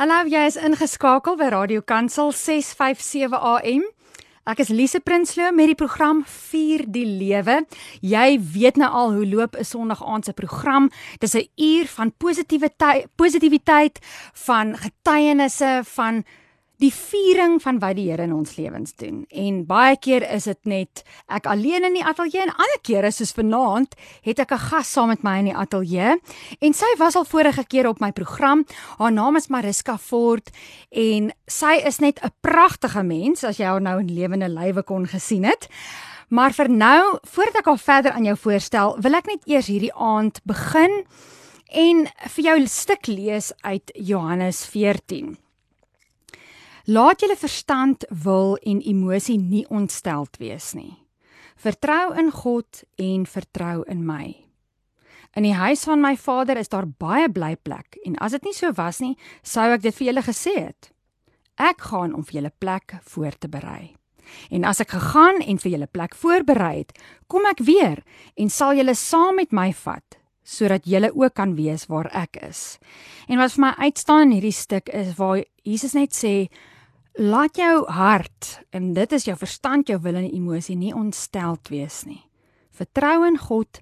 Hallo, 0.00 0.22
jy 0.24 0.46
is 0.48 0.54
ingeskakel 0.56 1.34
by 1.36 1.50
Radio 1.52 1.82
Kansel 1.84 2.30
657 2.32 3.36
AM. 3.36 3.82
Ek 4.48 4.62
is 4.64 4.70
Lise 4.72 4.96
Prinsloo 5.04 5.50
met 5.52 5.68
die 5.68 5.76
program 5.76 6.22
Vier 6.24 6.86
die 6.88 7.04
Lewe. 7.04 7.58
Jy 8.00 8.38
weet 8.54 8.80
nou 8.80 8.88
al 8.88 9.12
hoe 9.18 9.26
loop 9.28 9.58
'n 9.60 9.68
Sondag 9.68 10.00
aand 10.00 10.24
se 10.24 10.32
program. 10.32 10.88
Dis 11.20 11.36
'n 11.36 11.44
uur 11.54 11.86
van 11.86 12.14
positiwiteit, 12.16 13.12
positiwiteit, 13.14 13.98
van 14.32 14.72
getuienisse, 14.72 15.82
van 15.84 16.24
die 16.80 16.92
viering 16.94 17.58
van 17.60 17.78
wat 17.80 17.98
die 17.98 18.08
Here 18.08 18.24
in 18.24 18.32
ons 18.32 18.56
lewens 18.56 18.94
doen. 18.96 19.24
En 19.28 19.64
baie 19.68 19.98
keer 20.00 20.24
is 20.32 20.46
dit 20.48 20.70
net 20.72 21.02
ek 21.28 21.46
alleen 21.50 21.84
in 21.84 21.98
die 21.98 22.04
ateljee 22.04 22.46
en 22.46 22.54
ander 22.54 22.80
kere 22.86 23.10
soos 23.12 23.34
vanaand 23.36 23.94
het 24.24 24.40
ek 24.40 24.52
'n 24.52 24.64
gas 24.70 24.92
saam 24.92 25.08
met 25.08 25.22
my 25.22 25.38
in 25.38 25.50
die 25.52 25.56
ateljee 25.56 26.16
en 26.60 26.72
sy 26.72 26.90
was 26.98 27.16
al 27.16 27.24
vorige 27.24 27.64
keer 27.64 27.86
op 27.86 28.00
my 28.00 28.12
program. 28.12 28.64
Haar 28.98 29.12
naam 29.12 29.36
is 29.36 29.48
Mariska 29.48 29.98
Fort 29.98 30.50
en 30.90 31.32
sy 31.46 31.82
is 31.84 32.00
net 32.00 32.20
'n 32.22 32.32
pragtige 32.40 33.02
mens 33.02 33.44
as 33.44 33.58
jy 33.58 33.66
haar 33.66 33.80
nou 33.80 34.00
in 34.00 34.14
lewende 34.14 34.48
lywe 34.48 34.82
kon 34.82 35.06
gesien 35.06 35.44
het. 35.44 35.68
Maar 36.28 36.52
vir 36.52 36.68
nou, 36.68 37.18
voordat 37.22 37.56
ek 37.56 37.66
haar 37.66 37.78
verder 37.78 38.12
aan 38.12 38.24
jou 38.24 38.36
voorstel, 38.36 38.96
wil 39.00 39.14
ek 39.14 39.26
net 39.26 39.42
eers 39.46 39.66
hierdie 39.66 39.94
aand 39.94 40.40
begin 40.44 41.04
en 41.66 42.06
vir 42.06 42.44
jou 42.44 42.58
'n 42.58 42.66
stuk 42.66 43.06
lees 43.06 43.52
uit 43.62 43.90
Johannes 43.94 44.64
14. 44.66 45.49
Laat 46.90 47.20
julle 47.22 47.36
verstand, 47.38 48.04
wil 48.08 48.56
en 48.66 48.80
emosie 48.82 49.36
nie 49.38 49.62
ontsteld 49.70 50.40
wees 50.40 50.72
nie. 50.74 50.96
Vertrou 51.60 52.16
in 52.18 52.32
God 52.34 52.80
en 52.98 53.26
vertrou 53.30 53.84
in 53.86 54.00
my. 54.06 54.32
In 55.38 55.44
die 55.46 55.54
huis 55.54 55.84
van 55.86 56.00
my 56.02 56.16
Vader 56.18 56.58
is 56.58 56.72
daar 56.72 56.88
baie 56.88 57.28
blyplek 57.30 58.00
en 58.02 58.16
as 58.18 58.34
dit 58.34 58.48
nie 58.48 58.54
so 58.56 58.72
was 58.74 58.98
nie, 59.04 59.12
sou 59.46 59.68
ek 59.70 59.84
dit 59.84 59.94
vir 60.00 60.08
julle 60.08 60.24
gesê 60.26 60.54
het. 60.56 60.88
Ek 61.60 61.84
gaan 61.92 62.16
om 62.16 62.24
vir 62.26 62.40
julle 62.40 62.52
plek 62.58 62.96
voor 63.12 63.38
te 63.38 63.52
berei. 63.52 63.92
En 64.50 64.66
as 64.66 64.82
ek 64.82 64.96
gegaan 64.96 65.38
en 65.44 65.62
vir 65.62 65.76
julle 65.76 65.90
plek 65.90 66.16
voorberei 66.18 66.80
het, 66.80 66.96
kom 67.30 67.46
ek 67.46 67.62
weer 67.68 68.02
en 68.34 68.50
sal 68.50 68.74
julle 68.80 68.96
saam 68.98 69.38
met 69.38 69.54
my 69.54 69.68
vat 69.84 70.18
sodat 70.50 70.88
julle 70.88 71.12
ook 71.14 71.36
kan 71.38 71.54
weet 71.54 71.86
waar 71.86 72.08
ek 72.16 72.40
is. 72.42 72.80
En 73.30 73.38
wat 73.38 73.54
vir 73.54 73.62
my 73.68 73.72
uitstaan 73.86 74.26
in 74.26 74.40
hierdie 74.40 74.56
stuk 74.56 74.90
is 74.90 75.14
waar 75.20 75.44
Jesus 75.62 75.94
net 75.94 76.16
sê 76.16 76.48
Laat 77.18 77.56
jou 77.58 77.84
hart 77.90 78.60
en 78.70 78.92
dit 78.94 79.12
is 79.12 79.24
jou 79.26 79.34
verstand, 79.36 79.88
jou 79.88 79.98
wil 79.98 80.14
en 80.14 80.28
emosie 80.30 80.76
nie 80.78 80.92
ontsteld 80.94 81.68
wees 81.68 82.04
nie. 82.06 82.22
Vertrou 82.70 83.24
in 83.26 83.38
God 83.38 83.80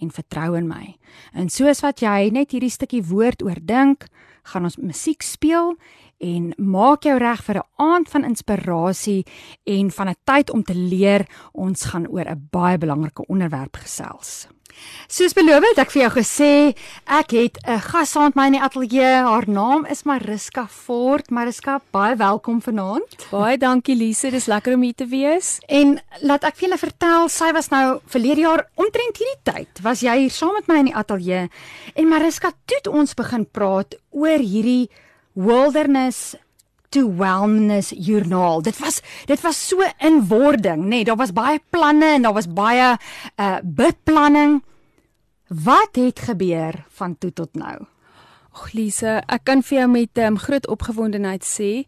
en 0.00 0.10
vertrou 0.12 0.52
in 0.58 0.68
my. 0.68 0.98
En 1.32 1.48
soos 1.48 1.80
wat 1.80 2.02
jy 2.04 2.28
net 2.36 2.52
hierdie 2.52 2.70
stukkie 2.70 3.00
woord 3.00 3.40
oordink, 3.46 4.04
gaan 4.52 4.68
ons 4.68 4.76
musiek 4.76 5.24
speel 5.24 5.72
en 6.20 6.52
maak 6.60 7.08
jou 7.08 7.16
reg 7.18 7.40
vir 7.44 7.56
'n 7.56 7.68
aand 7.80 8.08
van 8.08 8.24
inspirasie 8.24 9.24
en 9.64 9.90
van 9.90 10.08
'n 10.08 10.20
tyd 10.24 10.50
om 10.50 10.62
te 10.62 10.74
leer. 10.74 11.26
Ons 11.52 11.84
gaan 11.84 12.06
oor 12.06 12.28
'n 12.28 12.48
baie 12.50 12.78
belangrike 12.78 13.26
onderwerp 13.26 13.76
gesels. 13.76 14.48
Soos 15.06 15.36
beloof 15.38 15.62
het 15.68 15.78
ek 15.84 15.92
vir 15.94 16.02
jou 16.02 16.10
gesê, 16.16 16.52
ek 17.06 17.30
het 17.30 17.58
'n 17.62 17.78
gas 17.78 18.10
saam 18.10 18.24
met 18.24 18.34
my 18.34 18.46
in 18.46 18.52
die 18.52 18.62
ateljee. 18.62 19.22
Haar 19.22 19.48
naam 19.48 19.86
is 19.86 20.02
Mariska 20.02 20.66
Fort. 20.66 21.30
Mariska, 21.30 21.80
baie 21.92 22.16
welkom 22.16 22.60
vanaand. 22.60 23.28
Baie 23.30 23.58
dankie 23.58 23.94
Lise, 23.94 24.30
dis 24.30 24.46
lekker 24.46 24.74
om 24.74 24.82
hier 24.82 24.94
te 24.94 25.06
wees. 25.06 25.60
En 25.68 26.00
laat 26.20 26.44
ek 26.44 26.56
vir 26.56 26.68
julle 26.68 26.78
vertel, 26.78 27.28
sy 27.28 27.52
was 27.52 27.68
nou 27.70 28.00
verlede 28.06 28.40
jaar 28.40 28.68
omtrent 28.74 29.16
hierdie 29.16 29.42
tyd, 29.42 29.82
was 29.82 30.00
jy 30.00 30.18
hier 30.18 30.30
saam 30.30 30.54
met 30.54 30.66
my 30.66 30.78
in 30.78 30.90
die 30.90 30.96
ateljee. 30.96 31.50
En 31.94 32.08
Mariska, 32.08 32.52
toe 32.64 32.92
ons 32.92 33.14
begin 33.14 33.46
praat 33.46 33.94
oor 34.10 34.38
hierdie 34.38 34.90
wilderness 35.34 36.34
to 36.96 37.04
wellness 37.18 37.92
joernaal. 37.92 38.62
Dit 38.64 38.78
was 38.80 39.02
dit 39.28 39.40
was 39.44 39.58
so 39.68 39.84
in 39.98 40.22
wording, 40.28 40.86
nê. 40.86 40.88
Nee, 40.88 41.04
daar 41.04 41.18
was 41.20 41.34
baie 41.36 41.60
planne 41.70 42.14
en 42.16 42.24
daar 42.24 42.36
was 42.36 42.48
baie 42.48 42.96
uh 43.36 43.58
beplanning. 43.62 44.62
Wat 45.46 45.94
het 45.96 46.24
gebeur 46.26 46.84
van 46.98 47.18
toe 47.18 47.32
tot 47.32 47.54
nou? 47.54 47.86
Ag 48.56 48.72
Lise, 48.72 49.20
ek 49.28 49.44
kan 49.44 49.62
vir 49.62 49.78
jou 49.78 49.88
met 49.92 50.18
um, 50.24 50.38
groot 50.40 50.66
opgewondenheid 50.72 51.44
sê 51.44 51.84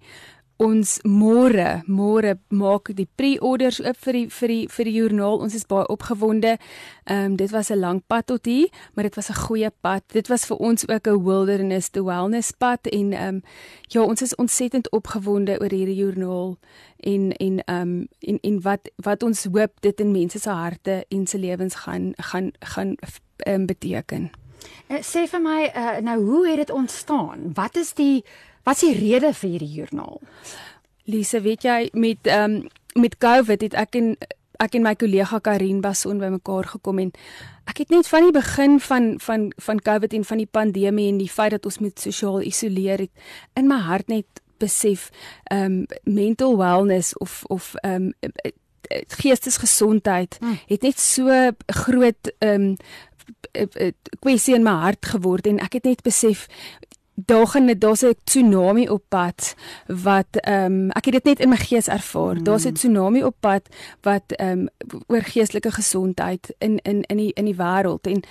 ons 0.58 0.92
môre 1.06 1.82
môre 1.86 2.34
maak 2.50 2.90
die 2.98 3.06
pre-orders 3.06 3.78
oop 3.80 3.98
vir 4.02 4.16
die 4.16 4.24
vir 4.34 4.52
die 4.52 4.64
vir 4.74 4.88
die 4.88 4.94
joernaal. 4.96 5.38
Ons 5.44 5.54
is 5.54 5.66
baie 5.70 5.86
opgewonde. 5.86 6.56
Ehm 7.06 7.24
um, 7.32 7.36
dit 7.36 7.50
was 7.50 7.70
'n 7.70 7.78
lang 7.78 8.02
pad 8.06 8.26
tot 8.26 8.44
hier, 8.44 8.68
maar 8.94 9.04
dit 9.04 9.14
was 9.14 9.30
'n 9.30 9.34
goeie 9.46 9.70
pad. 9.80 10.02
Dit 10.12 10.28
was 10.28 10.46
vir 10.46 10.56
ons 10.56 10.88
ook 10.88 11.06
'n 11.06 11.24
wilderness 11.24 11.90
to 11.90 12.04
wellness 12.04 12.50
pad 12.50 12.86
en 12.86 13.12
ehm 13.12 13.34
um, 13.34 13.42
ja, 13.88 14.02
ons 14.02 14.22
is 14.22 14.34
ontsettend 14.34 14.90
opgewonde 14.90 15.60
oor 15.60 15.70
hierdie 15.70 15.96
joernaal 15.96 16.58
en 16.96 17.32
en 17.32 17.64
ehm 17.64 17.80
um, 17.80 18.08
en 18.20 18.38
en 18.40 18.60
wat 18.62 18.90
wat 18.96 19.22
ons 19.22 19.44
hoop 19.44 19.72
dit 19.80 20.00
in 20.00 20.10
mense 20.12 20.38
se 20.38 20.50
harte 20.50 21.04
en 21.08 21.26
se 21.26 21.38
lewens 21.38 21.74
gaan 21.74 22.12
gaan 22.16 22.50
gaan 22.60 22.96
um, 23.46 23.66
beteken. 23.66 24.30
Uh, 24.88 25.02
sê 25.04 25.26
vir 25.28 25.40
my 25.40 25.70
uh, 25.76 25.98
nou 26.04 26.18
hoe 26.24 26.48
het 26.48 26.56
dit 26.56 26.70
ontstaan? 26.70 27.50
Wat 27.54 27.76
is 27.76 27.92
die 27.94 28.24
Wat 28.62 28.76
is 28.76 28.86
die 28.86 28.96
rede 28.98 29.32
vir 29.34 29.50
hierdie 29.50 29.74
joernaal? 29.80 30.20
Lise, 31.08 31.40
weet 31.40 31.64
jy 31.64 31.78
met 31.92 32.26
ehm 32.26 32.58
um, 32.58 32.68
met 32.98 33.18
COVID 33.22 33.60
het 33.62 33.74
ek 33.78 33.94
en 33.94 34.16
ek 34.58 34.74
en 34.74 34.82
my 34.82 34.94
kollega 34.98 35.38
Karin 35.44 35.80
Bason 35.84 36.18
bymekaar 36.18 36.66
gekom 36.66 36.98
en 36.98 37.12
ek 37.70 37.84
het 37.84 37.92
net 37.94 38.08
van 38.10 38.26
die 38.26 38.34
begin 38.34 38.78
van 38.82 39.08
van 39.22 39.48
van 39.56 39.82
COVID 39.86 40.16
en 40.18 40.24
van 40.24 40.42
die 40.42 40.50
pandemie 40.50 41.08
en 41.12 41.20
die 41.20 41.30
feit 41.30 41.54
dat 41.54 41.68
ons 41.68 41.78
moet 41.78 42.00
sosiaal 42.00 42.42
isoleer 42.42 43.04
het 43.06 43.60
in 43.60 43.68
my 43.70 43.78
hart 43.86 44.10
net 44.10 44.42
besef 44.58 45.10
ehm 45.50 45.84
um, 45.84 45.84
mental 46.04 46.56
wellness 46.58 47.14
of 47.18 47.44
of 47.48 47.74
ehm 47.82 48.10
um, 48.10 48.14
geestesgesondheid 49.20 50.38
hmm. 50.40 50.58
het 50.66 50.82
net 50.82 51.00
so 51.00 51.52
groot 51.66 52.32
ehm 52.38 52.72
um, 52.72 52.76
kwessie 54.20 54.54
in 54.54 54.62
my 54.62 54.74
hart 54.82 55.06
geword 55.06 55.46
en 55.46 55.58
ek 55.62 55.78
het 55.78 55.84
net 55.84 56.02
besef 56.02 56.46
daar 57.26 57.46
gaan 57.46 57.78
daar's 57.78 58.02
'n 58.02 58.14
tsunami 58.24 58.88
op 58.88 59.02
pad 59.08 59.54
wat 59.86 60.26
ehm 60.30 60.64
um, 60.64 60.90
ek 60.90 61.04
het 61.04 61.14
dit 61.14 61.24
net 61.24 61.40
in 61.40 61.48
my 61.48 61.56
gees 61.56 61.88
ervaar. 61.88 62.34
Mm. 62.34 62.42
Daar's 62.42 62.64
'n 62.64 62.72
tsunami 62.72 63.22
op 63.24 63.34
pad 63.40 63.62
wat 64.00 64.22
ehm 64.26 64.58
um, 64.58 64.68
oor 65.06 65.22
geestelike 65.22 65.70
gesondheid 65.70 66.54
in 66.58 66.78
in 66.82 67.02
in 67.02 67.16
die 67.16 67.32
in 67.32 67.44
die 67.44 67.56
wêreld 67.56 68.06
en 68.06 68.22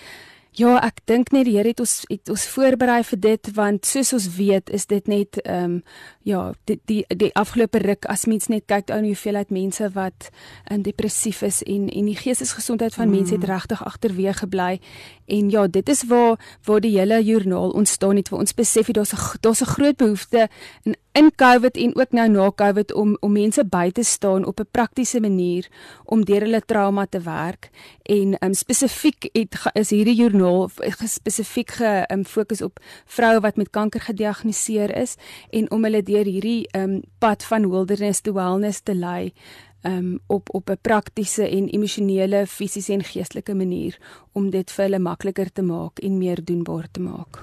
Ja, 0.58 0.80
ek 0.82 1.04
dink 1.06 1.30
net 1.36 1.46
die 1.46 1.54
Here 1.54 1.70
het 1.70 1.82
ons 1.84 2.00
het 2.10 2.32
ons 2.34 2.48
voorberei 2.50 3.04
vir 3.06 3.20
dit 3.22 3.50
want 3.54 3.86
soos 3.86 4.10
ons 4.18 4.26
weet 4.40 4.72
is 4.74 4.88
dit 4.90 5.06
net 5.12 5.38
ehm 5.44 5.78
um, 5.78 5.82
ja, 6.26 6.40
die 6.66 6.80
die 6.90 7.04
die 7.08 7.30
afgelope 7.38 7.80
ruk 7.84 8.08
as 8.10 8.26
mens 8.26 8.50
net 8.50 8.66
kyk 8.66 8.90
ou 8.92 8.98
hoeveelheid 9.06 9.54
mense 9.54 9.86
wat 9.94 10.32
in 10.74 10.82
depressief 10.84 11.44
is 11.46 11.62
en 11.64 11.86
en 11.94 12.10
die 12.10 12.18
geestesgesondheid 12.18 12.98
van 12.98 13.08
mm. 13.08 13.16
mense 13.16 13.36
het 13.38 13.46
regtig 13.46 13.84
agterweeg 13.86 14.42
gebly 14.42 14.80
en 15.28 15.52
ja, 15.54 15.68
dit 15.68 15.90
is 15.94 16.04
waar 16.10 16.42
waar 16.66 16.82
die 16.82 16.98
hele 16.98 17.22
joernaal 17.24 17.78
ontstaan 17.78 18.18
het 18.18 18.34
vir 18.34 18.40
ons 18.40 18.58
besef 18.58 18.90
daar's 18.98 19.14
'n 19.14 19.38
daar's 19.42 19.62
'n 19.62 19.74
groot 19.78 19.98
behoefte 19.98 20.50
in 20.84 20.98
in 21.18 21.32
COVID 21.36 21.78
en 21.78 21.96
ook 21.96 22.12
nou 22.12 22.30
na 22.30 22.52
COVID 22.56 22.94
om 22.94 23.18
om 23.20 23.32
mense 23.32 23.64
by 23.66 23.90
te 23.92 24.04
staan 24.04 24.46
op 24.46 24.60
'n 24.60 24.68
praktiese 24.72 25.20
manier 25.20 25.68
om 26.06 26.26
deur 26.26 26.42
hulle 26.42 26.62
trauma 26.66 27.06
te 27.06 27.20
werk 27.20 27.70
en 28.04 28.36
um, 28.40 28.54
spesifiek 28.54 29.30
het 29.32 29.56
is 29.74 29.90
hierdie 29.90 30.16
joernaal 30.16 30.70
spesifiek 31.06 31.72
gefokus 31.72 32.60
um, 32.60 32.66
op 32.66 32.80
vroue 33.06 33.40
wat 33.40 33.56
met 33.56 33.70
kanker 33.70 34.02
gediagnoseer 34.02 34.96
is 34.96 35.16
en 35.50 35.72
om 35.72 35.84
hulle 35.84 36.04
deur 36.04 36.26
hierdie 36.26 36.68
um, 36.72 37.02
pad 37.18 37.44
van 37.44 37.70
wilderness 37.70 38.22
to 38.22 38.34
wellness 38.34 38.80
te 38.80 38.96
lei 38.96 39.34
um, 39.82 40.20
op 40.28 40.54
op 40.54 40.70
'n 40.70 40.78
praktiese 40.82 41.50
en 41.50 41.68
emosionele, 41.68 42.48
fisiese 42.48 42.94
en 42.94 43.04
geestelike 43.04 43.54
manier 43.54 43.98
om 44.32 44.50
dit 44.50 44.72
vir 44.72 44.84
hulle 44.84 45.00
makliker 45.00 45.52
te 45.52 45.62
maak 45.62 46.00
en 46.00 46.18
meer 46.18 46.44
doenbaar 46.44 46.88
te 46.92 47.00
maak. 47.00 47.40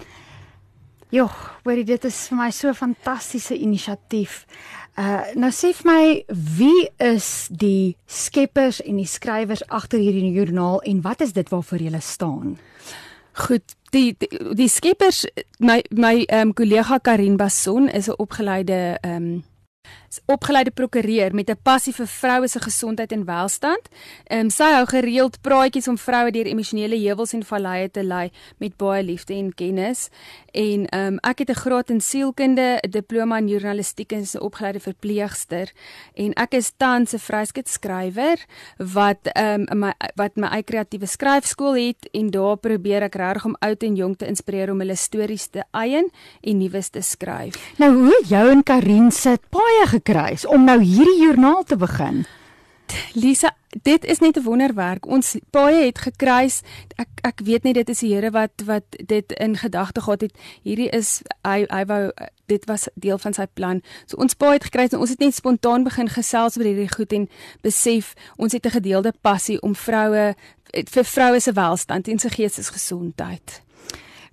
Ja, 1.14 1.28
hoorie 1.62 1.84
dit 1.86 2.04
is 2.08 2.16
vir 2.26 2.38
my 2.40 2.50
so 2.50 2.68
'n 2.68 2.74
fantastiese 2.74 3.54
inisiatief. 3.54 4.46
Uh 4.98 5.22
nou 5.34 5.50
sê 5.50 5.70
vir 5.72 5.86
my 5.86 6.24
wie 6.58 6.88
is 6.98 7.48
die 7.50 7.96
skeppers 8.06 8.80
en 8.82 8.96
die 8.96 9.06
skrywers 9.06 9.62
agter 9.68 9.98
hierdie 9.98 10.32
joernaal 10.32 10.80
en 10.82 11.02
wat 11.02 11.20
is 11.20 11.32
dit 11.32 11.48
waarvoor 11.48 11.78
jy 11.78 12.00
staan? 12.00 12.58
Goed, 13.32 13.76
die 13.90 14.16
die, 14.18 14.54
die 14.54 14.68
skeppers 14.68 15.26
my 15.58 15.84
my 15.90 16.24
ehm 16.26 16.48
um, 16.48 16.52
kollega 16.52 16.98
Karin 16.98 17.36
Bason 17.36 17.88
is 17.88 18.08
'n 18.08 18.18
opgeleide 18.18 18.98
ehm 19.02 19.22
um, 19.22 19.44
opgeleide 20.26 20.70
prokureur 20.70 21.34
met 21.34 21.50
'n 21.50 21.58
passie 21.62 21.92
vir 21.92 22.06
vroue 22.06 22.48
se 22.48 22.60
gesondheid 22.60 23.12
en 23.12 23.24
welstand. 23.24 23.88
Ehm 24.24 24.40
um, 24.40 24.50
sy 24.50 24.70
hou 24.72 24.86
gereeld 24.86 25.40
praatjies 25.40 25.88
om 25.88 25.98
vroue 25.98 26.30
deur 26.30 26.46
emosionele 26.46 26.96
heuwels 26.96 27.32
en 27.32 27.44
valleie 27.44 27.90
te 27.90 28.02
lei 28.02 28.30
met 28.58 28.76
baie 28.76 29.02
liefde 29.02 29.34
en 29.34 29.54
kennis. 29.54 30.08
En 30.52 30.86
ehm 30.86 31.06
um, 31.06 31.18
ek 31.18 31.38
het 31.38 31.50
'n 31.50 31.54
graad 31.54 31.90
in 31.90 32.00
sielkunde, 32.00 32.78
'n 32.82 32.90
diploma 32.90 33.38
in 33.38 33.48
journalistiek 33.48 34.12
en 34.12 34.22
'n 34.22 34.40
opgeleide 34.40 34.80
verpleegster 34.80 35.72
en 36.14 36.32
ek 36.32 36.54
is 36.54 36.72
tans 36.76 37.12
'n 37.12 37.18
vryskut 37.18 37.68
skrywer 37.68 38.38
wat 38.78 39.18
ehm 39.22 39.66
um, 39.70 39.78
my 39.78 39.92
wat 40.14 40.36
my 40.36 40.46
eie 40.46 40.62
kreatiewe 40.62 41.06
skryfskool 41.06 41.74
het 41.74 42.08
en 42.12 42.30
daar 42.30 42.56
probeer 42.56 43.02
ek 43.02 43.14
regtig 43.14 43.44
om 43.44 43.56
oud 43.58 43.82
en 43.82 43.96
jonk 43.96 44.18
te 44.18 44.26
inspireer 44.26 44.70
om 44.70 44.78
hulle 44.78 44.96
stories 44.96 45.46
te 45.46 45.64
eien 45.70 46.10
en 46.40 46.58
nuus 46.58 46.88
te 46.88 47.00
skryf. 47.00 47.58
Nou 47.78 47.92
hoe 47.94 48.24
jou 48.28 48.50
en 48.50 48.62
Karin 48.62 49.10
sit 49.12 49.40
baie 49.50 49.86
gekry 50.04 50.36
om 50.46 50.64
nou 50.64 50.80
hierdie 50.82 51.20
joernaal 51.22 51.64
te 51.64 51.76
begin. 51.76 52.24
Lisa, 53.14 53.54
dit 53.82 54.04
is 54.04 54.18
net 54.18 54.36
'n 54.36 54.42
wonderwerk. 54.42 55.06
Ons 55.06 55.36
paie 55.50 55.84
het 55.84 55.98
gekruis. 55.98 56.60
Ek 56.96 57.08
ek 57.22 57.40
weet 57.44 57.62
nie 57.62 57.72
dit 57.72 57.88
is 57.88 57.98
die 57.98 58.14
Here 58.14 58.30
wat 58.30 58.62
wat 58.64 58.84
dit 59.06 59.32
in 59.32 59.56
gedagte 59.56 60.00
gehad 60.00 60.20
het. 60.20 60.32
Hierdie 60.62 60.90
is 60.90 61.22
hy 61.42 61.64
hy 61.68 61.84
wou 61.84 62.12
dit 62.46 62.64
was 62.64 62.88
deel 62.94 63.18
van 63.18 63.32
sy 63.32 63.46
plan. 63.46 63.82
So 64.06 64.16
ons 64.16 64.34
paie 64.34 64.52
het 64.52 64.64
gekruis 64.64 64.92
en 64.92 64.98
ons 64.98 65.10
het 65.10 65.18
net 65.18 65.34
spontaan 65.34 65.84
begin 65.84 66.08
gesels 66.08 66.56
oor 66.58 66.64
hierdie 66.64 66.94
goed 66.94 67.12
en 67.12 67.28
besef 67.62 68.14
ons 68.36 68.52
het 68.52 68.66
'n 68.66 68.70
gedeelde 68.70 69.12
passie 69.20 69.62
om 69.62 69.74
vroue 69.74 70.34
vir 70.90 71.04
vroue 71.04 71.40
se 71.40 71.52
welstand 71.52 72.08
en 72.08 72.18
se 72.18 72.28
geestesgesondheid. 72.28 73.63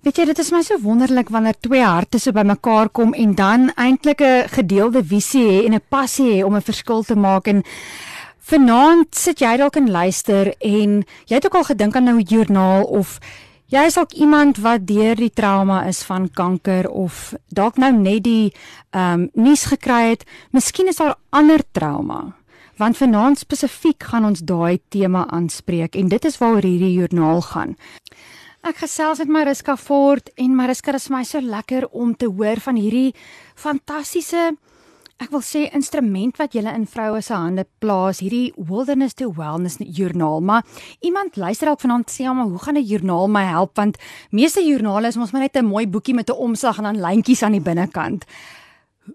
Weet 0.02 0.16
jy, 0.18 0.24
dit 0.32 0.38
is 0.42 0.48
my 0.50 0.64
so 0.66 0.74
wonderlik 0.82 1.28
wanneer 1.30 1.54
twee 1.62 1.82
harte 1.86 2.18
so 2.18 2.34
bymekaar 2.34 2.88
kom 2.90 3.12
en 3.14 3.36
dan 3.38 3.70
eintlik 3.78 4.20
'n 4.20 4.48
gedeelde 4.50 5.04
visie 5.04 5.46
hê 5.46 5.66
en 5.66 5.74
'n 5.74 5.88
passie 5.88 6.26
hê 6.32 6.44
om 6.44 6.56
'n 6.56 6.68
verskil 6.70 7.04
te 7.04 7.14
maak 7.14 7.46
en 7.46 7.62
Vanaand 8.42 9.14
sit 9.14 9.38
jy 9.38 9.56
dalk 9.56 9.76
en 9.76 9.90
luister 9.90 10.54
en 10.58 11.04
jy 11.30 11.34
het 11.36 11.46
ook 11.46 11.54
al 11.54 11.64
gedink 11.64 11.96
aan 11.96 12.04
nou 12.04 12.18
'n 12.18 12.26
joernaal 12.26 12.82
of 12.82 13.20
jy 13.66 13.84
is 13.86 13.94
dalk 13.94 14.12
iemand 14.12 14.58
wat 14.58 14.86
deur 14.86 15.14
die 15.14 15.30
trauma 15.30 15.86
is 15.86 16.02
van 16.02 16.28
kanker 16.28 16.90
of 16.90 17.34
dalk 17.48 17.76
nou 17.76 17.92
net 17.92 18.24
die 18.24 18.52
ehm 18.90 19.12
um, 19.20 19.30
nuus 19.34 19.64
gekry 19.64 20.10
het. 20.10 20.24
Miskien 20.50 20.88
is 20.88 20.96
daar 20.96 21.14
ander 21.30 21.60
trauma. 21.72 22.34
Want 22.76 22.96
vanaand 22.96 23.38
spesifiek 23.38 24.02
gaan 24.02 24.24
ons 24.24 24.40
daai 24.40 24.80
tema 24.88 25.26
aanspreek 25.30 25.94
en 25.94 26.08
dit 26.08 26.24
is 26.24 26.38
waaroor 26.38 26.62
hierdie 26.62 26.92
joernaal 26.92 27.40
gaan. 27.40 27.76
Ek 28.62 28.76
gesels 28.78 29.18
met 29.18 29.28
Mariska 29.28 29.76
Fort 29.76 30.28
en 30.38 30.52
Mariska, 30.54 30.92
dit 30.92 31.02
is 31.02 31.10
my 31.10 31.24
so 31.26 31.40
lekker 31.42 31.88
om 31.90 32.14
te 32.14 32.28
hoor 32.30 32.60
van 32.62 32.76
hierdie 32.78 33.10
fantastiese 33.58 34.52
ek 35.22 35.30
wil 35.30 35.42
sê 35.44 35.64
instrument 35.76 36.38
wat 36.40 36.54
jy 36.56 36.62
in 36.66 36.86
vroue 36.90 37.20
se 37.22 37.34
hande 37.34 37.64
plaas, 37.82 38.20
hierdie 38.22 38.52
Wilderness 38.56 39.14
to 39.18 39.30
Wellness 39.36 39.78
joernaal. 39.78 40.40
Maar 40.42 40.66
iemand 41.00 41.36
luister 41.38 41.70
dalk 41.70 41.82
vanaand 41.82 42.10
sê 42.10 42.26
maar 42.26 42.50
hoe 42.50 42.58
gaan 42.58 42.78
'n 42.78 42.86
joernaal 42.86 43.28
my 43.28 43.44
help 43.44 43.76
want 43.76 43.98
meeste 44.30 44.62
joernale 44.62 45.08
is 45.08 45.16
mos 45.16 45.32
maar 45.32 45.42
net 45.42 45.56
'n 45.56 45.64
mooi 45.64 45.86
boekie 45.86 46.14
met 46.14 46.30
'n 46.30 46.38
omslag 46.38 46.78
en 46.78 46.84
dan 46.84 47.00
lyntjies 47.00 47.42
aan 47.42 47.52
die 47.52 47.60
binnekant. 47.60 48.24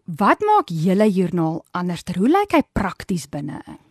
Wat 0.06 0.40
maak 0.40 0.68
julle 0.70 1.12
joernaal 1.12 1.64
anders? 1.72 2.04
Hoe 2.16 2.30
lyk 2.30 2.52
hy 2.52 2.62
prakties 2.74 3.30
binne? 3.30 3.87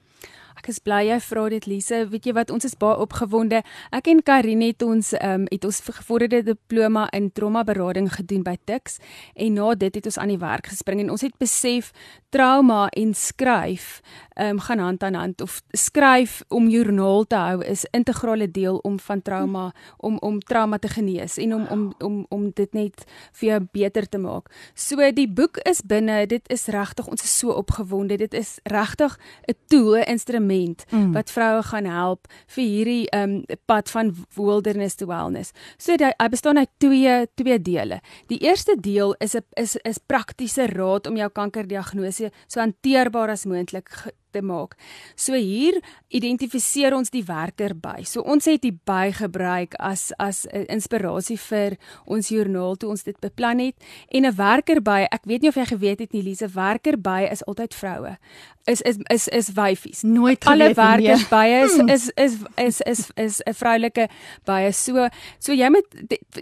Ek 0.56 0.70
is 0.72 0.78
bly 0.80 1.02
jy 1.10 1.18
vra 1.20 1.46
dit 1.52 1.66
Lise. 1.68 2.02
Weet 2.10 2.26
jy 2.26 2.32
wat 2.36 2.50
ons 2.54 2.64
is 2.64 2.76
baie 2.80 2.96
opgewonde. 3.02 3.62
Ek 3.94 4.08
en 4.08 4.22
Karin 4.24 4.64
het 4.64 4.82
ons 4.86 5.12
ehm 5.18 5.42
um, 5.42 5.48
het 5.52 5.64
ons 5.68 5.80
gevorderde 5.84 6.42
diploma 6.46 7.06
in 7.16 7.30
trauma 7.32 7.62
berading 7.64 8.08
gedoen 8.12 8.42
by 8.46 8.56
Tix 8.64 8.98
en 9.34 9.54
na 9.54 9.74
dit 9.74 9.94
het 9.94 10.08
ons 10.08 10.18
aan 10.18 10.32
die 10.32 10.40
werk 10.40 10.72
gespring 10.72 11.04
en 11.04 11.12
ons 11.14 11.24
het 11.24 11.36
besef 11.38 11.92
trauma 12.36 12.86
en 12.88 13.14
skryf 13.14 14.00
ehm 14.36 14.48
um, 14.48 14.60
gaan 14.60 14.78
hand 14.78 15.02
aan 15.02 15.14
hand 15.14 15.40
of 15.40 15.62
skryf 15.70 16.42
om 16.48 16.68
joernaal 16.68 17.24
te 17.24 17.36
hou 17.36 17.64
is 17.64 17.86
integrale 17.90 18.50
deel 18.50 18.76
om 18.76 18.98
van 19.00 19.22
trauma 19.22 19.72
om 19.96 20.18
om 20.18 20.40
trauma 20.40 20.78
te 20.78 20.88
genees 20.88 21.36
en 21.36 21.54
om 21.54 21.66
om 21.70 21.94
om 21.98 22.26
om 22.28 22.50
dit 22.54 22.72
net 22.72 23.04
vir 23.32 23.48
jou 23.48 23.60
beter 23.72 24.08
te 24.08 24.18
maak. 24.18 24.50
So 24.74 25.10
die 25.12 25.28
boek 25.28 25.56
is 25.56 25.80
binne. 25.80 26.26
Dit 26.26 26.48
is 26.52 26.66
regtig 26.66 27.06
ons 27.06 27.22
is 27.22 27.38
so 27.38 27.50
opgewonde. 27.50 28.16
Dit 28.16 28.34
is 28.34 28.58
regtig 28.62 29.18
'n 29.48 29.54
tool, 29.66 29.96
'n 29.96 30.10
instrument 30.10 30.84
mm. 30.90 31.12
wat 31.12 31.30
vroue 31.30 31.62
gaan 31.62 31.84
help 31.84 32.28
vir 32.46 32.64
hierdie 32.64 33.16
um 33.16 33.44
pad 33.64 33.90
van 33.90 34.14
wilderness 34.34 34.94
to 34.94 35.06
wellness. 35.06 35.52
So 35.78 35.96
dit 35.96 36.14
hy 36.18 36.28
bestaan 36.28 36.58
uit 36.58 36.70
twee 36.76 37.26
twee 37.34 37.62
dele. 37.62 38.00
Die 38.26 38.38
eerste 38.38 38.76
deel 38.80 39.14
is 39.18 39.34
'n 39.34 39.44
is 39.54 39.76
is 39.76 39.98
praktiese 39.98 40.66
raad 40.66 41.06
om 41.06 41.16
jou 41.16 41.30
kankerdiagnose 41.30 42.25
so 42.46 42.60
hanteerbaar 42.60 43.30
as 43.30 43.44
moontlik 43.44 43.90
te 44.36 44.42
maak. 44.44 44.76
So 45.16 45.36
hier 45.38 45.80
identifiseer 46.14 46.94
ons 46.96 47.12
die 47.14 47.24
werker 47.26 47.74
by. 47.78 48.04
So 48.04 48.24
ons 48.26 48.48
het 48.50 48.62
die 48.66 48.74
by 48.86 49.10
gebruik 49.16 49.76
as 49.78 50.12
as 50.18 50.46
'n 50.52 50.66
inspirasie 50.68 51.38
vir 51.38 51.78
ons 52.06 52.28
joernaal 52.28 52.76
toe 52.76 52.90
ons 52.90 53.02
dit 53.02 53.18
beplan 53.20 53.58
het 53.58 53.76
en 54.12 54.26
'n 54.26 54.36
werker 54.36 54.82
by, 54.82 55.06
ek 55.10 55.24
weet 55.24 55.42
nie 55.42 55.48
of 55.48 55.56
jy 55.56 55.66
geweet 55.66 56.00
het 56.00 56.12
nie, 56.12 56.22
Lise, 56.22 56.48
werker 56.48 56.96
by 56.98 57.28
is 57.30 57.44
altyd 57.46 57.74
vroue 57.74 58.18
is 58.66 58.82
is 58.82 58.98
is 59.08 59.28
is 59.28 59.50
wyfies. 59.54 60.02
Nooit 60.02 60.44
alle 60.44 60.72
werkers 60.74 61.28
baie 61.30 61.62
is, 61.64 61.76
is 61.78 62.10
is 62.14 62.34
is 62.56 62.80
is 62.80 63.00
is 63.14 63.40
'n 63.46 63.54
vroulike 63.54 64.08
baie. 64.44 64.72
So 64.72 65.08
so 65.38 65.52
jy 65.52 65.68
moet 65.70 65.86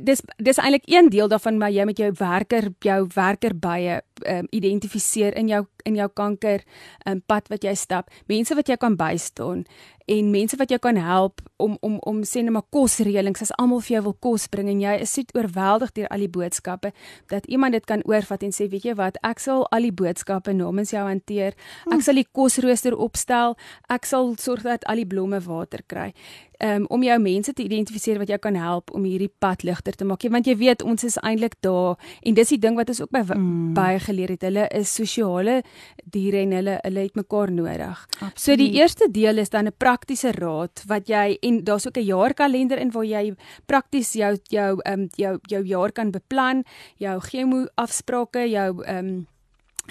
dis 0.02 0.22
dis 0.36 0.58
eintlik 0.58 0.88
een 0.88 1.08
deel 1.08 1.28
daarvan 1.28 1.58
maar 1.58 1.70
jy 1.70 1.84
met 1.84 1.98
jou 1.98 2.12
werker 2.18 2.72
jou 2.80 3.06
werker 3.14 3.54
baie 3.54 4.00
um, 4.26 4.46
identifiseer 4.50 5.36
in 5.36 5.48
jou 5.48 5.66
in 5.84 5.94
jou 5.94 6.08
kanker 6.08 6.64
um, 7.06 7.20
pad 7.26 7.48
wat 7.48 7.64
jy 7.64 7.74
stap. 7.74 8.10
Mense 8.26 8.54
wat 8.54 8.68
jy 8.68 8.76
kan 8.76 8.96
bystaan 8.96 9.64
en 10.04 10.30
mense 10.30 10.56
wat 10.60 10.68
jou 10.68 10.78
kan 10.78 10.96
help 11.00 11.40
om 11.56 11.76
om 11.80 11.96
om 12.04 12.20
sê 12.28 12.42
net 12.44 12.52
maar 12.52 12.66
kosreëlings 12.76 13.44
as 13.46 13.52
almal 13.56 13.80
vir 13.84 13.96
jou 13.96 14.02
wil 14.08 14.16
kos 14.26 14.46
bring 14.52 14.68
en 14.68 14.82
jy 14.82 14.94
is 15.00 15.14
soet 15.16 15.32
oorweldig 15.36 15.94
deur 15.96 16.10
al 16.12 16.24
die 16.24 16.30
boodskappe 16.36 16.92
dat 17.32 17.46
iemand 17.46 17.72
dit 17.72 17.86
kan 17.88 18.04
oorvat 18.04 18.44
en 18.44 18.52
sê 18.52 18.68
weet 18.68 18.84
jy 18.84 18.94
wat? 19.00 19.16
Ek 19.24 19.40
sal 19.40 19.64
al 19.72 19.88
die 19.88 19.94
boodskappe 19.94 20.52
namens 20.52 20.92
jou 20.92 21.04
hanteer. 21.06 21.56
Ek 21.92 22.02
sal 22.04 22.20
die 22.20 22.28
kosrooster 22.30 22.96
opstel. 22.96 23.56
Ek 23.88 24.04
sal 24.04 24.34
sorg 24.40 24.66
dat 24.66 24.84
al 24.84 25.00
die 25.00 25.08
blomme 25.08 25.40
water 25.44 25.82
kry 25.86 26.12
um, 26.58 26.86
om 26.88 27.02
jou 27.02 27.18
mense 27.18 27.52
te 27.52 27.62
identifiseer 27.62 28.18
wat 28.18 28.28
jou 28.28 28.38
kan 28.38 28.54
help 28.58 28.90
om 28.94 29.04
hierdie 29.04 29.30
pad 29.38 29.64
ligter 29.66 29.96
te 29.96 30.04
maak. 30.04 30.22
Jy 30.24 30.30
want 30.30 30.46
jy 30.46 30.56
weet 30.60 30.82
ons 30.82 31.04
is 31.04 31.18
eintlik 31.22 31.56
daar 31.64 31.98
en 32.22 32.34
dis 32.34 32.54
die 32.54 32.60
ding 32.60 32.76
wat 32.78 32.88
ons 32.92 33.02
ook 33.04 33.12
by 33.14 33.24
mm. 33.30 33.74
baie 33.76 34.00
geleer 34.00 34.34
het. 34.34 34.46
Hulle 34.46 34.68
is 34.74 34.92
sosiale 34.94 35.60
diere 36.04 36.42
en 36.44 36.54
hulle 36.58 36.78
hulle 36.82 37.06
het 37.06 37.18
mekaar 37.18 37.52
nodig. 37.54 38.06
Absoluut. 38.20 38.40
So 38.44 38.56
die 38.60 38.70
eerste 38.78 39.10
deel 39.10 39.38
is 39.38 39.50
dan 39.50 39.66
'n 39.66 39.76
praktiese 39.78 40.32
raad 40.32 40.84
wat 40.86 41.08
jy 41.08 41.38
en 41.42 41.64
daar's 41.64 41.86
ook 41.86 41.98
'n 41.98 42.06
jaarkalender 42.06 42.78
in 42.78 42.90
waar 42.90 43.04
jy 43.04 43.34
prakties 43.66 44.12
jou 44.12 44.36
jou 44.48 44.80
ehm 44.84 45.00
um, 45.00 45.08
jou 45.16 45.38
jou 45.42 45.62
jaar 45.64 45.92
kan 45.92 46.10
beplan, 46.10 46.64
jou 46.96 47.20
chemo 47.20 47.66
afsprake, 47.74 48.48
jou 48.50 48.82
ehm 48.84 49.06
um, 49.06 49.26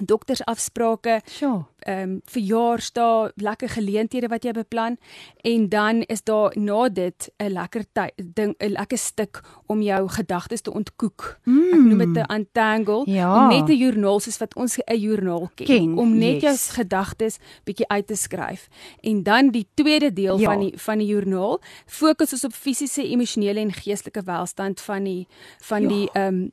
doktersafsprake. 0.01 1.21
Sure 1.25 1.65
ehm 1.83 2.09
um, 2.09 2.21
verjaarsdae, 2.25 3.31
lekker 3.35 3.69
geleenthede 3.69 4.27
wat 4.31 4.43
jy 4.43 4.51
beplan 4.55 4.97
en 5.41 5.69
dan 5.69 6.01
is 6.01 6.23
daar 6.23 6.55
na 6.57 6.89
dit 6.89 7.31
'n 7.37 7.51
lekker 7.51 7.83
ding 8.15 8.55
'n 8.57 8.71
lekker 8.71 8.97
stuk 8.97 9.41
om 9.65 9.81
jou 9.81 10.09
gedagtes 10.09 10.61
te 10.61 10.73
ontkoek. 10.73 11.39
Mm. 11.43 11.73
Ek 11.73 11.79
noem 11.79 11.97
dit 11.97 12.23
'n 12.23 12.33
untangle 12.33 13.03
ja. 13.05 13.43
om 13.43 13.57
net 13.57 13.69
'n 13.69 13.77
joernaal 13.77 14.19
soos 14.19 14.37
wat 14.37 14.55
ons 14.55 14.77
'n 14.77 14.97
joernaal 14.97 15.49
ken, 15.55 15.65
ken 15.65 15.97
om 15.97 16.17
net 16.17 16.41
yes. 16.41 16.41
jou 16.41 16.75
gedagtes 16.83 17.37
bietjie 17.63 17.87
uit 17.87 18.07
te 18.07 18.15
skryf. 18.15 18.67
En 19.01 19.23
dan 19.23 19.49
die 19.49 19.67
tweede 19.73 20.13
deel 20.13 20.39
ja. 20.39 20.51
van 20.51 20.59
die 20.59 20.73
van 20.75 20.97
die 20.97 21.07
joernaal 21.07 21.61
fokus 21.85 22.31
ons 22.31 22.43
op 22.43 22.53
fisiese, 22.53 23.07
emosionele 23.07 23.59
en 23.59 23.71
geestelike 23.71 24.21
welstand 24.23 24.81
van 24.81 25.03
die 25.03 25.27
van 25.59 25.81
ja. 25.81 25.87
die 25.87 26.09
ehm 26.11 26.27
um, 26.27 26.51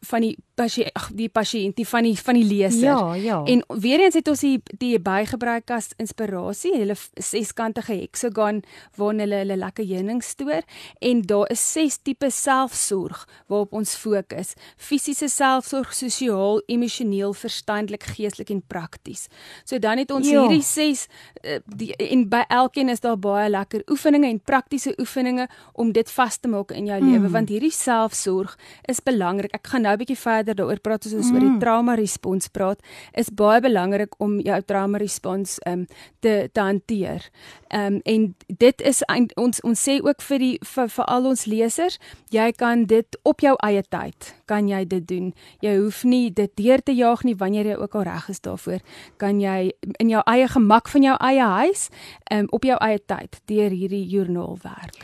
van 0.00 0.20
die 0.20 0.38
pasiënt 0.58 0.96
ag 0.98 1.08
die 1.16 1.28
pasiënt 1.32 1.76
die 1.78 1.86
van 1.88 2.06
die 2.06 2.16
van 2.18 2.38
die 2.38 2.46
leser. 2.46 2.88
Ja, 2.88 3.14
ja. 3.14 3.38
En 3.46 3.62
weer 3.80 4.02
eens 4.04 4.16
het 4.18 4.28
ons 4.30 4.42
die 4.44 4.58
die 4.80 4.98
bygebruik 5.02 5.70
as 5.74 5.90
inspirasie, 6.00 6.74
hulle 6.76 6.96
seskantige 7.14 7.94
heksagon 8.00 8.62
waar 8.98 9.14
hulle 9.14 9.42
hulle 9.42 9.58
lekker 9.58 9.86
heuning 9.86 10.22
stoor 10.24 10.64
en 11.04 11.22
daar 11.30 11.50
is 11.54 11.62
ses 11.72 11.98
tipe 12.02 12.30
selfsorg 12.34 13.24
waarop 13.46 13.72
ons 13.78 13.94
fokus. 13.98 14.54
Fisiese 14.76 15.28
selfsorg, 15.32 15.94
sosiaal, 15.94 16.62
emosioneel, 16.66 17.34
verstandelik, 17.36 18.06
geestelik 18.16 18.52
en 18.54 18.62
prakties. 18.66 19.26
So 19.64 19.78
dan 19.78 20.02
het 20.02 20.10
ons 20.14 20.28
ja. 20.28 20.42
hierdie 20.42 20.64
ses 20.66 21.06
eh, 21.42 21.60
die, 21.66 21.92
en 22.08 22.26
by 22.30 22.44
elkeen 22.48 22.92
is 22.92 23.04
daar 23.04 23.18
baie 23.20 23.48
lekker 23.50 23.84
oefeninge 23.90 24.28
en 24.28 24.40
praktiese 24.40 24.94
oefeninge 24.98 25.48
om 25.74 25.92
dit 25.92 26.10
vas 26.18 26.38
te 26.38 26.50
maak 26.50 26.72
in 26.76 26.88
jou 26.90 27.00
mm. 27.00 27.12
lewe 27.12 27.32
want 27.34 27.52
hierdie 27.52 27.74
selfsorg 27.74 28.56
is 28.88 29.02
belangrik. 29.04 29.54
Ek 29.54 29.72
gaan 29.72 29.86
nou 29.86 29.94
'n 29.94 30.00
bietjie 30.00 30.18
verder 30.18 30.47
verder 30.48 30.64
daaroor 30.64 30.80
praat 30.80 31.06
as 31.06 31.14
ons 31.14 31.30
mm. 31.30 31.34
oor 31.34 31.44
die 31.44 31.58
trauma 31.60 31.94
respons 31.98 32.48
praat, 32.48 32.80
is 33.12 33.30
baie 33.30 33.60
belangrik 33.60 34.16
om 34.22 34.38
jou 34.40 34.58
trauma 34.66 34.98
respons 34.98 35.58
um 35.68 35.86
te 36.20 36.48
te 36.52 36.60
hanteer. 36.60 37.28
Um 37.74 38.00
en 38.04 38.34
dit 38.46 38.82
is 38.82 39.02
ons 39.36 39.60
ons 39.62 39.84
sê 39.88 39.98
ook 40.02 40.22
vir 40.22 40.38
die 40.38 40.58
vir, 40.64 40.88
vir 40.88 41.04
al 41.04 41.28
ons 41.28 41.46
lesers, 41.46 41.98
jy 42.30 42.50
kan 42.56 42.86
dit 42.86 43.20
op 43.24 43.40
jou 43.40 43.54
eie 43.64 43.82
tyd 43.82 44.34
kan 44.48 44.68
jy 44.68 44.84
dit 44.88 45.04
doen. 45.08 45.32
Jy 45.60 45.76
hoef 45.76 46.04
nie 46.08 46.30
dit 46.32 46.50
deur 46.56 46.80
te 46.80 46.94
jaag 46.96 47.24
nie 47.24 47.36
wanneer 47.36 47.66
jy 47.66 47.76
ook 47.76 47.94
al 47.94 48.06
reg 48.08 48.28
is 48.32 48.40
daarvoor. 48.40 48.80
Kan 49.20 49.40
jy 49.40 49.72
in 50.00 50.08
jou 50.08 50.22
eie 50.24 50.48
gemak 50.48 50.88
van 50.88 51.04
jou 51.04 51.16
eie 51.20 51.48
huis 51.60 51.88
um 52.32 52.48
op 52.50 52.64
jou 52.64 52.78
eie 52.80 53.00
tyd 53.06 53.42
deur 53.46 53.74
hierdie 53.74 54.06
joernaal 54.08 54.56
werk. 54.64 54.96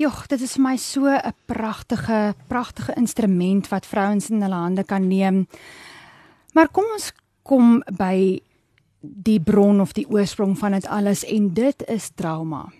Jogg, 0.00 0.30
dit 0.32 0.40
is 0.40 0.54
vir 0.56 0.62
my 0.64 0.76
so 0.80 1.04
'n 1.12 1.34
pragtige, 1.44 2.34
pragtige 2.48 2.94
instrument 2.96 3.68
wat 3.68 3.86
vrouens 3.86 4.30
in 4.30 4.42
hulle 4.42 4.54
hande 4.54 4.84
kan 4.84 5.08
neem. 5.08 5.46
Maar 6.52 6.68
kom 6.68 6.84
ons 6.92 7.12
kom 7.42 7.82
by 7.96 8.40
die 9.00 9.40
bron 9.40 9.80
of 9.80 9.92
die 9.92 10.08
oorsprong 10.08 10.58
van 10.58 10.72
dit 10.72 10.86
alles 10.86 11.24
en 11.24 11.52
dit 11.54 11.88
is 11.88 12.10
trauma. 12.14 12.72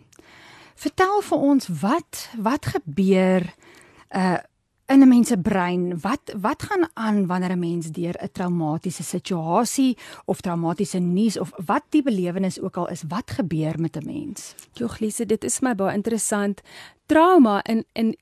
Vertel 0.75 1.21
vir 1.21 1.39
ons 1.39 1.69
wat 1.69 2.29
wat 2.37 2.67
gebeur 2.67 3.53
uh 4.17 4.39
in 4.91 5.03
'n 5.03 5.09
mens 5.09 5.29
se 5.29 5.39
brein. 5.39 6.01
Wat 6.01 6.35
wat 6.41 6.63
gaan 6.63 6.89
aan 6.95 7.27
wanneer 7.27 7.53
'n 7.53 7.59
mens 7.59 7.87
deur 7.91 8.15
'n 8.23 8.33
traumatiese 8.33 9.03
situasie 9.03 9.97
of 10.25 10.41
traumatiese 10.41 10.99
nuus 10.99 11.39
of 11.39 11.53
wat 11.67 11.85
die 11.89 12.03
belewenis 12.03 12.61
ook 12.61 12.77
al 12.77 12.89
is, 12.89 13.03
wat 13.09 13.31
gebeur 13.31 13.81
met 13.81 13.97
'n 13.97 14.07
mens? 14.07 14.55
Joglise, 14.73 15.27
dit 15.27 15.45
is 15.45 15.61
my 15.61 15.75
baie 15.75 15.95
interessant. 15.95 16.61
Trauma 17.07 17.65
in 17.65 17.85
in 17.93 18.17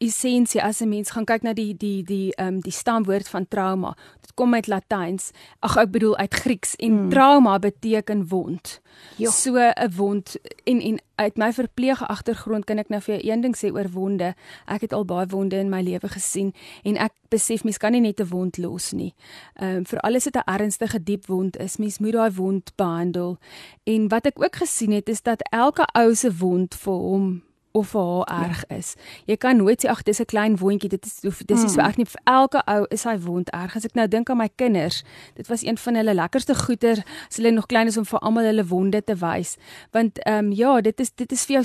essensie 0.00 0.62
as 0.62 0.80
'n 0.80 0.88
mens 0.88 1.10
gaan 1.10 1.24
kyk 1.24 1.42
na 1.42 1.52
die 1.52 1.76
die 1.76 2.02
die 2.02 2.32
ehm 2.34 2.46
um, 2.46 2.60
die 2.60 2.72
stamwoord 2.72 3.28
van 3.28 3.48
trauma. 3.48 3.96
Dit 4.20 4.34
kom 4.34 4.54
uit 4.54 4.66
Latyns. 4.66 5.30
Ag 5.60 5.76
ek 5.76 5.90
bedoel 5.90 6.16
uit 6.16 6.34
Grieks 6.34 6.76
en 6.76 6.90
hmm. 6.90 7.10
trauma 7.10 7.58
beteken 7.58 8.28
wond. 8.28 8.80
Jo. 9.16 9.30
So 9.30 9.56
'n 9.56 9.92
wond 9.96 10.36
en 10.64 10.80
en 10.80 11.00
uit 11.14 11.36
my 11.36 11.52
verpleeg 11.52 12.08
agtergrond 12.08 12.64
kan 12.64 12.78
ek 12.78 12.88
nou 12.88 13.00
vir 13.00 13.14
jou 13.14 13.32
een 13.32 13.40
ding 13.40 13.56
sê 13.56 13.72
oor 13.72 13.90
wonde. 13.92 14.34
Ek 14.66 14.80
het 14.80 14.92
al 14.92 15.04
baie 15.04 15.26
wonde 15.26 15.56
in 15.56 15.68
my 15.68 15.82
lewe 15.82 16.08
gesien 16.08 16.54
en 16.82 16.96
ek 16.96 17.12
besef 17.28 17.64
mens 17.64 17.78
kan 17.78 17.92
nie 17.92 18.00
net 18.00 18.20
'n 18.20 18.28
wond 18.28 18.58
los 18.58 18.92
nie. 18.92 19.14
Ehm 19.54 19.76
um, 19.76 19.84
vir 19.84 20.00
alles 20.00 20.24
wat 20.24 20.36
'n 20.36 20.52
ernstige 20.52 21.02
diep 21.02 21.26
wond 21.26 21.56
is, 21.56 21.76
mens 21.76 21.98
moet 21.98 22.12
daai 22.12 22.30
wond 22.30 22.72
behandel. 22.76 23.38
En 23.84 24.08
wat 24.08 24.26
ek 24.26 24.42
ook 24.42 24.56
gesien 24.56 24.92
het 24.92 25.08
is 25.08 25.22
dat 25.22 25.42
elke 25.50 25.84
ou 25.92 26.14
se 26.14 26.36
wond 26.36 26.74
vir 26.74 26.92
hom 26.94 27.49
of 27.72 27.90
vir 27.90 28.00
haar 28.26 28.48
erg 28.48 28.64
ja. 28.68 28.76
is. 28.76 28.94
Jy 29.26 29.36
kan 29.36 29.56
nooit 29.56 29.84
sê 29.84 29.88
ag 29.90 30.02
dis 30.02 30.20
'n 30.20 30.24
klein 30.24 30.56
wondjie, 30.56 30.88
dit 30.88 31.06
is 31.06 31.20
dis 31.20 31.64
is 31.64 31.72
so 31.72 31.80
hmm. 31.80 31.86
erg 31.86 31.96
nie 31.96 32.06
vir 32.06 32.20
elke 32.24 32.62
ou 32.66 32.86
is 32.90 33.04
hy 33.04 33.18
wond 33.18 33.50
erg. 33.50 33.76
As 33.76 33.84
ek 33.84 33.94
nou 33.94 34.08
dink 34.08 34.30
aan 34.30 34.36
my 34.36 34.48
kinders, 34.56 35.02
dit 35.34 35.46
was 35.48 35.62
een 35.62 35.78
van 35.78 35.94
hulle 35.94 36.14
lekkerste 36.14 36.54
goeder 36.54 37.04
as 37.28 37.36
hulle 37.36 37.50
nog 37.50 37.66
klein 37.66 37.86
is 37.86 37.96
om 37.96 38.04
vir 38.04 38.18
almal 38.20 38.44
hulle 38.44 38.64
wonde 38.64 39.04
te 39.04 39.14
wys. 39.14 39.56
Want 39.92 40.18
ehm 40.24 40.50
um, 40.50 40.52
ja, 40.52 40.80
dit 40.80 41.00
is 41.00 41.10
dit 41.14 41.32
is 41.32 41.44
vir 41.46 41.60
jou 41.60 41.64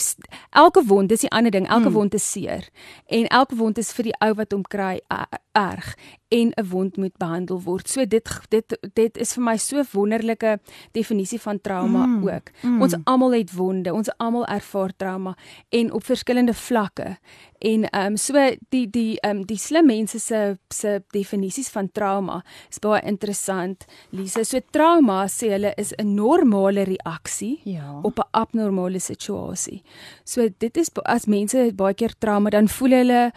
elke 0.52 0.84
wond, 0.86 1.10
dis 1.10 1.22
die 1.22 1.32
ander 1.32 1.52
ding, 1.52 1.68
elke 1.68 1.90
hmm. 1.90 1.94
wond 1.94 2.14
is 2.14 2.32
seer. 2.32 2.70
En 3.08 3.28
elke 3.28 3.56
wond 3.56 3.78
is 3.78 3.94
vir 3.94 4.04
die 4.04 4.18
ou 4.20 4.34
wat 4.34 4.52
hom 4.52 4.64
kry 4.64 5.00
erg 5.56 5.96
en 6.28 6.52
'n 6.56 6.68
wond 6.70 6.98
moet 6.98 7.18
behandel 7.18 7.62
word. 7.62 7.90
So 7.90 8.08
dit 8.08 8.40
dit 8.50 8.78
dit 8.94 9.18
is 9.18 9.34
vir 9.34 9.44
my 9.44 9.58
so 9.58 9.84
wonderlike 9.92 10.60
definisie 10.92 11.42
van 11.42 11.62
trauma 11.62 12.06
mm, 12.06 12.28
ook. 12.28 12.50
Mm. 12.62 12.82
Ons 12.82 12.96
almal 13.04 13.34
het 13.34 13.54
wonde, 13.54 13.94
ons 13.94 14.18
almal 14.18 14.46
ervaar 14.46 14.92
trauma 14.98 15.38
en 15.70 15.94
op 15.96 16.04
verskillende 16.04 16.54
vlakke. 16.54 17.18
En 17.58 17.88
ehm 17.90 18.06
um, 18.06 18.18
so 18.18 18.34
die 18.70 18.90
die 18.90 19.20
ehm 19.20 19.38
um, 19.38 19.46
die 19.46 19.58
slim 19.58 19.86
mense 19.86 20.20
se 20.20 20.58
se 20.74 21.04
definisies 21.16 21.70
van 21.70 21.92
trauma 21.92 22.44
is 22.70 22.80
baie 22.80 23.02
interessant. 23.02 23.86
Lise, 24.10 24.44
so 24.44 24.60
trauma 24.70 25.26
sê 25.28 25.52
hulle 25.56 25.74
is 25.78 25.94
'n 25.98 26.14
normale 26.16 26.84
reaksie 26.84 27.60
ja. 27.64 28.00
op 28.02 28.20
'n 28.20 28.28
abnormale 28.32 29.00
situasie. 29.00 29.82
So 30.24 30.50
dit 30.58 30.78
is 30.78 30.90
as 31.04 31.26
mense 31.26 31.72
baie 31.76 31.94
keer 31.94 32.14
trauma 32.20 32.50
dan 32.50 32.68
voel 32.68 32.92
hulle 32.92 33.32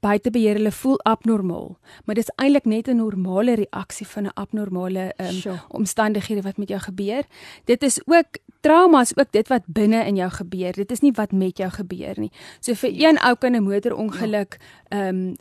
buite 0.00 0.30
beheer 0.30 0.56
hulle 0.56 0.72
voel 0.72 1.00
abnormaal, 1.08 1.76
maar 2.04 2.14
dit 2.14 2.24
is 2.24 2.34
eintlik 2.36 2.64
net 2.64 2.88
'n 2.88 2.96
normale 2.96 3.54
reaksie 3.54 4.06
van 4.06 4.24
'n 4.24 4.34
abnormale 4.34 5.12
um, 5.16 5.32
sure. 5.32 5.60
omstandighede 5.68 6.42
wat 6.42 6.56
met 6.56 6.68
jou 6.68 6.80
gebeur. 6.80 7.22
Dit 7.64 7.82
is 7.82 8.00
ook 8.06 8.38
trauma 8.60 9.00
is 9.00 9.16
ook 9.16 9.32
dit 9.32 9.48
wat 9.48 9.62
binne 9.66 10.04
in 10.04 10.16
jou 10.16 10.30
gebeur. 10.30 10.72
Dit 10.72 10.90
is 10.90 11.00
nie 11.00 11.12
wat 11.12 11.32
met 11.32 11.58
jou 11.58 11.70
gebeur 11.70 12.20
nie. 12.20 12.30
So 12.60 12.74
vir 12.74 12.90
een 12.92 13.18
ou 13.18 13.34
kan 13.36 13.56
'n 13.56 13.62
motorongeluk 13.62 14.58
ehm 14.88 15.08
um, 15.08 15.34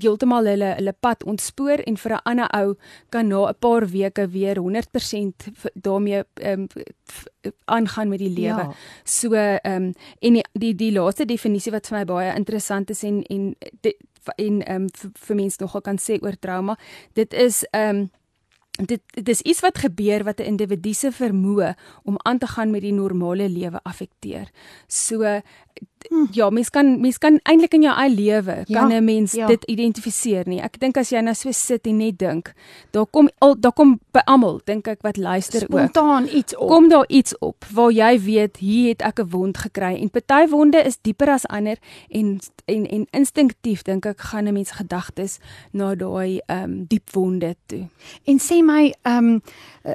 heeltemal 0.00 0.46
hulle 0.46 0.74
hulle 0.74 0.94
pad 1.00 1.24
ontspoor 1.24 1.78
en 1.86 1.96
vir 1.96 2.12
'n 2.12 2.22
ander 2.24 2.48
ou 2.60 2.74
kan 3.10 3.28
na 3.28 3.48
'n 3.48 3.58
paar 3.58 3.86
weke 3.86 4.28
weer 4.28 4.56
100% 4.58 5.48
daarmee 5.74 6.24
ehm 6.34 6.60
um, 6.60 7.52
aangaan 7.64 8.08
met 8.08 8.18
die 8.18 8.30
lewe. 8.30 8.62
Ja. 8.62 8.72
So 9.04 9.32
ehm 9.32 9.82
um, 9.82 9.92
en 10.18 10.32
die, 10.32 10.44
die 10.52 10.74
die 10.74 10.92
laaste 10.92 11.24
definisie 11.24 11.72
wat 11.72 11.86
vir 11.86 11.98
my 11.98 12.04
baie 12.04 12.34
interessant 12.34 12.90
is 12.90 13.02
en 13.02 13.22
en 13.22 13.54
die, 13.80 13.96
en 14.36 14.62
ehm 14.62 14.82
um, 14.82 14.88
vir, 14.92 15.10
vir 15.12 15.36
mense 15.36 15.56
nogal 15.60 15.80
kan 15.80 15.98
sê 15.98 16.18
oor 16.22 16.36
trauma, 16.40 16.78
dit 17.12 17.32
is 17.32 17.64
ehm 17.70 17.96
um, 17.96 18.10
dit 18.74 19.00
dit 19.06 19.28
is 19.28 19.40
iets 19.40 19.60
wat 19.60 19.78
gebeur 19.78 20.24
wat 20.24 20.38
'n 20.38 20.50
individu 20.50 20.92
se 20.92 21.12
vermoë 21.12 21.74
om 22.02 22.14
aan 22.18 22.38
te 22.38 22.46
gaan 22.46 22.70
met 22.70 22.80
die 22.80 22.92
normale 22.92 23.48
lewe 23.48 23.80
affekteer. 23.82 24.50
So. 24.86 25.40
Ja, 26.30 26.50
mens 26.50 26.70
kan 26.70 27.00
mens 27.00 27.18
kan 27.18 27.38
eintlik 27.42 27.74
in 27.74 27.82
jou 27.82 27.94
eie 27.96 28.14
lewe 28.14 28.62
ja, 28.66 28.80
kan 28.80 28.92
'n 28.92 29.04
mens 29.04 29.32
ja. 29.32 29.46
dit 29.46 29.64
identifiseer 29.64 30.48
nie. 30.48 30.60
Ek 30.60 30.78
dink 30.80 30.96
as 30.96 31.10
jy 31.10 31.20
nou 31.20 31.34
so 31.34 31.50
sit 31.52 31.86
en 31.86 31.96
net 31.96 32.18
dink, 32.18 32.52
daar 32.90 33.06
kom 33.06 33.30
al 33.38 33.56
daar 33.60 33.72
kom 33.72 34.00
by 34.12 34.20
almal 34.24 34.60
dink 34.64 34.86
ek 34.88 35.02
wat 35.02 35.16
luister 35.16 35.60
Spontaan 35.60 35.82
ook. 35.82 35.90
Spontaan 35.90 36.38
iets 36.38 36.56
op. 36.56 36.68
Kom 36.68 36.88
daar 36.88 37.08
iets 37.08 37.38
op 37.38 37.64
waar 37.72 37.90
jy 37.90 38.20
weet 38.20 38.56
hier 38.56 38.88
het 38.88 39.02
ek 39.02 39.20
'n 39.20 39.28
wond 39.30 39.58
gekry 39.58 39.94
en 40.00 40.10
party 40.10 40.48
wonde 40.48 40.82
is 40.82 40.98
dieper 41.00 41.30
as 41.30 41.46
ander 41.46 41.78
en 42.08 42.38
en 42.64 42.86
en 42.86 43.06
instinktief 43.10 43.82
dink 43.82 44.06
ek 44.06 44.20
gaan 44.20 44.44
'n 44.44 44.52
mens 44.52 44.70
gedagtes 44.70 45.38
na 45.72 45.94
daai 45.94 46.40
ehm 46.46 46.62
um, 46.62 46.84
diep 46.88 47.10
wonde 47.12 47.56
toe. 47.66 47.88
En 48.24 48.38
sê 48.38 48.62
my 48.62 48.94
ehm 49.02 49.16
um, 49.16 49.42
uh, 49.84 49.94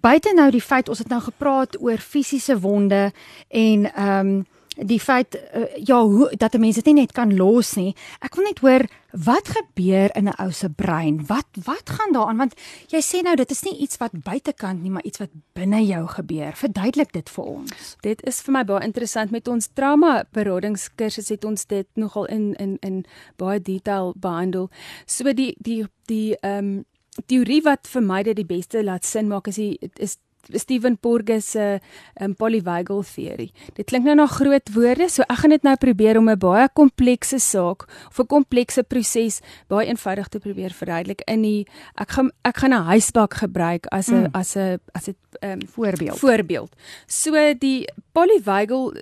buite 0.00 0.32
nou 0.34 0.50
die 0.50 0.62
feit 0.62 0.88
ons 0.88 0.98
het 0.98 1.08
nou 1.08 1.20
gepraat 1.20 1.80
oor 1.80 1.98
fisiese 1.98 2.60
wonde 2.60 3.12
en 3.48 3.94
ehm 3.94 4.26
um, 4.26 4.46
die 4.76 5.00
feit 5.00 5.34
uh, 5.34 5.66
ja 5.76 6.02
hoe 6.02 6.32
dat 6.36 6.54
'n 6.54 6.60
mens 6.60 6.74
dit 6.74 6.84
nie 6.84 6.94
net 6.94 7.12
kan 7.12 7.36
los 7.36 7.74
nie. 7.74 7.94
Ek 8.20 8.34
wil 8.34 8.44
net 8.44 8.58
hoor 8.58 8.86
wat 9.10 9.48
gebeur 9.48 10.10
in 10.16 10.28
'n 10.28 10.34
ou 10.38 10.50
se 10.52 10.68
brein? 10.68 11.26
Wat 11.26 11.46
wat 11.64 11.90
gaan 11.90 12.12
daaraan 12.12 12.36
want 12.36 12.54
jy 12.88 13.00
sê 13.00 13.22
nou 13.22 13.36
dit 13.36 13.50
is 13.50 13.62
nie 13.62 13.76
iets 13.78 13.96
wat 13.96 14.10
buitekant 14.12 14.82
nie, 14.82 14.90
maar 14.90 15.04
iets 15.04 15.18
wat 15.18 15.30
binne 15.52 15.86
jou 15.86 16.06
gebeur. 16.06 16.52
Verduidelik 16.52 17.12
dit 17.12 17.30
vir 17.30 17.44
ons. 17.44 17.96
Dit 18.00 18.22
is 18.26 18.40
vir 18.40 18.52
my 18.52 18.64
baie 18.64 18.84
interessant 18.84 19.30
met 19.30 19.48
ons 19.48 19.68
trauma 19.72 20.24
beradingskursus 20.32 21.28
het 21.28 21.44
ons 21.44 21.66
dit 21.66 21.86
nogal 21.94 22.24
in 22.24 22.54
in 22.54 22.76
in 22.80 23.04
baie 23.36 23.60
detail 23.60 24.14
behandel. 24.16 24.70
So 25.06 25.32
die 25.32 25.56
die 25.58 25.86
die 26.06 26.36
ehm 26.40 26.58
um, 26.58 26.84
teorie 27.26 27.62
wat 27.62 27.86
vir 27.86 28.02
my 28.02 28.22
dit 28.26 28.36
die 28.36 28.48
beste 28.48 28.82
laat 28.82 29.04
sin 29.04 29.28
maak 29.30 29.48
is 29.48 29.56
die 29.60 29.90
is 30.02 30.18
Stephen 30.52 30.96
Porges 30.96 31.50
se 31.50 31.80
um, 32.20 32.34
polyvagal 32.34 33.04
theory. 33.14 33.50
Dit 33.74 33.86
klink 33.86 34.04
nou 34.04 34.14
na 34.14 34.26
groot 34.26 34.72
woorde, 34.74 35.08
so 35.08 35.22
ek 35.28 35.42
gaan 35.42 35.50
dit 35.50 35.62
nou 35.62 35.76
probeer 35.76 36.18
om 36.18 36.30
'n 36.30 36.38
baie 36.38 36.68
komplekse 36.72 37.38
saak 37.38 37.86
of 38.08 38.18
'n 38.18 38.26
komplekse 38.26 38.82
proses 38.82 39.40
baie 39.68 39.88
eenvoudig 39.88 40.28
te 40.28 40.38
probeer 40.38 40.70
verduidelik 40.70 41.22
in 41.26 41.42
die 41.42 41.66
ek 41.96 42.10
gaan 42.10 42.30
ek 42.44 42.56
gaan 42.56 42.72
'n 42.72 42.88
huisbak 42.90 43.34
gebruik 43.34 43.86
as 43.90 44.08
'n 44.08 44.28
mm. 44.28 44.30
as 44.32 44.56
'n 44.56 44.78
as 44.94 45.08
'n 45.08 45.16
um, 45.42 45.60
voorbeeld. 45.66 46.18
Voorbeeld. 46.18 46.70
So 47.06 47.54
die 47.58 47.86
polyvagal 48.14 48.92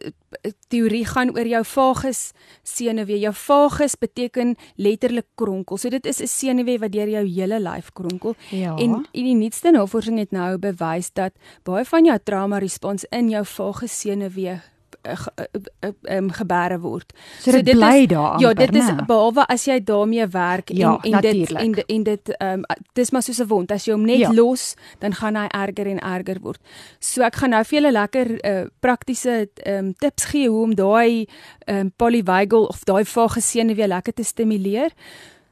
teorie 0.73 1.04
gaan 1.07 1.33
oor 1.37 1.47
jou 1.47 1.62
vagus 1.75 2.33
senuwee. 2.66 3.21
Jou 3.21 3.35
vagus 3.37 3.97
beteken 4.00 4.57
letterlik 4.76 5.28
kronkel. 5.35 5.76
So 5.76 5.88
dit 5.88 6.07
is 6.07 6.21
'n 6.21 6.26
senuwee 6.26 6.78
wat 6.78 6.92
deur 6.92 7.09
jou 7.09 7.26
hele 7.26 7.61
lyf 7.61 7.92
kronkel. 7.92 8.35
Ja. 8.50 8.76
En, 8.76 9.07
en 9.12 9.25
die 9.25 9.35
nuutste 9.35 9.71
navorsing 9.71 10.19
het 10.19 10.31
nou 10.31 10.59
bewys 10.59 11.12
dat 11.12 11.33
baie 11.62 11.85
van 11.85 12.04
jou 12.04 12.19
trauma 12.25 12.59
respons 12.59 13.04
in 13.11 13.28
jou 13.28 13.45
vagus 13.45 14.00
senuwee 14.00 14.61
um, 15.02 16.30
gebare 16.30 16.78
word. 16.80 17.12
So, 17.40 17.50
so 17.50 17.62
dit 17.62 17.76
bly 17.76 18.06
daar. 18.06 18.40
Ja, 18.40 18.52
dit 18.54 18.75
is 18.75 18.90
behalwe 19.06 19.47
as 19.50 19.64
jy 19.66 19.78
daarmee 19.85 20.26
werk 20.32 20.73
ja, 20.75 20.97
en 21.02 21.12
en 21.12 21.21
dit 21.21 21.52
en 21.52 21.75
en 21.87 22.02
dit 22.02 22.35
ehm 22.37 22.62
um, 22.62 22.82
dis 22.92 23.11
maar 23.11 23.23
soos 23.23 23.40
'n 23.40 23.47
wond. 23.47 23.73
As 23.73 23.85
jy 23.85 23.92
hom 23.92 24.04
net 24.04 24.18
ja. 24.18 24.32
los, 24.32 24.75
dan 24.99 25.14
gaan 25.14 25.37
hy 25.37 25.47
erger 25.47 25.87
en 25.87 25.99
erger 25.99 26.40
word. 26.40 26.61
So 26.99 27.23
ek 27.23 27.37
gaan 27.37 27.50
nou 27.50 27.64
vir 27.64 27.80
julle 27.80 27.92
lekker 27.92 28.28
uh, 28.44 28.66
praktiese 28.80 29.49
ehm 29.54 29.78
um, 29.78 29.94
tips 29.94 30.25
gee 30.25 30.49
hoe 30.49 30.62
om 30.62 30.75
daai 30.75 31.26
ehm 31.66 31.78
um, 31.78 31.92
polyvagal 31.97 32.66
of 32.66 32.85
daai 32.85 33.04
vagesene 33.04 33.75
weer 33.75 33.88
lekker 33.88 34.14
te 34.14 34.23
stimuleer. 34.23 34.90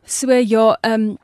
So 0.04 0.32
ja, 0.32 0.78
ehm 0.80 1.10
um, 1.10 1.18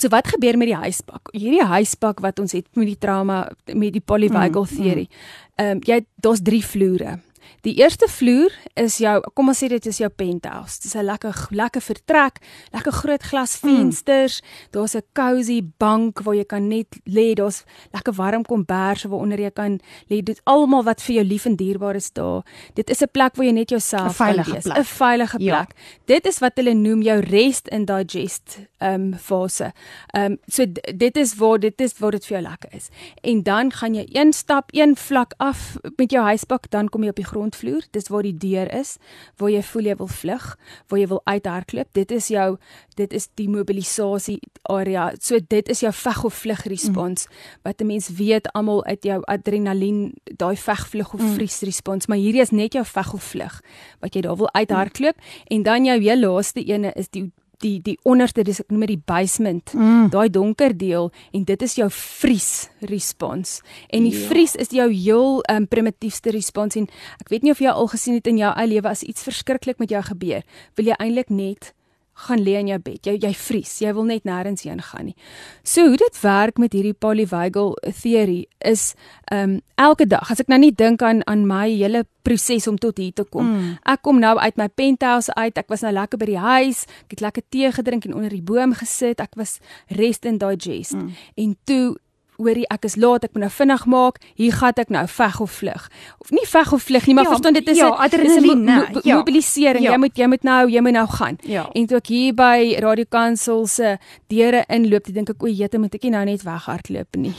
So 0.00 0.08
wat 0.08 0.28
gebeur 0.28 0.56
met 0.56 0.70
die 0.70 0.76
huispak? 0.76 1.28
Hierdie 1.36 1.64
huispak 1.68 2.20
wat 2.24 2.38
ons 2.38 2.52
het 2.52 2.64
met 2.72 2.86
die 2.86 2.98
trauma 2.98 3.50
met 3.74 3.92
die 3.92 4.00
polyvagal 4.00 4.64
mm, 4.64 4.76
theory. 4.76 5.04
Mm. 5.08 5.52
Ehm 5.54 5.66
mm, 5.66 5.76
um, 5.76 5.82
jy 5.84 6.04
daar's 6.16 6.40
drie 6.42 6.64
vloere. 6.64 7.18
Die 7.62 7.74
eerste 7.74 8.08
vloer 8.08 8.52
is 8.74 8.98
jou 8.98 9.20
kom 9.34 9.48
ons 9.48 9.62
sê 9.62 9.68
dit 9.68 9.86
is 9.86 9.98
jou 9.98 10.08
penthouse. 10.08 10.80
Dis 10.82 10.94
'n 10.94 11.04
lekker 11.04 11.46
lekker 11.50 11.80
vertrek, 11.80 12.40
lekker 12.72 12.92
groot 12.92 13.22
glasvensters. 13.22 14.40
Mm. 14.40 14.46
Daar's 14.70 14.94
'n 14.94 15.02
cozy 15.12 15.62
bank 15.78 16.22
waar 16.22 16.34
jy 16.34 16.44
kan 16.44 16.68
net 16.68 16.86
lê. 17.04 17.34
Daar's 17.34 17.64
lekker 17.92 18.14
warm 18.14 18.44
kombers 18.44 19.04
waaronder 19.04 19.40
jy 19.40 19.50
kan 19.50 19.80
lê. 20.08 20.22
Dit 20.22 20.40
almal 20.44 20.84
wat 20.84 21.02
vir 21.02 21.14
jou 21.14 21.24
lief 21.24 21.44
en 21.44 21.56
dierbaar 21.56 21.94
is 21.94 22.12
daar. 22.12 22.42
Dit 22.74 22.90
is 22.90 23.02
'n 23.02 23.10
plek 23.12 23.36
waar 23.36 23.46
jy 23.46 23.52
net 23.52 23.70
jouself 23.70 24.16
kan 24.16 24.36
wees. 24.36 24.66
'n 24.66 24.84
Veilige 24.84 25.38
ja. 25.38 25.56
plek. 25.56 25.76
Ja. 25.76 26.14
Dit 26.14 26.26
is 26.26 26.38
wat 26.38 26.52
hulle 26.56 26.74
noem 26.74 27.02
jou 27.02 27.20
rest 27.20 27.70
and 27.70 27.86
digest 27.86 28.58
ehm 28.78 28.94
um, 28.94 29.14
fase. 29.18 29.72
Ehm 30.14 30.32
um, 30.32 30.38
so 30.46 30.64
dit 30.96 31.16
is 31.16 31.34
waar 31.34 31.58
dit 31.58 31.80
is 31.80 31.98
waar 31.98 32.10
dit 32.10 32.26
vir 32.26 32.40
jou 32.40 32.48
lekker 32.48 32.74
is. 32.74 32.88
En 33.22 33.42
dan 33.42 33.72
gaan 33.72 33.94
jy 33.94 34.06
een 34.12 34.32
stap, 34.32 34.70
een 34.70 34.96
vlak 34.96 35.34
af 35.36 35.76
met 35.96 36.10
jou 36.10 36.24
huisbak, 36.24 36.70
dan 36.70 36.88
kom 36.88 37.02
jy 37.02 37.08
op 37.08 37.16
die 37.16 37.24
grondvloer. 37.32 37.88
Dis 37.96 38.10
waar 38.12 38.26
die 38.26 38.36
deur 38.36 38.70
is, 38.72 38.96
waar 39.40 39.50
jy 39.52 39.62
voel 39.72 39.90
jy 39.90 39.96
wil 40.00 40.12
vlug, 40.12 40.46
waar 40.88 41.00
jy 41.00 41.08
wil 41.10 41.22
uithardloop. 41.24 41.90
Dit 41.96 42.14
is 42.14 42.28
jou 42.32 42.56
dit 43.00 43.12
is 43.16 43.28
die 43.40 43.48
mobilisasie 43.48 44.38
area. 44.70 45.10
So 45.20 45.40
dit 45.40 45.68
is 45.72 45.82
jou 45.84 45.92
veg 45.96 46.24
of 46.28 46.34
vlug 46.44 46.64
respons 46.70 47.26
mm. 47.26 47.36
wat 47.64 47.80
'n 47.80 47.86
mens 47.86 48.08
weet 48.08 48.52
almal 48.52 48.84
uit 48.84 49.04
jou 49.04 49.20
adrenalien, 49.24 50.14
daai 50.24 50.56
veg 50.56 50.88
vlug 50.88 51.14
of 51.14 51.20
mm. 51.20 51.34
vries 51.34 51.60
respons, 51.60 52.06
maar 52.06 52.18
hierdie 52.18 52.42
is 52.42 52.50
net 52.50 52.72
jou 52.72 52.84
veg 52.84 53.12
of 53.14 53.22
vlug 53.22 53.60
wat 54.00 54.14
jy 54.14 54.20
daar 54.20 54.36
wil 54.36 54.52
uithardloop 54.52 55.16
mm. 55.16 55.56
en 55.56 55.62
dan 55.62 55.84
jou 55.84 56.00
heel 56.00 56.20
laaste 56.20 56.64
ene 56.64 56.92
is 56.92 57.08
die 57.08 57.32
die 57.62 57.78
die 57.82 57.96
onderste 58.08 58.44
dis 58.46 58.60
ek 58.62 58.70
noem 58.72 58.86
dit 58.86 58.94
die 58.96 59.04
basement 59.12 59.74
mm. 59.74 60.08
daai 60.14 60.28
donker 60.32 60.74
deel 60.76 61.10
en 61.32 61.44
dit 61.48 61.66
is 61.66 61.76
jou 61.78 61.88
vries 61.96 62.50
respons 62.90 63.60
en 63.88 64.08
die 64.08 64.14
ja. 64.14 64.28
vries 64.30 64.56
is 64.62 64.74
jou 64.74 64.88
heel 64.90 65.42
um, 65.52 65.68
primitiefste 65.70 66.34
respons 66.34 66.78
en 66.80 66.88
ek 67.22 67.32
weet 67.32 67.46
nie 67.46 67.54
of 67.54 67.62
jy 67.62 67.72
al 67.72 67.90
gesien 67.92 68.18
het 68.18 68.30
in 68.30 68.40
jou 68.42 68.52
eie 68.54 68.72
lewe 68.74 68.90
as 68.90 69.04
iets 69.06 69.24
verskriklik 69.26 69.80
met 69.82 69.94
jou 69.94 70.02
gebeur 70.12 70.42
wil 70.76 70.92
jy 70.92 70.98
eintlik 70.98 71.30
net 71.30 71.72
gaan 72.14 72.42
lê 72.44 72.58
in 72.60 72.68
jou 72.68 72.78
bed. 72.78 73.06
Jy 73.06 73.16
jy 73.22 73.32
vries. 73.34 73.72
Jy 73.82 73.92
wil 73.96 74.06
net 74.08 74.26
nêrens 74.28 74.64
heen 74.66 74.82
gaan 74.82 75.10
nie. 75.10 75.16
So 75.64 75.88
hoe 75.88 75.96
dit 75.96 76.20
werk 76.22 76.58
met 76.58 76.72
hierdie 76.76 76.94
polyvagal 76.94 77.76
theory 78.02 78.46
is 78.60 78.94
ehm 79.32 79.56
um, 79.56 79.60
elke 79.82 80.06
dag 80.06 80.30
as 80.30 80.40
ek 80.40 80.50
nou 80.52 80.60
nie 80.62 80.74
dink 80.74 81.02
aan 81.02 81.24
aan 81.26 81.46
my 81.46 81.66
hele 81.70 82.04
proses 82.22 82.68
om 82.70 82.78
tot 82.78 82.98
hier 82.98 83.12
te 83.12 83.24
kom. 83.24 83.48
Mm. 83.48 83.78
Ek 83.82 84.02
kom 84.02 84.20
nou 84.20 84.36
uit 84.38 84.56
my 84.56 84.68
penthouse 84.68 85.34
uit. 85.34 85.58
Ek 85.58 85.68
was 85.68 85.82
nou 85.82 85.92
lekker 85.92 86.18
by 86.18 86.28
die 86.30 86.38
huis. 86.38 86.84
Ek 87.06 87.16
het 87.16 87.20
lekker 87.20 87.42
tee 87.50 87.72
gedrink 87.72 88.06
en 88.06 88.14
onder 88.14 88.30
die 88.30 88.44
boom 88.44 88.76
gesit. 88.78 89.20
Ek 89.20 89.34
was 89.36 89.58
rest 89.88 90.26
and 90.26 90.40
digest. 90.40 90.94
Mm. 90.94 91.10
En 91.34 91.56
toe 91.64 91.98
hoorie 92.42 92.66
ek 92.68 92.84
is 92.88 92.96
laat, 92.96 93.24
ek 93.24 93.34
moet 93.34 93.46
nou 93.46 93.50
vinnig 93.52 93.84
maak. 93.86 94.18
Hier 94.38 94.52
gaan 94.52 94.80
ek 94.82 94.92
nou 94.94 95.04
veg 95.08 95.40
of 95.40 95.54
vlug. 95.60 95.88
Of 96.18 96.30
nie 96.30 96.46
veg 96.48 96.72
of 96.72 96.82
vlug 96.82 97.06
nie, 97.06 97.14
maar 97.14 97.24
ja, 97.28 97.30
verstaan 97.30 97.58
dit 97.58 97.68
is 97.68 97.78
'n 97.78 97.84
ja, 97.84 97.88
adrenaline, 97.88 98.76
mo 98.76 98.86
mo 98.92 99.00
ja. 99.04 99.16
mobilisering. 99.16 99.84
Ja. 99.84 99.92
Jy 99.92 99.98
moet 99.98 100.16
jy 100.16 100.26
moet 100.26 100.42
nou, 100.42 100.70
jy 100.70 100.80
moet 100.80 100.92
nou 100.92 101.08
gaan. 101.08 101.38
Ja. 101.42 101.68
En 101.72 101.86
toe 101.86 101.96
ek 101.96 102.06
hier 102.06 102.34
by 102.34 102.76
Radio 102.80 103.04
Kansel 103.08 103.66
se 103.66 103.98
deure 104.26 104.64
inloop, 104.68 105.12
dink 105.12 105.28
ek 105.28 105.42
o, 105.42 105.46
jete, 105.46 105.78
moet 105.78 105.94
ek 105.94 106.02
nie 106.02 106.10
nou 106.10 106.24
net 106.24 106.42
weghardloop 106.42 107.16
nie. 107.16 107.34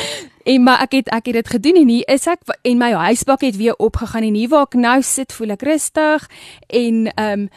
en 0.52 0.62
maar 0.62 0.80
ek 0.80 0.92
het 0.92 1.08
ek 1.08 1.26
het 1.26 1.34
dit 1.34 1.48
gedoen 1.48 1.76
en 1.76 1.88
hier 1.88 2.08
is 2.08 2.26
ek 2.26 2.40
en 2.62 2.78
my 2.78 2.92
huisbak 2.92 3.40
het 3.40 3.56
weer 3.56 3.76
opgegaan 3.76 4.22
en 4.22 4.34
hier 4.34 4.48
waar 4.48 4.68
ek 4.68 4.74
nou 4.74 5.02
sit, 5.02 5.32
voel 5.32 5.50
ek 5.56 5.62
rustig 5.62 6.28
en 6.66 7.06
ehm 7.14 7.40
um, 7.40 7.50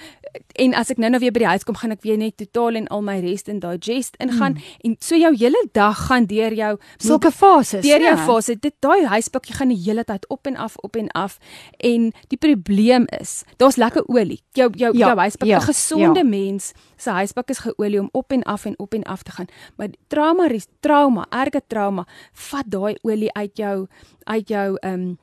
en 0.55 0.73
as 0.73 0.91
ek 0.93 0.99
nou 1.01 1.09
nou 1.13 1.19
weer 1.21 1.33
by 1.33 1.43
die 1.43 1.49
huis 1.49 1.65
kom, 1.67 1.77
gaan 1.77 1.93
ek 1.95 2.03
weer 2.05 2.17
net 2.17 2.37
totaal 2.37 2.77
en 2.79 2.87
al 2.93 3.01
my 3.05 3.17
rest 3.23 3.49
and 3.49 3.63
digest 3.63 4.17
ingaan 4.23 4.57
mm. 4.57 4.75
en 4.87 4.95
so 4.99 5.17
jou 5.17 5.31
hele 5.37 5.59
dag 5.73 5.97
gaan 6.07 6.27
deur 6.29 6.53
jou 6.57 6.71
sulke 6.97 7.31
fases. 7.33 7.83
Deur 7.85 8.01
jou 8.01 8.15
ja. 8.15 8.25
fase. 8.25 8.55
Dit 8.59 8.75
daai 8.83 9.05
huisbakkie 9.09 9.55
gaan 9.57 9.73
die 9.73 9.79
hele 9.85 10.05
tyd 10.07 10.27
op 10.33 10.49
en 10.49 10.57
af, 10.57 10.77
op 10.85 10.97
en 10.99 11.09
af. 11.17 11.39
En 11.77 12.11
die 12.33 12.39
probleem 12.39 13.07
is, 13.19 13.43
daar's 13.57 13.77
lekker 13.81 14.07
olie. 14.07 14.41
Jou 14.57 14.69
jou 14.77 14.91
ja, 14.93 15.07
jou 15.07 15.17
huisbak, 15.17 15.47
'n 15.47 15.51
ja, 15.51 15.59
gesonde 15.59 16.23
ja. 16.23 16.25
mens 16.25 16.73
se 16.97 17.09
huisbak 17.09 17.49
is 17.49 17.59
geolie 17.65 17.99
om 17.99 18.09
op 18.11 18.31
en 18.31 18.43
af 18.43 18.65
en 18.65 18.79
op 18.79 18.93
en 18.93 19.03
af 19.03 19.23
te 19.23 19.31
gaan. 19.31 19.47
Maar 19.75 19.89
trauma, 20.07 20.49
trauma, 20.79 21.25
erge 21.29 21.61
trauma, 21.67 22.07
vat 22.31 22.65
daai 22.67 22.95
olie 23.01 23.33
uit 23.33 23.57
jou 23.57 23.87
uit 24.23 24.47
jou 24.47 24.77
ehm 24.79 24.93
um, 24.93 25.17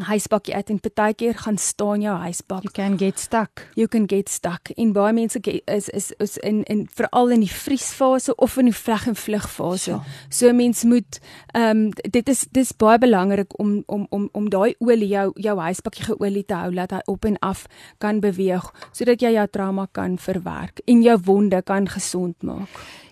huisbakkie 0.00 0.54
uit 0.54 0.70
en 0.70 0.80
partykeer 0.80 1.34
gaan 1.36 1.58
staan 1.58 2.00
jou 2.00 2.16
huisbak. 2.16 2.62
You 2.62 2.72
can 2.72 2.98
get 2.98 3.18
stuck. 3.18 3.68
You 3.74 3.88
can 3.88 4.08
get 4.08 4.28
stuck. 4.28 4.70
En 4.76 4.92
baie 4.92 5.12
mense 5.12 5.40
is 5.64 5.88
is 5.88 6.12
is 6.16 6.38
in 6.38 6.62
in 6.62 6.88
veral 6.94 7.30
in 7.30 7.40
die 7.40 7.50
vriesfase 7.52 8.34
of 8.34 8.56
in 8.56 8.70
die 8.70 8.76
vleg 8.76 9.06
en 9.06 9.16
vlug 9.16 9.50
fase. 9.50 9.90
Ja. 9.90 10.02
So 10.28 10.52
mens 10.52 10.84
moet 10.84 11.20
ehm 11.52 11.76
um, 11.76 11.90
dit 12.10 12.28
is 12.28 12.46
dis 12.50 12.72
baie 12.76 12.98
belangrik 12.98 13.58
om 13.58 13.82
om 13.86 14.06
om 14.10 14.28
om 14.32 14.48
daai 14.48 14.74
olie 14.78 15.08
jou 15.08 15.30
jou 15.34 15.58
huisbakkie 15.58 16.04
geolie 16.04 16.44
te 16.44 16.54
hou 16.54 16.72
dat 16.74 16.90
hy 16.90 17.00
op 17.04 17.24
en 17.24 17.38
af 17.38 17.66
kan 17.98 18.20
beweeg 18.20 18.72
sodat 18.92 19.20
jy 19.20 19.32
jou 19.32 19.46
trauma 19.50 19.86
kan 19.92 20.18
verwerk 20.18 20.80
en 20.84 21.02
jou 21.02 21.18
wonde 21.24 21.62
kan 21.62 21.88
gesond 21.88 22.42
maak. 22.42 22.68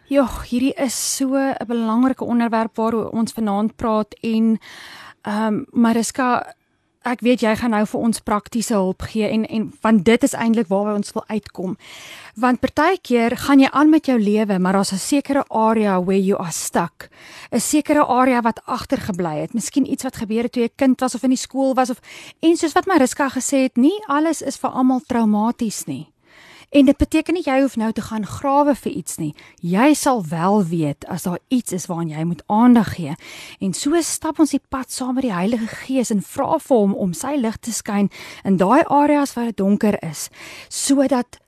Ja, 0.08 0.24
hierdie 0.48 0.74
is 0.74 1.16
so 1.16 1.36
'n 1.36 1.66
belangrike 1.66 2.24
onderwerp 2.24 2.76
waaroor 2.76 3.10
ons 3.10 3.32
vanaand 3.32 3.76
praat 3.76 4.14
en 4.20 4.58
ehm 5.22 5.54
um, 5.54 5.66
Mariska 5.70 6.54
ek 7.02 7.22
weet 7.24 7.40
jy 7.40 7.54
gaan 7.56 7.72
nou 7.72 7.84
vir 7.88 8.00
ons 8.00 8.20
praktiese 8.20 8.74
hulp 8.76 9.06
gee 9.08 9.28
en 9.32 9.46
en 9.48 9.70
want 9.80 10.04
dit 10.04 10.24
is 10.26 10.34
eintlik 10.36 10.68
waar 10.68 10.92
ons 10.94 11.12
wil 11.16 11.24
uitkom. 11.28 11.76
Want 12.36 12.60
partykeer 12.60 13.36
gaan 13.36 13.60
jy 13.60 13.70
aan 13.72 13.90
met 13.90 14.06
jou 14.06 14.18
lewe, 14.20 14.58
maar 14.58 14.72
daar's 14.72 14.92
'n 14.92 14.98
sekere 14.98 15.44
area 15.48 16.00
where 16.00 16.22
you 16.22 16.38
are 16.38 16.52
stuck. 16.52 17.08
'n 17.52 17.60
Sekere 17.60 18.06
area 18.06 18.40
wat 18.42 18.60
agtergebly 18.64 19.40
het. 19.40 19.54
Miskien 19.54 19.90
iets 19.90 20.02
wat 20.02 20.16
gebeur 20.16 20.42
het 20.42 20.52
toe 20.52 20.62
jy 20.62 20.70
kind 20.76 21.00
was 21.00 21.14
of 21.14 21.22
in 21.22 21.30
die 21.30 21.38
skool 21.38 21.74
was 21.74 21.90
of 21.90 22.00
en 22.40 22.56
soos 22.56 22.72
wat 22.72 22.86
Mariska 22.86 23.28
gesê 23.28 23.62
het, 23.62 23.76
nie 23.76 24.02
alles 24.06 24.42
is 24.42 24.56
vir 24.56 24.70
almal 24.70 25.00
traumaties 25.06 25.84
nie. 25.84 26.12
En 26.70 26.86
dit 26.86 26.96
beteken 26.96 27.34
nie 27.34 27.42
jy 27.42 27.56
hoef 27.64 27.74
nou 27.76 27.90
te 27.92 28.02
gaan 28.06 28.22
grawe 28.26 28.76
vir 28.78 28.92
iets 28.92 29.16
nie. 29.18 29.32
Jy 29.58 29.90
sal 29.98 30.22
wel 30.30 30.60
weet 30.70 31.06
as 31.10 31.26
daar 31.26 31.40
iets 31.50 31.74
is 31.74 31.88
waaraan 31.90 32.12
jy 32.12 32.24
moet 32.24 32.44
aandag 32.46 32.92
gee. 32.94 33.16
En 33.58 33.74
so 33.74 33.98
stap 34.06 34.38
ons 34.38 34.54
die 34.54 34.62
pad 34.70 34.92
saam 34.94 35.16
met 35.18 35.26
die 35.26 35.34
Heilige 35.34 35.66
Gees 35.66 36.14
en 36.14 36.22
vra 36.22 36.60
vir 36.62 36.76
hom 36.76 36.94
om 36.94 37.14
sy 37.14 37.34
lig 37.42 37.58
te 37.58 37.74
skyn 37.74 38.06
in 38.46 38.60
daai 38.62 38.84
areas 38.86 39.34
waar 39.34 39.50
dit 39.50 39.58
donker 39.58 39.98
is, 40.06 40.28
sodat 40.68 41.40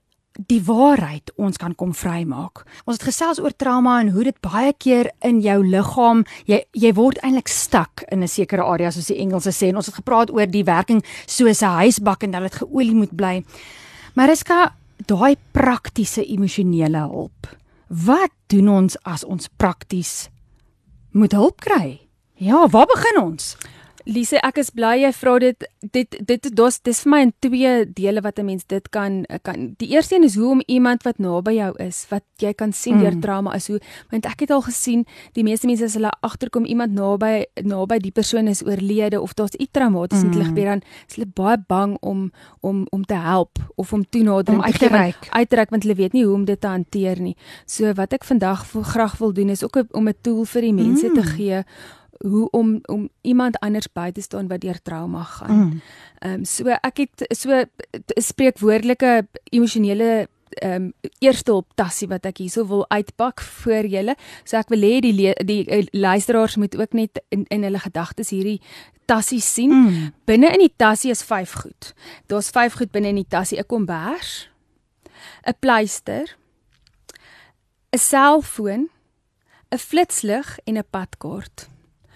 die 0.50 0.58
waarheid 0.64 1.30
ons 1.36 1.60
kan 1.60 1.76
kom 1.78 1.94
vrymaak. 1.94 2.64
Ons 2.82 2.98
het 2.98 3.06
gesels 3.12 3.38
oor 3.38 3.54
trauma 3.54 4.00
en 4.00 4.10
hoe 4.16 4.24
dit 4.26 4.42
baie 4.42 4.74
keer 4.74 5.12
in 5.22 5.38
jou 5.44 5.60
liggaam, 5.62 6.26
jy 6.50 6.64
jy 6.74 6.94
word 6.98 7.22
eintlik 7.22 7.48
stuk 7.52 8.02
in 8.10 8.22
'n 8.24 8.28
sekere 8.28 8.64
area 8.64 8.90
soos 8.90 9.06
die 9.06 9.22
Engelse 9.22 9.52
sê 9.52 9.68
en 9.68 9.76
ons 9.76 9.86
het 9.86 9.94
gepraat 9.94 10.30
oor 10.32 10.46
die 10.46 10.64
werking 10.64 11.04
soos 11.26 11.62
'n 11.62 11.78
huisbak 11.78 12.24
en 12.24 12.30
dat 12.30 12.42
dit 12.42 12.54
geolie 12.54 12.94
moet 12.94 13.14
bly. 13.14 13.44
Mariska, 14.14 14.72
daai 15.06 15.36
praktiese 15.52 16.24
emosionele 16.24 17.02
hulp. 17.08 17.48
Wat 17.88 18.32
doen 18.52 18.68
ons 18.68 18.96
as 19.04 19.24
ons 19.24 19.48
prakties 19.56 20.28
moet 21.12 21.34
hulp 21.36 21.60
kry? 21.60 22.00
Ja, 22.40 22.66
waar 22.68 22.88
begin 22.90 23.20
ons? 23.22 23.56
Lise, 24.04 24.40
ek 24.42 24.58
is 24.58 24.70
bly 24.74 24.96
jy 25.02 25.12
vra 25.14 25.38
dit 25.38 25.66
dit 25.94 26.16
dit 26.26 26.48
dis 26.50 26.78
dis 26.82 27.00
vir 27.04 27.10
my 27.10 27.20
in 27.26 27.32
twee 27.44 27.72
dele 27.86 28.22
wat 28.22 28.38
'n 28.38 28.46
mens 28.46 28.64
dit 28.66 28.88
kan 28.90 29.24
kan 29.42 29.74
die 29.78 29.88
eerste 29.94 30.16
een 30.16 30.24
is 30.24 30.36
hoe 30.36 30.50
om 30.50 30.62
iemand 30.66 31.02
wat 31.02 31.18
naby 31.18 31.52
jou 31.54 31.72
is 31.78 32.06
wat 32.10 32.24
jy 32.38 32.52
kan 32.52 32.72
sien 32.72 32.98
deur 32.98 33.14
mm. 33.14 33.20
trauma 33.20 33.54
is 33.54 33.68
hoe 33.68 33.80
want 34.10 34.26
ek 34.26 34.40
het 34.40 34.50
al 34.50 34.62
gesien 34.62 35.04
die 35.34 35.42
meeste 35.42 35.66
mense 35.66 35.84
as 35.84 35.94
hulle 35.94 36.10
agterkom 36.20 36.64
iemand 36.64 36.92
naby 36.92 37.44
naby 37.62 37.98
die 37.98 38.10
persoon 38.10 38.48
is 38.48 38.62
oorlede 38.62 39.20
of 39.20 39.34
daar's 39.34 39.54
iets 39.58 39.72
traumaties 39.72 40.22
mm. 40.22 40.26
in 40.26 40.32
hulle 40.32 40.48
gebeur 40.50 40.64
dan 40.64 40.82
is 41.08 41.14
hulle 41.14 41.30
baie 41.34 41.58
bang 41.68 41.96
om 42.00 42.32
om 42.60 42.86
om 42.90 43.04
te 43.04 43.14
help 43.14 43.58
of 43.76 43.92
om 43.92 44.04
toenadering 44.04 44.62
uit 44.62 44.78
te 44.78 44.88
reik 44.88 45.28
uit 45.30 45.48
te 45.48 45.56
reik 45.56 45.70
want 45.70 45.82
hulle 45.82 45.94
weet 45.94 46.12
nie 46.12 46.24
hoe 46.24 46.34
om 46.34 46.44
dit 46.44 46.60
te 46.60 46.66
hanteer 46.66 47.20
nie. 47.20 47.36
So 47.66 47.92
wat 47.98 48.12
ek 48.12 48.24
vandag 48.24 48.66
graag 48.94 49.18
wil 49.18 49.32
doen 49.32 49.50
is 49.50 49.64
ook 49.64 49.84
om 49.90 50.08
'n 50.08 50.14
tool 50.20 50.44
vir 50.44 50.62
die 50.62 50.74
mense 50.74 51.08
mm. 51.08 51.14
te 51.14 51.22
gee 51.22 51.64
hoe 52.22 52.50
om 52.50 52.78
om 52.82 53.08
iemand 53.20 53.58
anders 53.58 53.88
by 53.92 54.10
te 54.10 54.22
staan 54.22 54.48
wat 54.48 54.60
deur 54.60 54.82
trauma 54.82 55.22
gaan. 55.22 55.56
Mm. 55.56 55.80
Ehm 56.18 56.32
um, 56.32 56.44
so 56.44 56.68
ek 56.70 56.96
het 56.96 57.26
so 57.36 57.64
spreekwoordelike 58.20 59.26
emosionele 59.50 60.28
ehm 60.60 60.74
um, 60.82 60.92
eerste 61.18 61.50
hulp 61.50 61.72
tassie 61.74 62.08
wat 62.08 62.26
ek 62.28 62.42
hierso 62.44 62.64
wil 62.68 62.84
uitpak 62.88 63.40
vir 63.40 63.88
julle. 63.88 64.16
So 64.44 64.56
ek 64.56 64.70
wil 64.72 64.84
hê 64.86 65.00
die 65.00 65.14
die, 65.16 65.32
die 65.44 65.62
uh, 65.66 65.82
luisteraars 65.92 66.56
moet 66.56 66.76
ook 66.76 66.92
net 66.92 67.22
in 67.28 67.44
in 67.48 67.66
hulle 67.66 67.80
gedagtes 67.82 68.30
hierdie 68.30 68.60
tassie 69.04 69.40
sien. 69.40 69.72
Mm. 69.72 70.12
Binne 70.24 70.52
in 70.54 70.62
die 70.66 70.74
tassie 70.76 71.10
is 71.10 71.24
vyf 71.26 71.56
goed. 71.64 71.92
Daar's 72.26 72.50
vyf 72.50 72.78
goed 72.78 72.92
binne 72.92 73.08
in 73.08 73.20
die 73.22 73.28
tassie: 73.28 73.58
'n 73.58 73.66
kombers, 73.66 74.48
'n 75.46 75.58
pleister, 75.58 76.36
'n 77.90 77.98
selfoon, 77.98 78.88
'n 79.70 79.78
flitslig 79.78 80.58
en 80.64 80.78
'n 80.78 80.90
padkaart. 80.90 81.71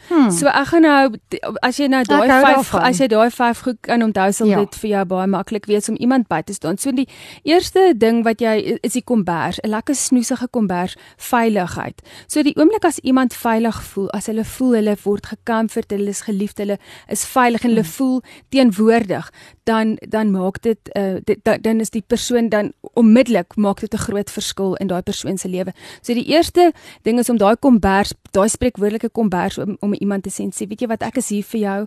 Hmm. 0.08 0.30
So 0.30 0.46
ek 0.46 0.68
gaan 0.70 0.84
nou 0.86 1.50
as 1.66 1.80
jy 1.80 1.88
nou 1.90 2.02
daai 2.06 2.28
5 2.30 2.74
as 2.78 3.00
jy 3.02 3.08
daai 3.10 3.30
5 3.34 3.62
goed 3.66 3.78
kan 3.88 4.02
onthou 4.04 4.28
sal 4.32 4.50
ja. 4.50 4.60
dit 4.62 4.78
vir 4.82 4.90
jou 4.90 5.04
baie 5.12 5.26
maklik 5.26 5.66
wees 5.66 5.88
om 5.90 5.96
iemand 5.98 6.28
by 6.30 6.40
te 6.46 6.54
staan. 6.54 6.78
So 6.78 6.92
die 6.94 7.08
eerste 7.42 7.90
ding 7.98 8.22
wat 8.26 8.40
jy 8.40 8.78
is 8.86 8.94
die 8.94 9.02
kombers, 9.02 9.58
'n 9.64 9.70
lekker 9.74 9.94
snoesige 9.94 10.48
kombers, 10.50 10.96
veiligheid. 11.16 12.02
So 12.26 12.42
die 12.42 12.54
oomblik 12.54 12.84
as 12.84 12.98
iemand 13.02 13.34
veilig 13.34 13.82
voel, 13.82 14.10
as 14.10 14.26
hulle 14.26 14.44
voel 14.44 14.74
hulle 14.78 14.96
word 15.02 15.26
gecomfort, 15.26 15.90
hulle 15.90 16.08
is 16.08 16.22
geliefd, 16.22 16.58
hulle 16.58 16.78
is 17.08 17.24
veilig 17.24 17.64
en 17.64 17.70
hulle 17.70 17.82
hmm. 17.82 17.96
voel 17.98 18.22
teenwoordig, 18.50 19.30
dan 19.64 19.98
dan 20.08 20.30
maak 20.30 20.62
dit 20.62 20.78
uh 20.94 21.18
dit, 21.24 21.38
dan 21.42 21.80
is 21.80 21.90
die 21.90 22.04
persoon 22.06 22.48
dan 22.48 22.72
onmiddellik 22.94 23.56
maak 23.56 23.80
dit 23.80 23.94
'n 23.94 23.98
groot 24.06 24.30
verskil 24.30 24.74
in 24.74 24.86
daai 24.86 25.02
persoon 25.02 25.38
se 25.38 25.48
lewe. 25.48 25.72
So 26.00 26.14
die 26.14 26.26
eerste 26.26 26.72
ding 27.02 27.18
is 27.18 27.28
om 27.28 27.36
daai 27.36 27.56
kombers, 27.56 28.12
daai 28.30 28.48
spreekwoordelike 28.48 29.10
kombers 29.10 29.58
om 29.58 29.76
om 29.80 29.95
iemand 30.00 30.22
te 30.22 30.30
sê, 30.30 30.46
weet 30.68 30.80
jy 30.80 30.88
wat 30.88 31.02
ek 31.02 31.16
is 31.16 31.28
hier 31.28 31.44
vir 31.44 31.60
jou. 31.60 31.78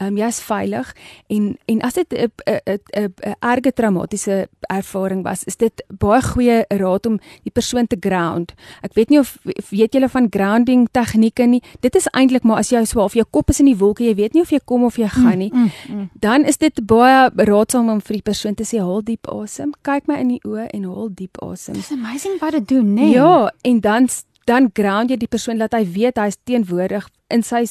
Ehm 0.00 0.08
um, 0.08 0.16
jy's 0.20 0.40
veilig 0.40 0.94
en 1.28 1.56
en 1.66 1.82
as 1.82 1.94
dit 1.94 2.12
'n 2.12 2.30
'n 2.66 3.34
erge 3.40 3.72
traumatiese 3.72 4.48
ervaring 4.68 5.22
was, 5.24 5.44
is 5.44 5.56
dit 5.56 5.82
baie 5.98 6.22
goeie 6.22 6.64
raad 6.68 7.06
om 7.06 7.18
die 7.42 7.52
persoon 7.52 7.86
te 7.86 7.96
ground. 8.00 8.54
Ek 8.82 8.94
weet 8.94 9.10
nie 9.10 9.18
of 9.18 9.38
weet 9.70 9.92
julle 9.94 10.08
van 10.08 10.26
grounding 10.30 10.88
tegnieke 10.92 11.46
nie. 11.46 11.62
Dit 11.80 11.94
is 11.94 12.08
eintlik 12.12 12.42
maar 12.42 12.58
as 12.58 12.70
jy 12.70 12.84
so 12.84 13.00
of 13.00 13.14
jou 13.14 13.24
kop 13.30 13.50
is 13.50 13.60
in 13.60 13.66
die 13.66 13.76
wolke, 13.76 14.04
jy 14.04 14.14
weet 14.14 14.34
nie 14.34 14.42
of 14.42 14.50
jy 14.50 14.60
kom 14.64 14.84
of 14.84 14.96
jy 14.96 15.08
gaan 15.08 15.38
nie. 15.38 15.50
Mm, 15.52 15.70
mm, 15.88 15.96
mm. 15.96 16.10
Dan 16.20 16.44
is 16.44 16.58
dit 16.58 16.86
baie 16.86 17.30
raadsaam 17.36 17.88
om 17.88 18.00
vir 18.00 18.14
die 18.20 18.22
persoon 18.22 18.54
te 18.54 18.64
sê 18.64 18.80
haal 18.80 19.02
diep 19.02 19.28
asem, 19.28 19.72
kyk 19.82 20.08
my 20.10 20.20
in 20.20 20.28
die 20.36 20.40
oë 20.46 20.68
en 20.74 20.84
haal 20.84 21.10
diep 21.14 21.42
asem. 21.42 21.74
It's 21.74 21.92
amazing 21.92 22.40
wat 22.40 22.52
dit 22.52 22.68
doen, 22.68 22.94
né? 22.94 23.00
Nee? 23.00 23.14
Ja, 23.14 23.52
en 23.62 23.80
dan 23.80 24.08
dan 24.48 24.70
ground 24.74 25.10
jy 25.10 25.16
die 25.20 25.30
persoon 25.30 25.58
dat 25.58 25.74
hy 25.76 25.84
weet 25.84 26.18
hy 26.18 26.28
is 26.32 26.38
teenwoordig 26.44 27.08
in 27.30 27.42
sy 27.42 27.64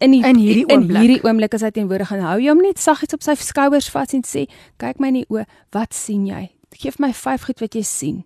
in 0.00 0.14
die 0.14 0.22
in 0.22 0.40
hierdie 0.40 0.66
oomblik. 0.68 0.96
In 0.96 1.00
hierdie 1.02 1.22
oomblik 1.24 1.54
is 1.54 1.64
hy 1.66 1.70
teenwoordig 1.74 2.12
en 2.14 2.26
hou 2.28 2.36
jy 2.42 2.50
hom 2.52 2.62
net 2.64 2.82
saggies 2.82 3.16
op 3.16 3.24
sy 3.24 3.36
skouers 3.40 3.90
vas 3.94 4.14
en 4.14 4.26
sê 4.26 4.46
kyk 4.82 5.00
my 5.00 5.14
in 5.14 5.22
die 5.22 5.30
oë, 5.32 5.46
wat 5.74 5.96
sien 5.96 6.28
jy? 6.28 6.48
Geef 6.74 6.98
my 6.98 7.12
5 7.14 7.44
goed 7.46 7.60
wat 7.62 7.74
jy 7.76 7.82
sien. 7.86 8.16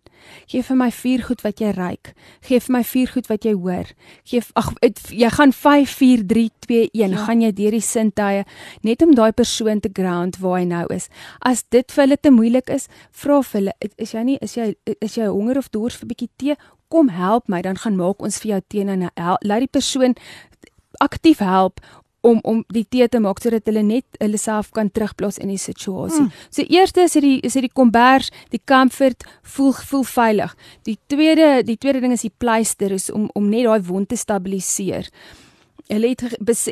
Geef 0.48 0.70
vir 0.70 0.78
my 0.80 0.88
4 0.94 1.24
goed 1.26 1.42
wat 1.44 1.60
jy 1.60 1.72
ruik. 1.76 2.12
Geef 2.44 2.68
vir 2.68 2.74
my 2.78 2.82
4 2.84 3.12
goed 3.12 3.28
wat 3.28 3.44
jy 3.44 3.52
hoor. 3.52 3.90
Geef 4.28 4.48
ag 4.58 4.70
jy 5.12 5.30
gaan 5.36 5.52
5 5.52 5.92
4 5.98 6.24
3 6.30 6.46
2 6.66 6.88
1 6.96 7.12
ja. 7.12 7.24
gaan 7.26 7.44
jy 7.44 7.52
deur 7.58 7.76
die 7.76 7.84
sintuie 7.84 8.46
net 8.86 9.04
om 9.04 9.12
daai 9.18 9.32
persoon 9.36 9.82
te 9.84 9.92
ground 9.92 10.40
waar 10.40 10.58
hy 10.62 10.64
nou 10.70 10.86
is. 10.94 11.10
As 11.44 11.64
dit 11.68 11.92
vir 11.92 12.04
hulle 12.06 12.16
te 12.20 12.32
moeilik 12.32 12.72
is, 12.72 12.88
vra 13.12 13.42
vir 13.42 13.60
hulle, 13.60 13.76
is 13.96 14.16
jy 14.16 14.24
nie 14.24 14.38
is 14.40 14.56
jy 14.56 14.72
is 14.96 15.20
jy 15.20 15.28
honger 15.28 15.60
of 15.60 15.68
dors 15.70 16.00
vir 16.00 16.08
'n 16.08 16.12
bietjie 16.14 16.32
tee? 16.36 16.56
Kom 16.88 17.09
help 17.12 17.48
my, 17.48 17.62
dan 17.62 17.77
gaan 17.77 17.96
maak 17.96 18.22
ons 18.22 18.38
vir 18.42 18.55
jou 18.55 18.61
tee 18.68 18.87
en 18.88 19.09
laat 19.14 19.64
die 19.64 19.70
persoon 19.70 20.14
aktief 21.05 21.38
help 21.44 21.81
om 22.20 22.38
om 22.42 22.62
die 22.74 22.85
tee 22.88 23.09
te 23.09 23.20
maak 23.22 23.40
sodat 23.42 23.68
hulle 23.70 23.83
net 23.87 24.18
hulle 24.22 24.38
self 24.40 24.70
kan 24.74 24.90
terugplaas 24.90 25.38
in 25.38 25.53
die 25.53 25.61
situasie. 25.61 26.24
Mm. 26.27 26.46
So 26.51 26.64
eerste 26.66 27.07
is 27.07 27.14
dit 27.16 27.27
die 27.27 27.37
is 27.46 27.55
dit 27.59 27.68
die 27.68 27.74
kombers, 27.74 28.33
die 28.51 28.62
comfort, 28.64 29.27
voel 29.55 29.74
voel 29.90 30.07
veilig. 30.09 30.57
Die 30.88 30.98
tweede 31.07 31.51
die 31.66 31.79
tweede 31.79 32.03
ding 32.05 32.16
is 32.16 32.27
die 32.27 32.35
pleister 32.35 32.94
is 32.94 33.11
om 33.14 33.29
om 33.38 33.51
net 33.51 33.68
daai 33.68 33.87
wond 33.87 34.11
te 34.11 34.18
stabiliseer. 34.18 35.11
Hulle 35.88 36.09
het 36.12 36.20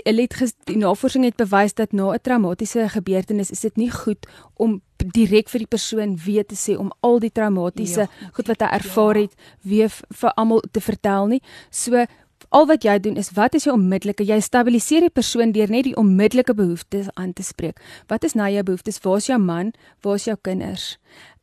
hulle 0.04 0.26
het 0.26 0.54
die 0.68 0.76
navorsing 0.76 1.24
het 1.24 1.36
bewys 1.36 1.74
dat 1.74 1.92
na 1.92 2.12
'n 2.12 2.20
traumatiese 2.22 2.88
gebeurtenis 2.88 3.50
is 3.50 3.60
dit 3.60 3.76
nie 3.76 3.90
goed 3.90 4.26
om 4.56 4.82
direk 4.96 5.48
vir 5.48 5.58
die 5.58 5.72
persoon 5.76 6.16
weer 6.16 6.44
te 6.46 6.54
sê 6.54 6.76
om 6.78 6.92
al 7.00 7.18
die 7.18 7.30
traumatiese 7.30 8.00
ja, 8.00 8.30
goed 8.32 8.46
wat 8.46 8.60
hy 8.60 8.66
ervaar 8.66 9.16
ja. 9.16 9.22
het 9.22 9.34
weer 9.62 9.92
vir 10.20 10.30
almal 10.36 10.62
te 10.70 10.80
vertel 10.80 11.26
nie. 11.26 11.42
So 11.70 12.04
al 12.48 12.66
wat 12.66 12.84
jy 12.84 12.98
doen 13.02 13.16
is 13.16 13.32
wat 13.36 13.54
is 13.54 13.64
jou 13.66 13.74
onmiddellike 13.74 14.24
jy 14.24 14.38
stabiliseer 14.40 15.06
die 15.06 15.12
persoon 15.12 15.52
deur 15.52 15.70
net 15.72 15.84
die 15.88 15.96
onmiddellike 15.96 16.54
behoeftes 16.54 17.08
aan 17.14 17.32
te 17.32 17.42
spreek. 17.42 17.80
Wat 18.08 18.24
is 18.24 18.36
nou 18.38 18.48
jou 18.52 18.62
behoeftes? 18.62 19.00
Waar 19.02 19.16
is 19.16 19.26
jou 19.26 19.38
man? 19.38 19.72
Waar 20.02 20.20
is 20.20 20.24
jou 20.24 20.36
kinders? 20.42 20.96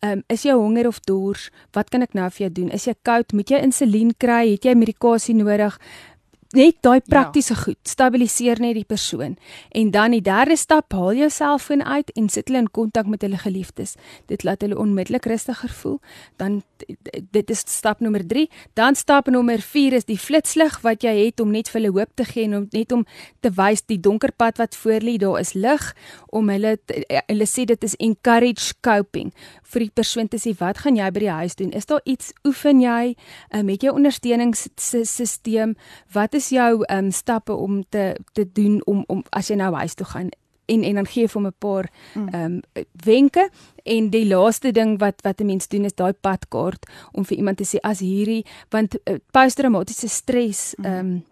Ehm 0.03 0.19
um, 0.19 0.23
is 0.27 0.43
jy 0.43 0.53
honger 0.53 0.87
of 0.87 0.99
dors? 0.99 1.49
Wat 1.71 1.89
kan 1.89 2.01
ek 2.01 2.13
nou 2.13 2.29
vir 2.29 2.47
jou 2.47 2.51
doen? 2.61 2.71
Is 2.71 2.87
jy 2.87 2.95
koud? 3.01 3.33
Moet 3.33 3.49
jy 3.49 3.61
insulien 3.63 4.13
kry? 4.17 4.51
Het 4.51 4.65
jy 4.65 4.75
medikasie 4.75 5.35
nodig? 5.35 5.79
Net 6.57 6.79
daai 6.85 6.99
ja. 7.01 7.07
praktiese 7.09 7.53
ja. 7.53 7.61
goed 7.65 7.79
stabiliseer 7.87 8.61
net 8.63 8.77
die 8.77 8.87
persoon. 8.87 9.37
En 9.71 9.91
dan 9.91 10.15
die 10.15 10.21
derde 10.21 10.57
stap 10.57 10.93
haal 10.93 11.13
jou 11.17 11.29
selfoon 11.29 11.83
uit 11.83 12.11
en 12.15 12.29
sit 12.29 12.47
hulle 12.47 12.63
in 12.63 12.71
kontak 12.71 13.09
met 13.09 13.21
hulle 13.25 13.37
geliefdes. 13.41 13.95
Dit 14.31 14.43
laat 14.43 14.61
hulle 14.65 14.77
onmiddellik 14.79 15.25
rustiger 15.29 15.73
voel. 15.81 15.99
Dan 16.37 16.61
dit 17.31 17.49
is 17.49 17.63
stap 17.67 18.01
nommer 18.03 18.25
3 18.27 18.49
dan 18.73 18.95
stap 18.95 19.29
nommer 19.31 19.61
4 19.61 19.93
is 19.93 20.05
die 20.05 20.17
flitslig 20.19 20.79
wat 20.83 21.03
jy 21.05 21.13
het 21.25 21.39
om 21.39 21.51
net 21.53 21.69
vir 21.71 21.79
hulle 21.81 21.93
hoop 21.95 22.11
te 22.19 22.25
gee 22.27 22.47
en 22.47 22.55
om 22.57 22.65
net 22.75 22.91
om 22.91 23.05
te 23.45 23.51
wys 23.55 23.83
die 23.87 23.99
donker 23.99 24.33
pad 24.35 24.59
wat 24.61 24.75
voor 24.75 25.05
lê 25.05 25.15
daar 25.21 25.39
is 25.39 25.53
lig. 25.53 25.83
Om 26.33 26.49
hulle 26.49 26.75
hulle 27.27 27.47
sê 27.49 27.65
dit 27.69 27.83
is 27.83 27.95
encourage 27.99 28.73
coping. 28.85 29.31
Vir 29.73 29.85
die 29.85 29.93
persoon 29.93 30.29
te 30.29 30.39
sê 30.41 30.53
wat 30.59 30.83
gaan 30.83 30.97
jy 30.99 31.09
by 31.13 31.23
die 31.25 31.31
huis 31.31 31.57
doen? 31.59 31.71
Is 31.73 31.87
daar 31.89 32.01
iets 32.09 32.33
oefen 32.47 32.81
jy 32.83 33.15
um, 33.53 33.65
met 33.69 33.83
jou 33.83 33.93
ondersteuningssisteem 33.95 35.75
wat 36.13 36.35
is 36.37 36.42
is 36.43 36.51
jou 36.51 36.83
um, 36.91 37.11
stappe 37.11 37.55
om 37.55 37.83
te 37.89 38.13
te 38.33 38.45
doen 38.59 38.81
om 38.85 39.03
om 39.07 39.23
as 39.31 39.49
jy 39.51 39.59
nou 39.59 39.73
huis 39.79 39.95
toe 39.99 40.07
gaan 40.11 40.31
en 40.65 40.83
en 40.83 40.95
dan 40.95 41.07
gee 41.07 41.27
vir 41.27 41.41
hom 41.41 41.47
'n 41.47 41.55
paar 41.59 41.89
mm. 42.15 42.27
ehm 42.27 42.43
um, 42.43 42.85
wenke 43.03 43.49
en 43.83 44.09
die 44.09 44.25
laaste 44.27 44.71
ding 44.71 44.99
wat 44.99 45.21
wat 45.21 45.41
'n 45.41 45.45
mens 45.45 45.67
doen 45.67 45.85
is 45.85 45.95
daai 45.95 46.13
padkaart 46.13 46.89
om 47.11 47.25
vir 47.25 47.37
iemand 47.37 47.57
te 47.57 47.65
sê 47.65 47.79
as 47.81 47.99
hierdie 47.99 48.45
want 48.69 48.95
uh, 48.95 49.17
posttraumatiese 49.31 50.07
stres 50.07 50.75
mm. 50.77 50.85
ehm 50.85 50.99
um, 50.99 51.23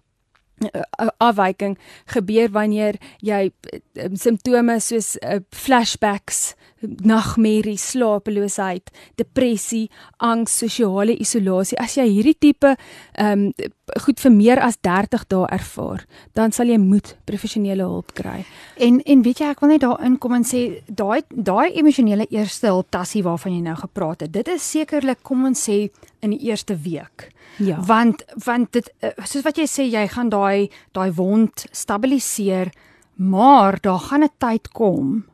afwyking 1.18 1.78
gebeur 2.14 2.52
wanneer 2.54 3.00
jy 3.22 3.50
um, 4.02 4.16
simptome 4.16 4.80
soos 4.84 5.16
uh, 5.22 5.40
flashbacks 5.56 6.52
nagmerrie, 6.82 7.78
slapeloosheid, 7.78 8.90
depressie, 9.20 9.90
angs, 10.18 10.54
sosiale 10.64 11.16
isolasie. 11.22 11.78
As 11.82 11.98
jy 12.00 12.08
hierdie 12.10 12.38
tipe 12.40 12.76
ehm 12.76 13.52
um, 13.52 13.70
goed 14.06 14.22
vir 14.24 14.32
meer 14.32 14.60
as 14.64 14.78
30 14.80 15.26
dae 15.28 15.48
ervaar, 15.52 16.06
dan 16.32 16.54
sal 16.56 16.70
jy 16.72 16.78
moet 16.80 17.10
professionele 17.28 17.84
hulp 17.84 18.14
kry. 18.16 18.38
En 18.80 19.02
en 19.04 19.24
weet 19.26 19.42
jy 19.44 19.50
ek 19.52 19.60
wil 19.60 19.74
net 19.74 19.84
daarin 19.84 20.16
kom 20.16 20.38
en 20.38 20.48
sê 20.48 20.62
daai 20.88 21.26
daai 21.28 21.76
emosionele 21.76 22.30
eerste 22.32 22.72
hulp 22.72 22.88
tassie 22.96 23.24
waarvan 23.26 23.58
jy 23.58 23.66
nou 23.66 23.76
gepraat 23.82 24.24
het. 24.24 24.32
Dit 24.32 24.48
is 24.48 24.64
sekerlik 24.64 25.20
kom 25.28 25.44
ons 25.50 25.68
sê 25.68 25.90
in 26.24 26.32
die 26.32 26.40
eerste 26.48 26.78
week. 26.80 27.28
Ja. 27.58 27.82
Want 27.86 28.24
want 28.46 28.72
dit 28.72 28.94
eh, 29.00 29.10
soos 29.24 29.44
wat 29.44 29.58
jy 29.58 29.68
sê 29.68 29.84
jy 29.90 30.08
gaan 30.08 30.30
daai 30.30 30.70
daai 30.92 31.12
wond 31.12 31.66
stabiliseer, 31.72 32.72
maar 33.16 33.80
daar 33.82 34.00
gaan 34.00 34.24
'n 34.24 34.34
tyd 34.38 34.72
kom 34.72 35.26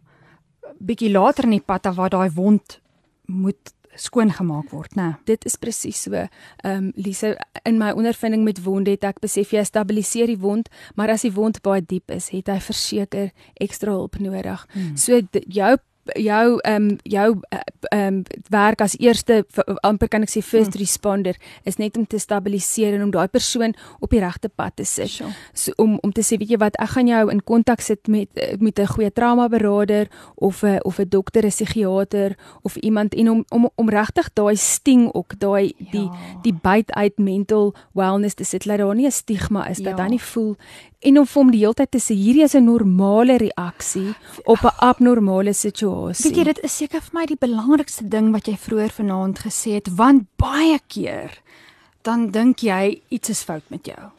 bietjie 0.80 1.12
later 1.12 1.43
in 1.43 1.58
die 1.58 1.65
pad 1.65 1.88
waar 1.95 2.10
daai 2.10 2.30
wond 2.34 2.80
moet 3.25 3.73
skoon 3.97 4.32
gemaak 4.32 4.69
word, 4.69 4.93
né? 4.95 5.15
Dit 5.25 5.45
is 5.45 5.58
presies 5.58 6.01
so. 6.06 6.13
Ehm 6.13 6.30
um, 6.63 6.91
Lise, 6.95 7.34
in 7.65 7.77
my 7.77 7.91
ondervinding 7.91 8.43
met 8.43 8.62
wonde 8.63 8.93
het 8.93 9.03
ek 9.03 9.19
besef 9.23 9.51
jy 9.56 9.63
stabiliseer 9.65 10.30
die 10.30 10.39
wond, 10.39 10.69
maar 10.95 11.10
as 11.10 11.25
die 11.25 11.34
wond 11.34 11.62
baie 11.65 11.82
diep 11.82 12.12
is, 12.13 12.30
het 12.30 12.47
hy 12.47 12.60
verseker 12.62 13.32
ekstra 13.60 13.91
hulp 13.91 14.19
nodig. 14.21 14.65
Hmm. 14.73 14.95
So 14.97 15.21
jou 15.32 15.77
jou 16.15 16.60
ehm 16.63 16.89
um, 16.89 16.98
jou 17.04 17.39
eh, 17.50 17.60
ehm 17.91 18.13
um, 18.13 18.24
werk 18.50 18.82
as 18.82 18.96
eerste 19.00 19.46
amper 19.82 20.08
kan 20.08 20.22
ek 20.22 20.30
sê 20.30 20.41
first 20.41 20.74
hmm. 20.74 20.82
responder 20.82 21.36
is 21.63 21.78
net 21.78 21.98
om 21.98 22.06
te 22.06 22.20
stabiliseer 22.20 22.93
en 22.93 23.04
om 23.04 23.12
daai 23.12 23.28
persoon 23.28 23.74
op 24.00 24.10
die 24.10 24.20
regte 24.20 24.50
pad 24.50 24.76
te 24.76 24.86
sit. 24.86 25.10
Sure. 25.10 25.32
So 25.54 25.72
om 25.78 25.98
om 26.02 26.12
te 26.12 26.22
sê 26.22 26.38
weet 26.38 26.50
jy 26.50 26.58
wat 26.58 26.78
ek 26.80 26.89
gaan 26.96 27.08
jou 27.08 27.32
in 27.32 27.43
kontak 27.43 27.82
sit 27.82 28.08
met 28.08 28.30
met 28.60 28.80
'n 28.80 28.88
goeie 28.88 29.12
trauma 29.12 29.48
beraader 29.50 30.08
of 30.36 30.63
'n 30.63 30.80
of 30.84 31.00
'n 31.00 31.10
dokter, 31.10 31.46
'n 31.46 31.50
psigiater 31.50 32.36
of 32.62 32.76
iemand 32.76 33.13
en 33.13 33.30
om 33.30 33.46
om 33.50 33.70
om 33.76 33.89
regtig 33.89 34.30
daai 34.34 34.56
sting 34.56 35.10
ook 35.13 35.39
daai 35.39 35.74
ja. 35.78 35.91
die 35.91 36.10
die 36.41 36.54
byt 36.54 36.91
uit 36.91 37.17
mental 37.17 37.76
wellness 37.93 38.34
te 38.34 38.43
sit 38.43 38.65
dat 38.65 38.78
daar 38.78 38.96
nie 38.96 39.08
'n 39.08 39.12
stigma 39.12 39.67
is 39.67 39.78
ja. 39.78 39.84
dat 39.89 40.00
hy 40.00 40.10
nie 40.10 40.22
voel 40.22 40.56
en 40.99 41.19
om 41.19 41.25
vir 41.25 41.41
hom 41.41 41.51
die 41.51 41.62
hele 41.62 41.77
tyd 41.77 41.91
te 41.91 42.01
sê 42.01 42.15
hierdie 42.17 42.43
is 42.43 42.55
'n 42.55 42.65
normale 42.65 43.38
reaksie 43.38 44.15
op 44.45 44.63
'n 44.63 44.77
abnormale 44.79 45.53
situasie. 45.53 46.29
Weet 46.29 46.38
jy 46.38 46.43
dit 46.43 46.63
is 46.63 46.77
seker 46.77 47.01
vir 47.01 47.13
my 47.13 47.25
die 47.25 47.38
belangrikste 47.39 48.07
ding 48.10 48.31
wat 48.31 48.47
jy 48.47 48.57
vroeër 48.57 48.91
vanaand 48.91 49.39
gesê 49.39 49.73
het 49.75 49.88
want 49.95 50.25
baie 50.38 50.79
keer 50.88 51.31
dan 52.01 52.31
dink 52.31 52.60
jy 52.60 53.01
iets 53.10 53.29
is 53.29 53.43
fout 53.43 53.63
met 53.69 53.86
jou. 53.86 54.12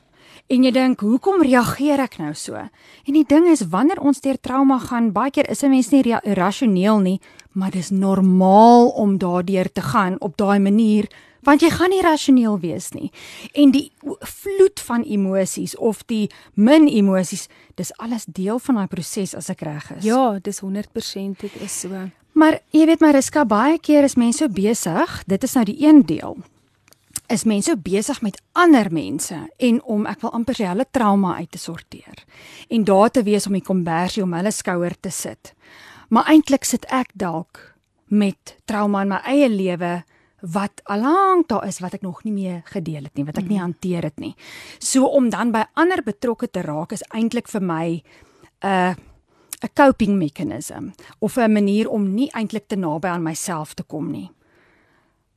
En 0.48 0.64
jy 0.64 0.70
dink, 0.70 1.00
hoekom 1.00 1.42
reageer 1.42 2.00
ek 2.00 2.18
nou 2.18 2.34
so? 2.34 2.54
En 2.56 3.12
die 3.12 3.24
ding 3.28 3.48
is 3.48 3.66
wanneer 3.68 4.00
ons 4.00 4.20
deur 4.20 4.38
trauma 4.40 4.78
gaan, 4.78 5.12
baie 5.12 5.30
keer 5.30 5.50
is 5.50 5.62
'n 5.62 5.70
mens 5.70 5.90
nie 5.90 6.02
rasioneel 6.24 7.00
nie, 7.00 7.20
maar 7.52 7.70
dis 7.70 7.90
normaal 7.90 8.88
om 8.88 9.18
daardeur 9.18 9.72
te 9.72 9.82
gaan 9.82 10.16
op 10.20 10.36
daai 10.36 10.58
manier 10.58 11.08
want 11.46 11.62
jy 11.62 11.70
gaan 11.70 11.90
nie 11.90 12.02
rasioneel 12.02 12.58
wees 12.60 12.90
nie. 12.92 13.10
En 13.54 13.70
die 13.74 13.92
vloed 14.20 14.80
van 14.80 15.04
emosies 15.04 15.76
of 15.76 16.02
die 16.06 16.28
min 16.54 16.88
emosies, 16.88 17.48
dis 17.74 17.92
alles 17.96 18.24
deel 18.26 18.58
van 18.58 18.80
daai 18.80 18.88
proses 18.90 19.34
as 19.34 19.50
ek 19.50 19.64
reg 19.66 19.90
is. 19.98 20.04
Ja, 20.04 20.38
dis 20.42 20.62
100% 20.64 21.40
dit 21.40 21.60
is 21.62 21.80
so. 21.80 22.08
Maar 22.38 22.60
jy 22.70 22.86
weet 22.86 23.00
Mariska, 23.02 23.44
baie 23.44 23.78
keer 23.82 24.06
is 24.06 24.14
mense 24.14 24.44
so 24.44 24.48
besig, 24.52 25.22
dit 25.26 25.42
is 25.42 25.54
nou 25.58 25.64
die 25.64 25.80
een 25.86 26.04
deel. 26.06 26.38
is 27.28 27.44
mense 27.44 27.76
besig 27.76 28.22
met 28.24 28.40
ander 28.52 28.88
mense 28.92 29.36
en 29.56 29.80
om 29.84 30.06
ek 30.08 30.22
wil 30.24 30.32
amper 30.36 30.56
sê 30.56 30.68
hulle 30.70 30.86
trauma 30.90 31.34
uit 31.36 31.50
te 31.52 31.60
sorteer 31.60 32.22
en 32.72 32.86
daar 32.88 33.10
te 33.12 33.22
wees 33.26 33.46
om 33.46 33.56
die 33.56 33.64
kombersie 33.64 34.22
om 34.24 34.32
hulle 34.32 34.52
skouer 34.52 34.96
te 35.00 35.12
sit. 35.12 35.52
Maar 36.08 36.30
eintlik 36.32 36.64
sit 36.64 36.86
ek 36.88 37.12
dalk 37.12 37.60
met 38.08 38.56
trauma 38.64 39.04
in 39.04 39.12
my 39.12 39.20
eie 39.28 39.48
lewe 39.52 39.92
wat 40.40 40.80
alank 40.84 41.48
daar 41.48 41.66
is 41.66 41.80
wat 41.80 41.94
ek 41.94 42.02
nog 42.02 42.22
nie 42.24 42.32
meer 42.32 42.62
gedeel 42.64 43.02
het 43.02 43.14
nie, 43.16 43.24
wat 43.24 43.38
ek 43.38 43.48
nie 43.48 43.58
mhm. 43.58 43.64
hanteer 43.64 44.02
het 44.02 44.18
nie. 44.18 44.34
So 44.78 45.06
om 45.06 45.30
dan 45.30 45.52
by 45.52 45.64
ander 45.74 46.02
betrokke 46.02 46.50
te 46.50 46.62
raak 46.62 46.92
is 46.92 47.04
eintlik 47.10 47.48
vir 47.48 47.62
my 47.62 48.02
'n 48.62 48.66
uh, 48.66 48.94
'n 49.62 49.74
coping 49.74 50.18
mechanism 50.18 50.90
of 51.18 51.36
'n 51.36 51.52
manier 51.52 51.88
om 51.88 52.14
nie 52.14 52.30
eintlik 52.30 52.68
te 52.68 52.76
naby 52.76 53.08
aan 53.08 53.22
myself 53.22 53.74
te 53.74 53.82
kom 53.82 54.10
nie. 54.10 54.30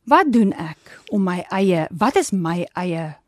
Wat 0.04 0.32
doen 0.32 0.54
ek 0.54 1.02
om 1.10 1.24
my 1.24 1.46
eie, 1.50 1.88
wat 1.92 2.16
is 2.16 2.32
my 2.32 2.68
eie 2.74 3.21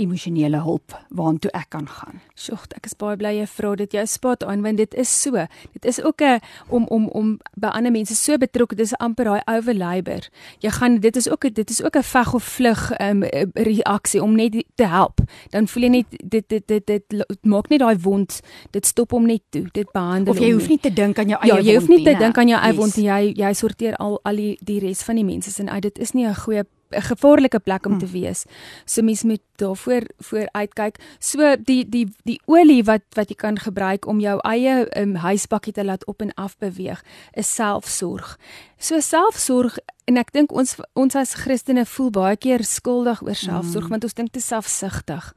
emosionele 0.00 0.60
hulp 0.64 0.94
waartoe 1.08 1.50
ek 1.56 1.70
kan 1.74 1.86
gaan. 1.88 2.20
Sjoe, 2.34 2.58
ek 2.76 2.88
is 2.88 2.96
baie 2.98 3.16
bly 3.20 3.34
jy 3.38 3.46
vra 3.46 3.74
dit 3.76 3.92
jou 3.98 4.06
spot 4.06 4.44
aan 4.44 4.62
want 4.64 4.80
dit 4.80 4.94
is 4.94 5.10
so. 5.22 5.46
Dit 5.72 5.84
is 5.84 6.00
ook 6.02 6.22
'n 6.22 6.40
om 6.68 6.86
om 6.88 7.08
om 7.08 7.38
by 7.56 7.68
ander 7.68 7.92
mense 7.92 8.14
so 8.14 8.38
betrokke, 8.38 8.74
dis 8.74 8.94
amper 8.98 9.24
daai 9.24 9.42
overlaber. 9.46 10.28
Jy 10.60 10.70
gaan 10.70 11.00
dit 11.00 11.16
is 11.16 11.28
ook 11.28 11.54
dit 11.54 11.70
is 11.70 11.82
ook 11.82 11.96
'n 11.96 12.02
veg 12.02 12.34
of 12.34 12.44
vlug 12.44 12.92
um, 13.00 13.22
reaksie 13.54 14.22
om 14.22 14.34
net 14.34 14.64
te 14.74 14.86
help. 14.86 15.20
Dan 15.50 15.68
voel 15.68 15.82
jy 15.82 15.88
net 15.88 16.06
dit 16.10 16.48
dit 16.48 16.66
dit 16.66 16.86
dit, 16.86 17.02
dit 17.08 17.44
maak 17.44 17.68
net 17.68 17.80
daai 17.80 17.98
wond, 17.98 18.40
dit 18.70 18.86
stop 18.86 19.10
hom 19.10 19.26
net 19.26 19.42
toe. 19.50 19.66
Dit 19.72 19.92
behandel 19.92 20.34
Of 20.34 20.40
jy 20.40 20.52
hoef 20.52 20.68
nie 20.68 20.80
te 20.80 20.92
dink 20.92 21.18
aan 21.18 21.28
jou 21.28 21.40
eie 21.40 21.50
wond 21.52 21.62
nie. 21.62 21.66
Ja, 21.66 21.72
jy 21.72 21.78
hoef 21.78 21.88
nie 21.88 22.04
te 22.04 22.18
dink 22.18 22.38
aan 22.38 22.48
jou 22.48 22.60
eie 22.60 22.74
wond 22.74 22.96
nie. 22.96 23.06
Jy 23.06 23.32
jy 23.36 23.52
sorteer 23.52 23.96
al 23.96 24.20
al 24.22 24.36
die 24.36 24.58
die 24.60 24.78
res 24.80 25.02
van 25.02 25.14
die 25.14 25.24
mense 25.24 25.50
se 25.50 25.66
uit. 25.66 25.82
Dit 25.82 25.98
is 25.98 26.12
nie 26.12 26.26
'n 26.26 26.34
goeie 26.34 26.64
'n 26.90 27.02
gevaarlike 27.02 27.58
plek 27.58 27.86
om 27.86 27.98
te 27.98 28.04
hmm. 28.04 28.20
wees. 28.20 28.44
So 28.84 29.02
mens 29.02 29.22
moet 29.22 29.42
daarvoor 29.56 30.02
voor 30.18 30.48
uitkyk. 30.52 30.96
So 31.18 31.56
die 31.64 31.88
die 31.88 32.08
die 32.22 32.40
olie 32.44 32.84
wat 32.84 33.02
wat 33.14 33.28
jy 33.28 33.34
kan 33.34 33.58
gebruik 33.58 34.06
om 34.06 34.20
jou 34.20 34.38
eie 34.40 34.86
um, 35.00 35.14
huisbakkie 35.14 35.72
te 35.72 35.84
laat 35.84 36.04
op 36.06 36.20
en 36.20 36.34
af 36.34 36.58
beweeg, 36.58 37.04
is 37.32 37.54
selfsorg. 37.54 38.38
So 38.78 39.00
selfsorg 39.00 39.78
en 40.04 40.16
ek 40.16 40.32
dink 40.32 40.52
ons 40.52 40.76
ons 40.92 41.14
as 41.14 41.34
Christene 41.34 41.84
voel 41.86 42.10
baie 42.10 42.36
keer 42.36 42.64
skuldig 42.64 43.22
oor 43.22 43.34
selfsorg 43.34 43.84
mm. 43.84 43.90
want 43.90 44.04
ons 44.04 44.14
dink 44.14 44.32
dit 44.32 44.42
is 44.42 44.48
selfsugtig. 44.48 45.34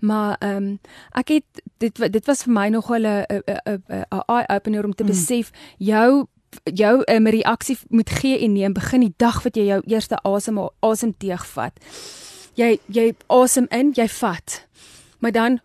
Maar 0.00 0.36
ehm 0.38 0.56
um, 0.56 0.78
ek 1.12 1.28
het 1.28 1.62
dit 1.78 2.12
dit 2.12 2.26
was 2.26 2.42
vir 2.46 2.52
my 2.52 2.68
nog 2.68 2.90
'n 2.90 3.06
'n 3.06 3.42
'n 3.46 3.82
'n 3.88 4.22
eye 4.26 4.48
opener 4.48 4.84
om 4.84 4.94
te 4.94 5.04
mm. 5.04 5.08
besef 5.08 5.50
jou 5.78 6.26
jou 6.64 7.02
'n 7.04 7.14
um, 7.14 7.26
reaksie 7.26 7.78
moet 7.88 8.10
gee 8.10 8.38
en 8.38 8.52
neem 8.52 8.72
begin 8.72 9.00
die 9.00 9.14
dag 9.16 9.42
wat 9.42 9.56
jy 9.56 9.64
jou 9.64 9.82
eerste 9.86 10.22
asem 10.22 10.68
asemteug 10.80 11.46
vat. 11.46 11.72
Jy 12.54 12.78
jy 12.86 13.14
asem 13.26 13.66
in, 13.68 13.92
jy 13.94 14.08
vat. 14.08 14.66
Maar 15.18 15.32
dan 15.32 15.60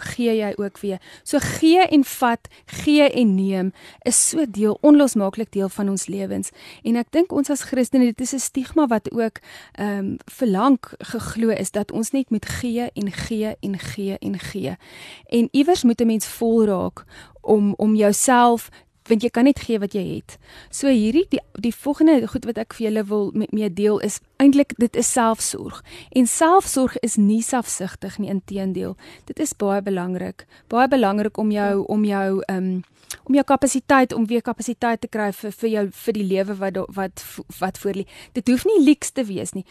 gee 0.00 0.36
jy 0.36 0.52
ook 0.56 0.78
weer. 0.78 1.00
So 1.22 1.38
gee 1.38 1.86
en 1.86 2.04
vat, 2.04 2.48
gee 2.64 3.10
en 3.10 3.34
neem 3.34 3.72
is 4.02 4.28
so 4.28 4.44
deel 4.50 4.78
onlosmaaklik 4.80 5.52
deel 5.52 5.68
van 5.68 5.88
ons 5.88 6.06
lewens. 6.06 6.50
En 6.82 6.96
ek 6.96 7.12
dink 7.14 7.32
ons 7.32 7.50
as 7.50 7.66
Christene 7.68 8.10
dit 8.10 8.20
is 8.20 8.34
'n 8.34 8.38
stigma 8.38 8.86
wat 8.86 9.12
ook 9.12 9.40
ehm 9.72 9.98
um, 9.98 10.16
verlang 10.26 10.78
geglo 10.98 11.48
is 11.48 11.70
dat 11.70 11.92
ons 11.92 12.10
net 12.10 12.30
moet 12.30 12.46
gee 12.46 12.90
en 12.94 13.12
gee 13.12 13.56
en 13.60 13.78
gee 13.78 14.18
en 14.18 14.38
gee. 14.38 14.76
En 15.26 15.48
iewers 15.50 15.84
moet 15.84 16.00
'n 16.00 16.06
mens 16.06 16.26
vol 16.26 16.64
raak 16.64 17.04
om 17.40 17.74
om 17.76 17.94
jouself 17.94 18.70
want 19.10 19.24
jy 19.26 19.30
kan 19.34 19.48
net 19.48 19.62
gee 19.66 19.80
wat 19.82 19.94
jy 19.96 20.04
het. 20.08 20.36
So 20.70 20.88
hierdie 20.88 21.26
die, 21.32 21.42
die 21.58 21.74
volgende 21.74 22.28
goed 22.30 22.46
wat 22.48 22.60
ek 22.62 22.76
vir 22.78 22.88
julle 22.88 23.04
wil 23.10 23.30
met 23.34 23.52
mee 23.56 23.70
deel 23.70 23.98
is 24.06 24.20
eintlik 24.40 24.76
dit 24.78 24.96
is 24.96 25.10
selfsorg. 25.12 25.82
En 26.16 26.30
selfsorg 26.30 26.96
is 27.04 27.18
nie 27.20 27.42
selfsugtig 27.44 28.18
nie, 28.18 28.30
inteendeel. 28.32 28.96
Dit 29.28 29.42
is 29.42 29.52
baie 29.56 29.82
belangrik. 29.82 30.46
Baie 30.72 30.88
belangrik 30.88 31.38
om 31.38 31.52
jou 31.54 31.84
om 31.88 32.06
jou 32.06 32.40
ehm 32.46 32.72
um, 32.72 32.80
om 33.26 33.34
jou 33.34 33.44
kapasiteit 33.44 34.12
om 34.12 34.26
weer 34.26 34.42
kapasiteit 34.42 35.00
te 35.00 35.08
kry 35.10 35.30
vir 35.34 35.54
vir 35.60 35.70
jou 35.70 35.84
vir 36.04 36.16
die 36.16 36.26
lewe 36.32 36.54
wat 36.60 36.78
wat 36.96 37.24
wat 37.58 37.78
voor 37.82 37.98
lê. 38.00 38.04
Dit 38.38 38.48
hoef 38.48 38.64
nie 38.68 38.78
leeks 38.84 39.10
te 39.16 39.24
wees 39.26 39.52
nie. 39.56 39.64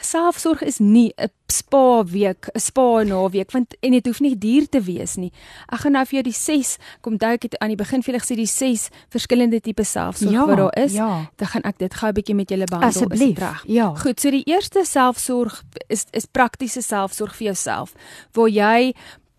Selfsorg 0.00 0.62
is 0.62 0.78
nie 0.78 1.12
'n 1.16 1.30
spa 1.48 2.04
week, 2.04 2.48
'n 2.54 2.60
spa 2.60 3.02
naweek 3.02 3.50
want 3.52 3.76
en 3.80 3.90
dit 3.90 4.06
hoef 4.06 4.20
nie 4.20 4.38
duur 4.38 4.68
te 4.68 4.80
wees 4.80 5.16
nie. 5.16 5.32
Ek 5.72 5.80
gaan 5.80 5.92
nou 5.92 6.04
vir 6.04 6.22
jou 6.22 6.22
die 6.22 6.32
6 6.32 6.76
kom 7.00 7.16
dui 7.16 7.32
ek 7.32 7.42
het 7.42 7.58
aan 7.58 7.68
die 7.68 7.76
begin 7.76 8.02
vir 8.02 8.14
julle 8.14 8.24
gesê 8.24 8.36
die 8.36 8.46
6 8.46 8.88
verskillende 9.08 9.60
tipe 9.60 9.84
selfsorg 9.84 10.32
ja, 10.32 10.46
wat 10.46 10.56
daar 10.56 10.84
is. 10.84 10.92
Ja. 10.92 11.30
Dan 11.36 11.48
gaan 11.48 11.62
ek 11.62 11.78
dit 11.78 11.94
gou 11.94 12.08
'n 12.08 12.14
bietjie 12.14 12.34
met 12.34 12.50
julle 12.50 12.64
behandel 12.64 12.88
asseblief. 12.88 13.62
Ja. 13.64 13.94
Goed, 13.94 14.20
so 14.20 14.30
die 14.30 14.44
eerste 14.44 14.84
selfsorg 14.84 15.62
is 15.88 16.04
is 16.12 16.26
praktiese 16.26 16.82
selfsorg 16.82 17.34
vir 17.34 17.46
jouself 17.46 17.92
waar 18.32 18.48
jy 18.48 18.94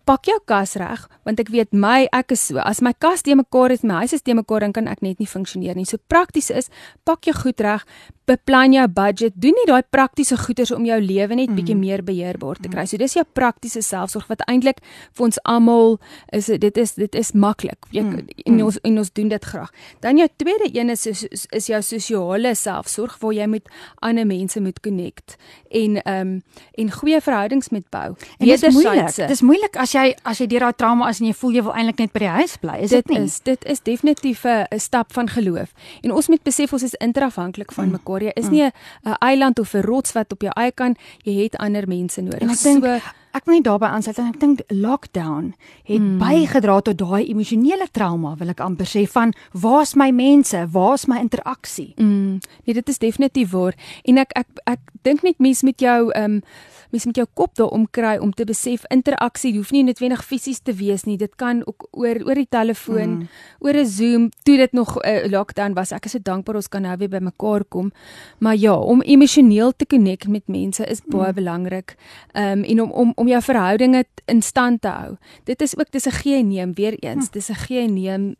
pak 0.08 0.28
jou 0.30 0.38
kas 0.48 0.76
reg 0.80 1.04
want 1.28 1.40
ek 1.42 1.50
weet 1.52 1.74
my 1.76 2.06
ek 2.16 2.32
is 2.36 2.46
so 2.48 2.60
as 2.64 2.80
my 2.84 2.94
kas 3.04 3.24
te 3.26 3.36
mekaar 3.36 3.74
is 3.74 3.84
my 3.84 4.00
huis 4.02 4.16
is 4.16 4.24
te 4.24 4.36
mekaar 4.36 4.64
dan 4.64 4.72
kan 4.76 4.88
ek 4.88 5.02
net 5.04 5.20
nie 5.20 5.28
funksioneer 5.28 5.76
nie 5.76 5.88
so 5.88 6.00
prakties 6.08 6.48
is 6.50 6.70
pak 7.08 7.28
jou 7.28 7.36
goed 7.36 7.60
reg 7.64 7.84
beplan 8.28 8.74
jou 8.76 8.84
budget 8.92 9.36
doen 9.40 9.56
nie 9.56 9.66
daai 9.68 9.84
praktiese 9.90 10.36
goeders 10.40 10.72
om 10.74 10.84
jou 10.88 10.98
lewe 11.00 11.36
net 11.38 11.52
bietjie 11.56 11.76
mm. 11.76 11.84
meer 11.84 12.04
beheerbaar 12.04 12.60
te 12.60 12.70
kry 12.72 12.84
so 12.88 13.00
dis 13.00 13.16
jou 13.16 13.24
praktiese 13.36 13.82
selfsorg 13.84 14.28
wat 14.32 14.44
eintlik 14.48 14.82
vir 15.16 15.26
ons 15.28 15.40
almal 15.48 15.96
is 16.36 16.50
dit 16.64 16.80
is 16.84 16.94
dit 16.98 17.18
is 17.22 17.32
maklik 17.32 17.88
jy 17.94 18.04
mm. 18.04 18.32
en 18.44 18.56
mm. 18.56 18.64
ons 18.66 18.80
en 18.90 19.02
ons 19.04 19.12
doen 19.20 19.32
dit 19.32 19.48
graag 19.52 19.72
dan 20.04 20.20
jou 20.20 20.28
tweede 20.40 20.70
een 20.72 20.92
is 20.94 21.06
is, 21.12 21.46
is 21.56 21.70
jou 21.72 21.82
sosiale 21.84 22.54
selfsorg 22.58 23.16
waar 23.22 23.36
jy 23.36 23.48
met 23.58 23.68
ander 24.04 24.28
mense 24.28 24.60
moet 24.64 24.80
connect 24.84 25.38
en 25.68 26.00
ehm 26.02 26.16
um, 26.20 26.36
en 26.78 26.90
goeie 26.92 27.20
verhoudings 27.20 27.68
met 27.74 27.84
bou 27.92 28.14
wederzijds 28.38 29.20
dis 29.28 29.44
moeilik 29.44 29.76
as 29.80 29.92
jy 29.96 29.97
jy 29.98 30.14
as 30.28 30.40
jy 30.42 30.46
deur 30.50 30.66
daai 30.66 30.78
trauma 30.80 31.10
is 31.12 31.20
en 31.20 31.28
jy 31.28 31.34
voel 31.40 31.58
jy 31.58 31.62
wil 31.66 31.76
eintlik 31.76 32.02
net 32.02 32.14
by 32.14 32.22
die 32.24 32.32
huis 32.38 32.56
bly, 32.62 32.78
is 32.86 32.94
dit 32.94 33.12
nie? 33.12 33.20
Is, 33.26 33.38
dit 33.46 33.68
is 33.74 33.80
definitief 33.80 34.44
'n 34.44 34.78
stap 34.78 35.12
van 35.12 35.28
geloof. 35.28 35.72
En 36.02 36.12
ons 36.12 36.28
moet 36.28 36.42
besef 36.42 36.72
ons 36.72 36.82
is 36.82 36.94
interafhanklik 36.94 37.72
van 37.72 37.86
mm. 37.86 37.92
mekaar. 37.92 38.22
Jy 38.22 38.32
is 38.34 38.48
mm. 38.48 38.52
nie 38.52 38.64
'n 38.64 39.16
eiland 39.20 39.58
of 39.58 39.74
'n 39.74 39.82
rots 39.82 40.12
wat 40.12 40.32
op 40.32 40.42
jou 40.42 40.52
eie 40.56 40.72
kan, 40.72 40.96
jy 41.24 41.42
het 41.42 41.56
ander 41.56 41.88
mense 41.88 42.20
nodig. 42.20 42.40
En 42.40 42.50
ek 42.50 42.62
dink 42.62 42.84
so, 42.84 43.00
ek 43.34 43.44
wil 43.44 43.54
net 43.54 43.64
daarbey 43.64 43.88
aansluit 43.88 44.18
en 44.18 44.30
ek 44.32 44.40
dink 44.40 44.62
lockdown 44.68 45.54
het 45.84 46.00
mm. 46.00 46.18
bygedra 46.18 46.80
tot 46.80 46.98
daai 46.98 47.28
emosionele 47.28 47.88
trauma, 47.92 48.34
wil 48.38 48.48
ek 48.48 48.60
amper 48.60 48.86
sê 48.86 49.04
van 49.06 49.34
waar's 49.52 49.94
my 49.94 50.10
mense? 50.10 50.66
Waar's 50.72 51.06
my 51.06 51.20
interaksie? 51.20 51.92
Mm. 51.96 52.40
Nee, 52.64 52.74
dit 52.74 52.88
is 52.88 52.98
definitief 52.98 53.50
waar. 53.50 53.74
En 54.04 54.18
ek 54.18 54.34
ek 54.34 54.64
ek 54.66 54.80
dink 55.02 55.22
net 55.22 55.38
mens 55.38 55.62
met 55.62 55.80
jou 55.80 56.10
ehm 56.10 56.38
um, 56.38 56.42
mens 56.90 57.04
moet 57.04 57.16
jou 57.16 57.26
kop 57.34 57.54
daaroor 57.54 57.86
kry 57.90 58.16
om 58.18 58.32
te 58.32 58.44
besef 58.44 58.84
interaksie 58.92 59.54
hoef 59.56 59.70
nie 59.70 59.84
noodwendig 59.84 60.24
fisies 60.24 60.60
te 60.60 60.72
wees 60.72 61.04
nie. 61.04 61.16
Dit 61.16 61.36
kan 61.36 61.62
ook 61.66 61.88
oor 61.90 62.20
oor 62.26 62.34
die 62.34 62.48
telefoon, 62.50 63.08
mm. 63.08 63.28
oor 63.60 63.74
'n 63.74 63.86
Zoom, 63.86 64.30
toe 64.42 64.56
dit 64.56 64.72
nog 64.72 64.96
'n 64.96 65.08
uh, 65.08 65.30
lockdown 65.30 65.74
was. 65.74 65.92
Ek 65.92 66.04
is 66.04 66.10
so 66.10 66.18
dankbaar 66.22 66.56
ons 66.56 66.68
kan 66.68 66.82
nou 66.82 66.96
weer 66.96 67.08
by 67.08 67.18
mekaar 67.20 67.64
kom. 67.64 67.92
Maar 68.38 68.56
ja, 68.56 68.74
om 68.74 69.02
emosioneel 69.02 69.72
te 69.76 69.86
connect 69.86 70.28
met 70.28 70.46
mense 70.46 70.84
is 70.84 71.00
baie 71.06 71.28
mm. 71.28 71.34
belangrik. 71.34 71.96
Ehm 72.32 72.58
um, 72.58 72.64
en 72.64 72.82
om 72.82 72.90
om 72.90 73.12
om 73.14 73.28
jou 73.28 73.42
verhoudinge 73.42 74.04
in 74.26 74.42
stand 74.42 74.80
te 74.80 74.88
hou. 74.88 75.16
Dit 75.44 75.60
is 75.62 75.76
ook 75.78 75.90
dis 75.90 76.06
'n 76.06 76.10
gee 76.10 76.38
en 76.38 76.48
neem 76.48 76.74
weer 76.74 76.98
eens. 76.98 77.24
Mm. 77.24 77.30
Dis 77.30 77.48
'n 77.48 77.54
gee 77.54 77.80
en 77.80 77.94
neem 77.94 78.36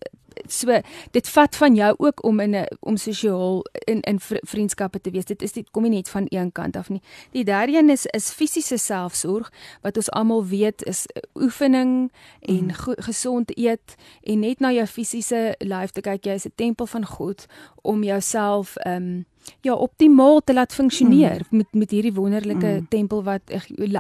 so 0.47 0.81
dit 1.11 1.29
vat 1.29 1.57
van 1.57 1.75
jou 1.75 1.95
ook 1.99 2.25
om 2.25 2.41
in 2.41 2.55
'n 2.55 2.67
om 2.81 2.97
sosiaal 2.97 3.65
in 3.85 4.01
in 4.01 4.21
vriendskappe 4.21 5.01
te 5.01 5.11
wees. 5.11 5.25
Dit 5.25 5.43
is 5.43 5.53
dit 5.53 5.71
kom 5.71 5.83
nie 5.83 5.91
net 5.91 6.09
van 6.09 6.27
een 6.29 6.53
kant 6.53 6.77
af 6.77 6.89
nie. 6.89 7.03
Die 7.31 7.45
derde 7.45 7.73
een 7.73 7.91
is 7.91 8.07
is 8.07 8.31
fisiese 8.31 8.77
selfsorg 8.77 9.53
wat 9.83 9.97
ons 9.97 10.11
almal 10.11 10.45
weet 10.47 10.85
is 10.85 11.07
oefening 11.35 12.13
en 12.41 12.65
mm. 12.65 12.71
gesond 12.99 13.59
eet 13.59 13.95
en 14.23 14.39
net 14.39 14.61
na 14.61 14.73
jou 14.73 14.87
fisiese 14.87 15.55
lyf 15.59 15.91
te 15.91 16.01
kyk. 16.01 16.25
Jy 16.25 16.33
is 16.33 16.47
'n 16.47 16.53
tempel 16.55 16.87
van 16.87 17.07
God 17.07 17.47
om 17.83 18.03
jouself 18.03 18.77
ehm 18.77 19.03
um, 19.03 19.27
ja 19.67 19.75
optimaal 19.75 20.41
te 20.45 20.55
laat 20.55 20.75
funksioneer 20.75 21.45
mm. 21.51 21.57
met 21.57 21.67
met 21.73 21.91
hierdie 21.91 22.13
wonderlike 22.13 22.67
mm. 22.67 22.87
tempel 22.89 23.23
wat 23.23 23.43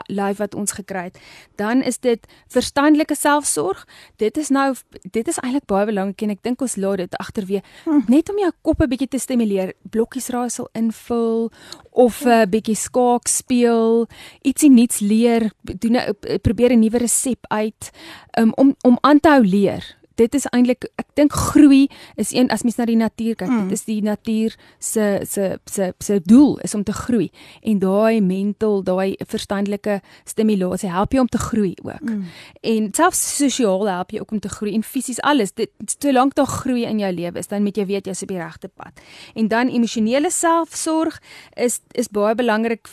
live 0.07 0.39
wat 0.39 0.55
ons 0.55 0.73
gekry 0.73 1.09
het. 1.09 1.19
Dan 1.57 1.83
is 1.83 1.99
dit 1.99 2.27
verstandelike 2.49 3.15
selfsorg. 3.15 3.87
Dit 4.17 4.37
is 4.37 4.49
nou 4.49 4.75
dit 5.11 5.29
is 5.29 5.39
eintlik 5.43 5.67
baie 5.67 5.87
belangrik 5.87 6.23
en 6.23 6.31
ek 6.31 6.43
dink 6.43 6.63
ons 6.63 6.77
laat 6.77 7.03
dit 7.05 7.19
agterweë 7.21 7.63
mm. 7.87 8.05
net 8.09 8.31
om 8.31 8.39
jou 8.39 8.53
kop 8.63 8.83
'n 8.83 8.89
bietjie 8.89 9.09
te 9.09 9.19
stimuleer. 9.19 9.75
Blokkies 9.91 10.29
raaisel 10.29 10.69
invul 10.73 11.51
of 11.91 12.25
'n 12.25 12.29
uh, 12.29 12.47
bietjie 12.47 12.77
skaak 12.77 13.29
speel, 13.29 14.07
ietsie 14.43 14.71
nuuts 14.71 15.01
leer, 15.01 15.51
doen 15.63 15.97
'n 15.97 16.41
probeer 16.43 16.73
'n 16.73 16.81
nuwe 16.81 16.99
resep 16.99 17.47
uit 17.49 17.91
um, 18.39 18.53
om 18.57 18.75
om 18.83 18.99
aan 19.01 19.21
te 19.21 19.29
hou 19.29 19.45
leer 19.45 19.98
dit 20.19 20.35
is 20.35 20.47
eintlik 20.53 20.89
ek 20.99 21.07
dink 21.19 21.35
groei 21.35 21.87
is 22.21 22.33
een 22.35 22.51
as 22.55 22.65
mens 22.67 22.79
na 22.79 22.87
die 22.89 22.99
natuur 22.99 23.37
kyk, 23.39 23.51
mm. 23.51 23.69
dit 23.71 23.79
is 23.79 23.85
die 23.87 24.01
natuur 24.05 24.57
se 24.79 25.07
se 25.29 25.51
se 25.71 25.93
se 26.05 26.19
doel 26.25 26.59
is 26.67 26.75
om 26.75 26.85
te 26.87 26.95
groei 26.97 27.31
en 27.63 27.79
daai 27.83 28.21
mental, 28.25 28.83
daai 28.87 29.17
verstandelike 29.27 30.01
stimulasie 30.29 30.91
help 30.93 31.15
jou 31.15 31.25
om 31.25 31.31
te 31.31 31.41
groei 31.43 31.75
ook. 31.83 32.03
Mm. 32.03 32.25
En 32.73 32.91
selfs 32.95 33.23
sosiaal 33.39 33.87
help 33.89 34.15
jy 34.15 34.23
ook 34.23 34.37
om 34.37 34.43
te 34.43 34.53
groei 34.53 34.75
en 34.75 34.87
fisies 34.87 35.21
alles. 35.27 35.55
Dit 35.55 35.71
solank 35.99 36.35
daar 36.39 36.51
groei 36.51 36.85
in 36.89 37.03
jou 37.03 37.13
lewe 37.15 37.39
is, 37.39 37.51
dan 37.51 37.63
moet 37.63 37.79
jy 37.79 37.87
weet 37.89 38.11
jy's 38.11 38.23
op 38.27 38.33
die 38.33 38.41
regte 38.41 38.69
pad. 38.69 39.03
En 39.35 39.49
dan 39.49 39.73
emosionele 39.73 40.31
selfsorg 40.35 41.21
is 41.57 41.81
is 41.99 42.11
baie 42.13 42.35
belangrik 42.35 42.89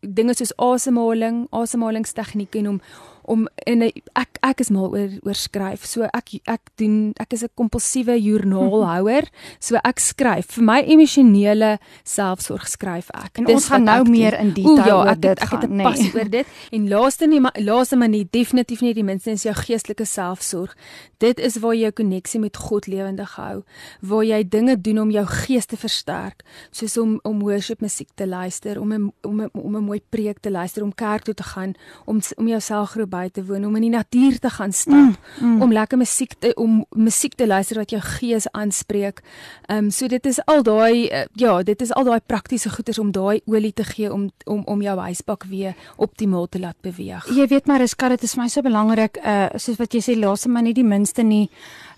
dinge 0.00 0.34
soos 0.34 0.54
asemhaling, 0.56 1.46
asemhalingstegnieke 1.50 2.58
en 2.58 2.68
om 2.74 2.80
om 3.26 3.48
in 3.66 3.82
'n 3.82 3.92
ek 4.14 4.38
ek 4.42 4.60
is 4.60 4.70
mal 4.70 4.90
oor 4.90 5.10
oor 5.22 5.34
skryf. 5.34 5.84
So 5.84 6.02
ek 6.02 6.40
ek 6.44 6.60
doen 6.76 7.12
ek 7.16 7.32
is 7.32 7.42
'n 7.42 7.48
kompulsiewe 7.54 8.20
joernaalhouer. 8.20 9.28
So 9.60 9.76
ek 9.76 9.98
skryf 10.00 10.46
vir 10.56 10.64
my 10.64 10.80
emosionele 10.82 11.78
selfsorg 12.04 12.68
skryf 12.68 13.08
ek. 13.14 13.38
En 13.38 13.44
Dis 13.44 13.54
ons 13.54 13.66
gaan 13.66 13.84
nou 13.84 14.08
meer 14.08 14.38
in 14.38 14.52
detail 14.52 14.86
ja, 14.86 14.96
oor 14.96 15.08
ek, 15.08 15.20
dit 15.20 15.38
ek 15.40 15.48
gaan. 15.48 15.60
het 15.60 15.70
'n 15.70 15.76
nee. 15.76 16.12
oor 16.14 16.30
dit. 16.30 16.46
En 16.72 16.88
laaste 16.88 17.26
nie 17.26 17.40
laaste 17.40 17.96
maar 17.96 18.08
nie 18.08 18.28
definitief 18.30 18.80
nie 18.80 18.94
die 18.94 19.04
minste 19.04 19.30
is 19.30 19.42
jou 19.42 19.54
geestelike 19.54 20.04
selfsorg. 20.04 20.76
Dit 21.18 21.38
is 21.38 21.56
waar 21.58 21.74
jy 21.74 21.84
jou 21.84 21.92
koneksie 21.92 22.40
met 22.40 22.56
God 22.56 22.86
lewendig 22.86 23.36
hou, 23.38 23.62
waar 24.00 24.24
jy 24.24 24.42
dinge 24.48 24.76
doen 24.80 25.00
om 25.04 25.10
jou 25.10 25.24
gees 25.26 25.66
te 25.66 25.76
versterk, 25.76 26.44
soos 26.70 26.96
om 27.00 27.18
om 27.24 27.40
worship 27.40 27.80
musiek 27.80 28.10
te 28.14 28.26
luister, 28.26 28.80
om 28.80 28.92
'n 28.92 29.12
om 29.22 29.40
'n 29.40 29.50
om 29.52 29.76
'n 29.76 29.84
mooi 29.84 30.00
preek 30.10 30.40
te 30.40 30.50
luister, 30.50 30.82
om 30.82 30.94
kerk 30.94 31.24
toe 31.24 31.34
te 31.34 31.42
gaan, 31.42 31.74
om 32.04 32.20
om 32.36 32.48
jou 32.48 32.60
selfgroep 32.60 33.10
by 33.14 33.28
te 33.32 33.44
woon, 33.46 33.64
om 33.68 33.78
in 33.78 33.86
die 33.86 33.92
natuur 33.94 34.38
te 34.42 34.50
gaan 34.50 34.74
stap, 34.74 35.14
mm, 35.14 35.46
mm. 35.46 35.62
om 35.62 35.74
lekker 35.74 36.00
musiek 36.00 36.34
te 36.38 36.52
om 36.60 36.82
musiek 36.96 37.34
te 37.38 37.46
luister 37.46 37.80
wat 37.80 37.94
jou 37.94 38.02
gees 38.18 38.48
aanspreek. 38.52 39.22
Ehm 39.68 39.86
um, 39.86 39.90
so 39.94 40.10
dit 40.10 40.26
is 40.26 40.40
al 40.50 40.62
daai 40.66 41.06
uh, 41.08 41.24
ja, 41.40 41.56
dit 41.62 41.80
is 41.80 41.92
al 41.92 42.04
daai 42.10 42.20
praktiese 42.26 42.70
goeders 42.74 42.98
om 42.98 43.12
daai 43.12 43.40
olie 43.46 43.72
te 43.72 43.84
gee 43.84 44.12
om 44.12 44.28
om 44.44 44.62
om 44.64 44.82
jou 44.82 44.98
huisbak 44.98 45.44
weer 45.50 45.74
optimaal 45.96 46.48
te 46.48 46.60
laat 46.60 46.80
beweeg. 46.82 47.26
Jy 47.30 47.46
weet 47.48 47.66
maar, 47.66 47.80
Riska, 47.80 48.08
dit 48.08 48.22
is 48.22 48.34
vir 48.34 48.42
my 48.42 48.48
so 48.48 48.62
belangrik 48.62 49.18
uh 49.24 49.48
soos 49.54 49.78
wat 49.78 49.94
jy 49.94 50.00
sê 50.02 50.18
laaste 50.18 50.48
maar 50.48 50.62
nie 50.62 50.74
die 50.74 50.86
minste 50.86 51.22
nie 51.22 51.48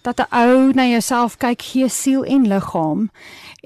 dat 0.07 0.21
'n 0.21 0.31
ou 0.31 0.73
na 0.75 0.87
jouself 0.87 1.37
kyk, 1.37 1.63
gees, 1.63 2.03
siel 2.03 2.23
en 2.25 2.47
liggaam 2.47 3.11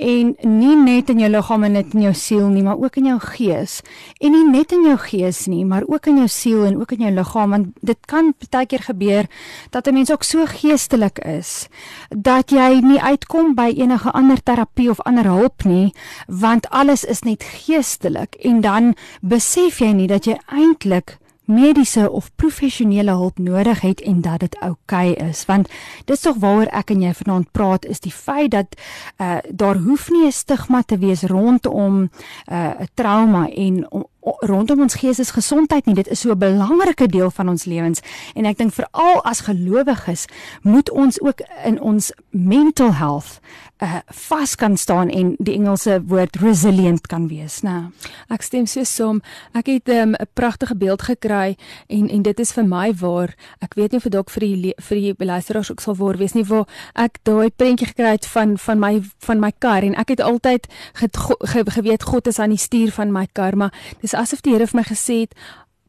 en 0.00 0.36
nie 0.42 0.76
net 0.76 1.10
in 1.12 1.18
jou 1.20 1.28
liggaam 1.28 1.64
en 1.64 1.72
net 1.76 1.94
in 1.94 2.06
jou 2.06 2.14
siel 2.16 2.48
nie, 2.48 2.62
maar 2.62 2.78
ook 2.80 2.96
in 2.96 3.10
jou 3.10 3.18
gees. 3.20 3.80
En 4.20 4.32
nie 4.32 4.46
net 4.48 4.72
in 4.72 4.86
jou 4.86 4.96
gees 4.96 5.46
nie, 5.46 5.64
maar 5.64 5.84
ook 5.86 6.06
in 6.06 6.16
jou 6.22 6.28
siel 6.28 6.64
en 6.64 6.80
ook 6.80 6.92
in 6.96 7.04
jou 7.04 7.12
liggaam 7.12 7.50
want 7.50 7.66
dit 7.80 8.06
kan 8.06 8.32
baie 8.50 8.66
keer 8.66 8.84
gebeur 8.86 9.28
dat 9.70 9.86
'n 9.86 9.94
mens 9.94 10.10
ook 10.10 10.22
so 10.22 10.46
geestelik 10.46 11.18
is 11.18 11.68
dat 12.08 12.50
jy 12.50 12.80
nie 12.80 13.00
uitkom 13.00 13.54
by 13.54 13.74
enige 13.76 14.10
ander 14.10 14.42
terapie 14.42 14.90
of 14.90 15.00
ander 15.00 15.24
hulp 15.24 15.64
nie, 15.64 15.92
want 16.26 16.70
alles 16.70 17.04
is 17.04 17.22
net 17.22 17.42
geestelik 17.42 18.34
en 18.34 18.60
dan 18.60 18.94
besef 19.20 19.78
jy 19.78 19.92
nie 19.92 20.06
dat 20.06 20.24
jy 20.24 20.38
eintlik 20.46 21.18
mediese 21.50 22.10
of 22.10 22.30
professionele 22.36 23.10
hulp 23.10 23.38
nodig 23.38 23.80
het 23.80 24.00
en 24.00 24.20
dat 24.20 24.40
dit 24.40 24.56
oukei 24.60 25.10
okay 25.12 25.28
is 25.28 25.44
want 25.46 25.68
dis 26.04 26.20
tog 26.20 26.38
waaroor 26.42 26.70
ek 26.80 26.90
en 26.94 27.02
jy 27.02 27.12
vanaand 27.22 27.50
praat 27.52 27.84
is 27.84 28.00
die 28.00 28.14
feit 28.14 28.50
dat 28.54 28.76
uh, 29.18 29.38
daar 29.50 29.76
hoef 29.76 30.10
nie 30.10 30.26
'n 30.26 30.32
stigma 30.32 30.82
te 30.82 30.98
wees 30.98 31.22
rondom 31.22 32.02
uh, 32.02 32.08
'n 32.56 32.82
uh, 32.82 32.86
trauma 32.94 33.48
en 33.48 33.90
om, 33.90 34.06
rondom 34.22 34.80
ons 34.80 34.94
geestesgesondheid 34.94 35.86
nie 35.86 35.94
dit 35.94 36.08
is 36.08 36.20
so 36.20 36.30
'n 36.30 36.38
belangrike 36.38 37.06
deel 37.06 37.30
van 37.30 37.48
ons 37.48 37.64
lewens 37.64 38.00
en 38.34 38.44
ek 38.44 38.58
dink 38.58 38.72
veral 38.72 39.24
as 39.24 39.40
gelowiges 39.40 40.26
moet 40.62 40.90
ons 40.90 41.20
ook 41.20 41.40
in 41.64 41.80
ons 41.80 42.12
mental 42.30 42.94
health 42.94 43.40
uh 43.80 43.98
vas 44.06 44.54
kan 44.54 44.76
staan 44.76 45.08
en 45.08 45.34
die 45.38 45.54
Engelse 45.54 46.02
woord 46.06 46.36
resilient 46.36 47.06
kan 47.06 47.28
wees, 47.28 47.60
né? 47.64 47.90
Ek 48.28 48.42
stem 48.42 48.66
so 48.68 48.84
saam. 48.84 49.22
Ek 49.56 49.66
het 49.66 49.88
ehm, 49.88 50.12
'n 50.12 50.20
um, 50.20 50.26
pragtige 50.34 50.76
beeld 50.76 51.02
gekry 51.02 51.56
en 51.88 52.08
en 52.08 52.22
dit 52.22 52.40
is 52.40 52.52
vir 52.52 52.64
my 52.64 52.92
waar 52.94 53.34
ek 53.60 53.74
weet 53.74 53.90
nie 53.90 53.96
of 53.96 54.02
dit 54.02 54.12
dalk 54.12 54.30
vir 54.30 54.40
die 54.40 54.74
vir 54.76 54.96
die 54.96 55.14
luisteraars 55.24 55.70
ook 55.70 55.80
sal 55.80 55.94
waar 55.94 56.16
wees 56.16 56.34
nie 56.34 56.44
waar 56.44 56.66
ek 56.94 57.18
daai 57.22 57.50
prentjie 57.50 57.86
gekry 57.86 58.10
het 58.10 58.26
van 58.26 58.58
van 58.58 58.78
my 58.78 59.02
van 59.18 59.40
my 59.40 59.52
kar 59.58 59.82
en 59.82 59.94
ek 59.94 60.08
het 60.08 60.20
altyd 60.20 60.66
get, 60.92 61.16
ge, 61.16 61.64
geweet 61.64 62.02
God 62.02 62.26
is 62.26 62.38
aan 62.38 62.50
die 62.50 62.58
stuur 62.58 62.90
van 62.92 63.12
my 63.12 63.26
kar, 63.32 63.56
maar 63.56 63.72
dis 64.00 64.09
asof 64.14 64.40
die 64.40 64.52
Here 64.52 64.66
vir 64.66 64.80
my 64.80 64.86
gesê 64.88 65.20
het 65.24 65.34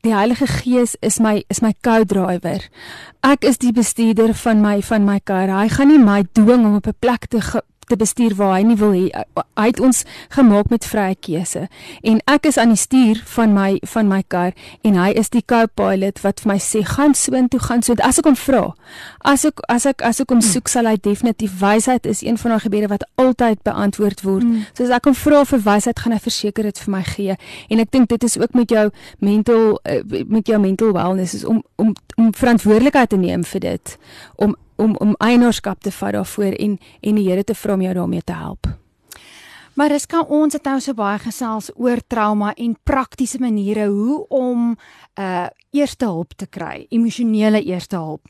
Die 0.02 0.16
Heilige 0.16 0.48
Gees 0.48 0.96
is 1.06 1.20
my 1.20 1.44
is 1.48 1.60
my 1.62 1.76
co-driver. 1.86 2.64
Ek 3.22 3.44
is 3.46 3.60
die 3.62 3.70
bestuurder 3.72 4.34
van 4.34 4.58
my 4.64 4.80
van 4.82 5.06
my 5.06 5.20
kar. 5.22 5.52
Hy 5.54 5.68
gaan 5.70 5.92
nie 5.94 6.00
my 6.02 6.24
dwing 6.34 6.66
om 6.66 6.80
op 6.80 6.88
'n 6.88 6.98
plek 7.00 7.28
te 7.30 7.38
te 7.92 8.00
bestuur 8.00 8.36
waar 8.40 8.56
hy 8.56 8.64
nie 8.68 8.78
wil 8.80 8.94
hê. 8.96 9.06
Hy 9.60 9.68
het 9.68 9.82
ons 9.84 10.04
gemaak 10.34 10.72
met 10.72 10.88
vrye 10.88 11.18
keuse 11.20 11.68
en 12.08 12.22
ek 12.32 12.48
is 12.50 12.60
aan 12.62 12.74
die 12.74 12.80
stuur 12.80 13.22
van 13.36 13.56
my 13.56 13.70
van 13.94 14.10
my 14.12 14.22
kar 14.32 14.56
en 14.88 14.98
hy 15.00 15.10
is 15.20 15.32
die 15.34 15.44
co-pilot 15.44 16.22
wat 16.24 16.44
vir 16.44 16.54
my 16.54 16.58
sê 16.64 16.84
gaan 16.88 17.16
soontoe 17.18 17.60
gaan 17.68 17.84
so 17.86 17.98
as 18.00 18.22
ek 18.22 18.30
hom 18.30 18.38
vra. 18.40 18.64
As 19.28 19.46
ek 19.50 19.60
as 19.72 19.88
ek 19.90 20.06
as 20.08 20.24
ek 20.24 20.32
hom 20.32 20.44
soek 20.46 20.72
sal 20.72 20.88
hy 20.90 20.96
definitief 21.02 21.58
wysheid 21.62 22.08
is 22.10 22.24
een 22.24 22.40
van 22.42 22.56
daai 22.56 22.66
gebede 22.66 22.92
wat 22.92 23.06
altyd 23.22 23.62
beantwoord 23.68 24.24
word. 24.28 24.48
Mm. 24.48 24.66
So 24.78 24.88
as 24.88 24.96
ek 24.96 25.12
hom 25.12 25.18
vra 25.18 25.44
vir 25.52 25.64
wysheid 25.68 26.00
gaan 26.00 26.16
hy 26.16 26.22
verseker 26.24 26.70
dit 26.70 26.84
vir 26.86 26.96
my 26.96 27.04
gee 27.12 27.38
en 27.70 27.84
ek 27.84 27.92
dink 27.92 28.10
dit 28.14 28.28
is 28.28 28.40
ook 28.40 28.56
met 28.58 28.72
jou 28.72 28.88
mental 29.20 29.78
eh, 29.84 30.02
met 30.32 30.48
jou 30.48 30.60
mental 30.62 30.96
wellness 30.96 31.36
is 31.42 31.46
om 31.46 31.64
om 31.82 31.96
om 32.18 32.34
verantwoordelikheid 32.38 33.10
te 33.12 33.20
neem 33.20 33.44
vir 33.54 33.68
dit 33.68 33.98
om 34.36 34.56
om 34.76 34.96
om 34.96 35.16
eienaarskap 35.18 35.82
te 35.82 35.92
vat 35.92 36.14
daarvoor 36.14 36.54
en 36.54 36.78
en 37.02 37.16
die 37.16 37.30
Here 37.30 37.44
te 37.44 37.56
vra 37.56 37.74
om 37.74 37.82
jou 37.82 37.94
daarmee 37.94 38.22
te 38.24 38.34
help. 38.34 38.68
Maar 39.74 39.90
dis 39.90 40.06
kan 40.06 40.26
ons 40.28 40.54
het 40.54 40.64
nou 40.68 40.80
so 40.84 40.94
baie 40.94 41.20
gesels 41.20 41.72
oor 41.76 42.02
trauma 42.08 42.54
en 42.54 42.76
praktiese 42.84 43.40
maniere 43.40 43.88
hoe 43.88 44.28
om 44.28 44.70
'n 44.70 44.78
uh, 45.22 45.48
eerste 45.72 46.06
hulp 46.06 46.34
te 46.36 46.48
kry, 46.48 46.86
emosionele 46.90 47.64
eerste 47.64 47.96
hulp. 47.96 48.28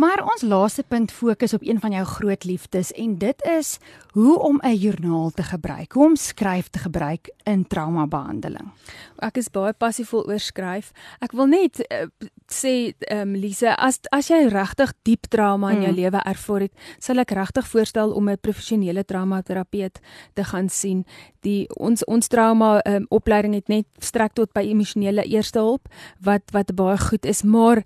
Maar 0.00 0.22
ons 0.24 0.42
laaste 0.42 0.82
punt 0.88 1.12
fokus 1.12 1.52
op 1.52 1.62
een 1.62 1.80
van 1.80 1.92
jou 1.92 2.04
groot 2.04 2.44
liefdes 2.44 2.92
en 2.92 3.18
dit 3.18 3.42
is 3.58 3.78
hoe 4.10 4.38
om 4.38 4.60
'n 4.62 4.74
joernaal 4.74 5.30
te 5.30 5.42
gebruik, 5.42 5.92
hoe 5.92 6.04
om 6.04 6.16
skryf 6.16 6.68
te 6.68 6.78
gebruik 6.78 7.30
in 7.42 7.66
traumabehandeling. 7.66 8.72
Ek 9.18 9.36
is 9.36 9.50
baie 9.50 9.72
passievol 9.72 10.26
oor 10.26 10.38
skryf. 10.38 10.92
Ek 11.18 11.32
wil 11.32 11.46
net 11.46 11.92
uh, 11.92 12.06
sê 12.48 12.94
ehm 12.98 13.20
um, 13.20 13.34
Lise, 13.34 13.76
as 13.76 14.00
as 14.10 14.28
jy 14.28 14.48
regtig 14.48 14.92
diep 15.02 15.26
trauma 15.28 15.70
in 15.70 15.82
jou 15.82 15.92
mm. 15.92 15.96
lewe 16.00 16.20
ervaar 16.24 16.60
het, 16.60 16.72
sal 16.98 17.18
ek 17.18 17.30
regtig 17.30 17.66
voorstel 17.66 18.10
om 18.10 18.28
'n 18.28 18.38
professionele 18.40 19.04
traumaterapeut 19.04 20.00
te 20.34 20.44
gaan 20.44 20.68
sien. 20.68 21.04
Die 21.40 21.68
ons 21.76 22.04
ons 22.04 22.28
trauma 22.28 22.80
ehm 22.80 22.96
um, 22.96 23.06
opleiding 23.08 23.54
het 23.54 23.68
net 23.68 23.86
strek 23.98 24.32
tot 24.32 24.52
by 24.52 24.60
emosionele 24.60 25.24
eerste 25.24 25.58
hulp 25.58 25.88
wat 26.20 26.42
wat 26.52 26.74
baie 26.74 26.98
goed 26.98 27.24
is, 27.24 27.42
maar 27.42 27.84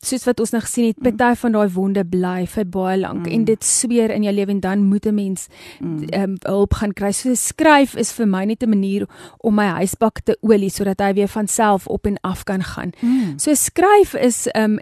soos 0.00 0.24
wat 0.24 0.40
ons 0.40 0.54
nou 0.54 0.60
gesien 0.64 0.86
het, 0.90 1.00
party 1.04 1.34
van 1.42 1.52
daai 1.52 1.68
wonde 1.74 2.04
bly 2.08 2.46
vir 2.48 2.64
baie 2.72 2.96
lank 3.00 3.26
mm. 3.26 3.32
en 3.36 3.44
dit 3.50 3.66
sweer 3.66 4.12
in 4.14 4.24
jou 4.24 4.32
lewe 4.34 4.54
en 4.56 4.60
dan 4.64 4.84
moet 4.88 5.06
'n 5.06 5.14
mens 5.14 5.48
mm. 5.80 6.08
um, 6.14 6.36
hulp 6.42 6.74
gaan 6.74 6.92
kry. 6.92 7.12
So 7.12 7.34
skryf 7.34 7.94
is 7.96 8.12
vir 8.12 8.26
my 8.26 8.44
net 8.44 8.62
'n 8.62 8.68
manier 8.68 9.06
om 9.38 9.54
my 9.54 9.66
huisbak 9.66 10.20
te 10.24 10.38
olie 10.40 10.70
sodat 10.70 11.00
hy 11.00 11.12
weer 11.12 11.28
van 11.28 11.46
self 11.46 11.86
op 11.86 12.06
en 12.06 12.16
af 12.22 12.44
kan 12.44 12.62
gaan. 12.62 12.92
Mm. 13.00 13.38
So 13.38 13.54
skryf 13.54 14.14
is 14.14 14.48
um 14.54 14.78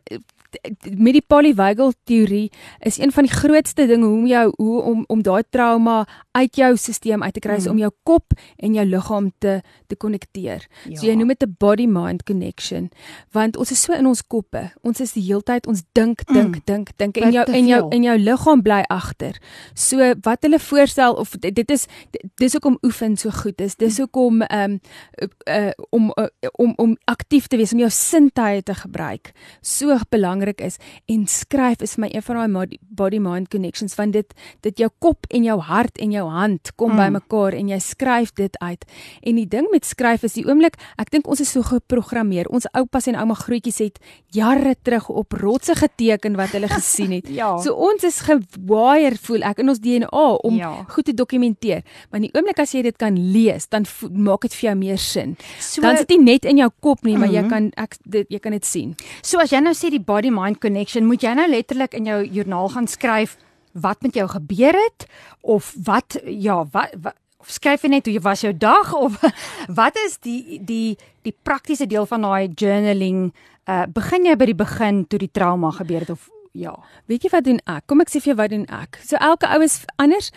met 0.96 1.12
die 1.12 1.24
polyvagal 1.26 1.92
teorie 2.08 2.50
is 2.80 2.98
een 2.98 3.12
van 3.12 3.26
die 3.26 3.32
grootste 3.32 3.86
dinge 3.86 4.06
hoe 4.06 4.18
om 4.18 4.26
jou 4.26 4.52
hoe 4.56 4.82
om 4.82 5.04
om 5.06 5.22
daai 5.22 5.42
trauma 5.50 6.06
uit 6.32 6.56
jou 6.56 6.70
stelsel 6.76 7.22
uit 7.22 7.34
te 7.34 7.40
kry 7.40 7.58
mm. 7.58 7.70
om 7.70 7.78
jou 7.78 7.90
kop 8.02 8.32
en 8.56 8.74
jou 8.74 8.84
liggaam 8.86 9.30
te 9.38 9.60
te 9.86 9.96
konnekteer. 9.96 10.66
Ja. 10.84 10.96
So 10.96 11.06
jy 11.06 11.14
noem 11.16 11.34
dit 11.34 11.42
'n 11.44 11.56
body 11.58 11.86
mind 11.86 12.24
connection 12.24 12.90
want 13.32 13.56
ons 13.56 13.70
is 13.70 13.82
so 13.82 13.92
in 13.92 14.06
ons 14.06 14.22
koppe. 14.22 14.72
Ons 14.82 15.00
is 15.00 15.12
die 15.12 15.22
heeltyd 15.22 15.66
ons 15.66 15.82
dink 15.92 16.24
dink 16.32 16.56
mm. 16.56 16.62
dink 16.64 16.90
dink 16.96 17.16
en 17.16 17.32
jou 17.32 17.44
en 17.44 17.66
jou 17.66 17.82
en 17.90 18.02
jou 18.02 18.18
liggaam 18.18 18.62
bly 18.62 18.82
agter. 18.88 19.36
So 19.74 20.14
wat 20.22 20.42
hulle 20.42 20.58
voorstel 20.58 21.14
of 21.14 21.30
dit 21.38 21.70
is 21.70 21.86
dis 22.36 22.52
hoekom 22.52 22.78
oefen 22.82 23.16
so 23.16 23.30
goed 23.30 23.60
is. 23.60 23.76
Dis 23.76 23.98
mm. 23.98 24.04
hoekom 24.04 24.42
ehm 24.42 24.70
um, 24.70 24.80
uh, 25.48 25.70
om 25.90 26.12
uh, 26.16 26.26
om 26.52 26.72
om 26.76 26.96
aktief 27.04 27.46
te 27.46 27.56
wees 27.56 27.72
om 27.72 27.78
jou 27.78 27.90
sintuie 27.90 28.62
te 28.62 28.74
gebruik. 28.74 29.32
So 29.60 29.98
belangrik 30.08 30.37
belangrik 30.38 30.60
is 30.60 30.78
en 31.06 31.26
skryf 31.26 31.82
is 31.82 31.96
my 31.98 32.08
een 32.12 32.22
van 32.22 32.36
daai 32.36 32.78
body 32.80 33.18
mind 33.18 33.48
connections 33.50 33.94
want 33.96 34.12
dit 34.12 34.34
dit 34.62 34.78
jou 34.78 34.88
kop 34.98 35.26
en 35.30 35.44
jou 35.44 35.58
hart 35.60 35.98
en 35.98 36.12
jou 36.12 36.26
hand 36.28 36.72
kom 36.76 36.92
mm. 36.92 36.98
bymekaar 36.98 37.54
en 37.54 37.68
jy 37.68 37.78
skryf 37.78 38.32
dit 38.36 38.54
uit. 38.58 38.84
En 39.22 39.36
die 39.36 39.46
ding 39.46 39.68
met 39.72 39.84
skryf 39.84 40.24
is 40.24 40.36
die 40.38 40.44
oomblik, 40.46 40.78
ek 40.98 41.10
dink 41.10 41.28
ons 41.28 41.40
is 41.40 41.50
so 41.50 41.62
geprogrammeer. 41.62 42.48
Ons 42.50 42.68
oupas 42.76 43.08
en 43.08 43.18
ouma 43.18 43.34
grootjies 43.38 43.80
het 43.82 43.98
jare 44.34 44.74
terug 44.82 45.08
op 45.08 45.32
rotse 45.38 45.74
geteken 45.78 46.36
wat 46.38 46.54
hulle 46.56 46.68
gesien 46.70 47.12
het. 47.18 47.28
ja. 47.40 47.50
So 47.62 47.74
ons 47.74 48.04
is 48.06 48.20
gewire 48.26 49.18
voel 49.22 49.46
ek 49.48 49.62
in 49.62 49.72
ons 49.72 49.82
DNA 49.82 50.24
om 50.44 50.58
ja. 50.58 50.72
goed 50.92 51.08
te 51.08 51.14
dokumenteer. 51.16 51.84
Maar 52.10 52.24
die 52.26 52.32
oomblik 52.34 52.62
as 52.62 52.74
jy 52.76 52.84
dit 52.88 52.98
kan 52.98 53.16
lees, 53.32 53.68
dan 53.72 53.86
maak 54.12 54.46
dit 54.46 54.54
vir 54.58 54.70
jou 54.70 54.76
meer 54.78 55.02
sin. 55.02 55.36
So, 55.58 55.82
dan 55.84 55.98
sit 56.00 56.10
dit 56.10 56.22
net 56.22 56.46
in 56.48 56.62
jou 56.62 56.70
kop 56.84 57.04
nie, 57.06 57.16
maar 57.16 57.28
mm 57.28 57.34
-hmm. 57.34 57.44
jy 57.44 57.50
kan 57.50 57.70
ek 57.76 57.96
dit 58.04 58.26
jy 58.28 58.38
kan 58.42 58.52
dit 58.52 58.66
sien. 58.66 58.94
So 59.22 59.40
as 59.42 59.52
jy 59.52 59.60
nou 59.62 59.74
sê 59.74 59.90
die 59.90 60.02
body 60.02 60.27
body 60.28 60.34
mind 60.34 60.60
connection, 60.60 61.06
moet 61.06 61.22
jy 61.22 61.34
nou 61.34 61.48
letterlik 61.48 61.94
in 61.94 62.06
jou 62.06 62.22
joernaal 62.24 62.68
gaan 62.74 62.88
skryf 62.88 63.36
wat 63.72 64.02
met 64.02 64.14
jou 64.14 64.26
gebeur 64.28 64.74
het 64.74 65.06
of 65.42 65.74
wat 65.84 66.18
ja, 66.24 66.64
wat, 66.72 66.94
wat 67.02 67.16
of 67.38 67.50
skryf 67.50 67.84
jy 67.84 67.90
net 67.90 68.06
hoe 68.06 68.20
was 68.20 68.42
jou 68.42 68.52
dag 68.52 68.92
of 68.94 69.20
wat 69.80 69.96
is 70.06 70.18
die 70.20 70.58
die 70.60 70.96
die 71.22 71.34
praktiese 71.42 71.86
deel 71.86 72.06
van 72.06 72.22
daai 72.22 72.48
journaling? 72.54 73.32
Uh 73.68 73.86
begin 73.86 74.26
jy 74.26 74.34
by 74.36 74.46
die 74.48 74.58
begin 74.58 75.06
toe 75.06 75.18
die 75.18 75.30
trauma 75.30 75.70
gebeur 75.70 76.00
het 76.00 76.10
of 76.10 76.28
ja. 76.52 76.74
Weet 77.06 77.22
jy 77.22 77.30
wat 77.30 77.44
doen 77.46 77.60
ek? 77.68 77.84
Kom 77.86 78.00
ek 78.02 78.10
sê 78.10 78.20
vir 78.22 78.32
jou 78.32 78.38
wat 78.40 78.50
doen 78.50 78.64
ek. 78.72 78.98
So 79.06 79.20
elke 79.20 79.46
ou 79.52 79.60
is 79.62 79.84
anders. 80.00 80.32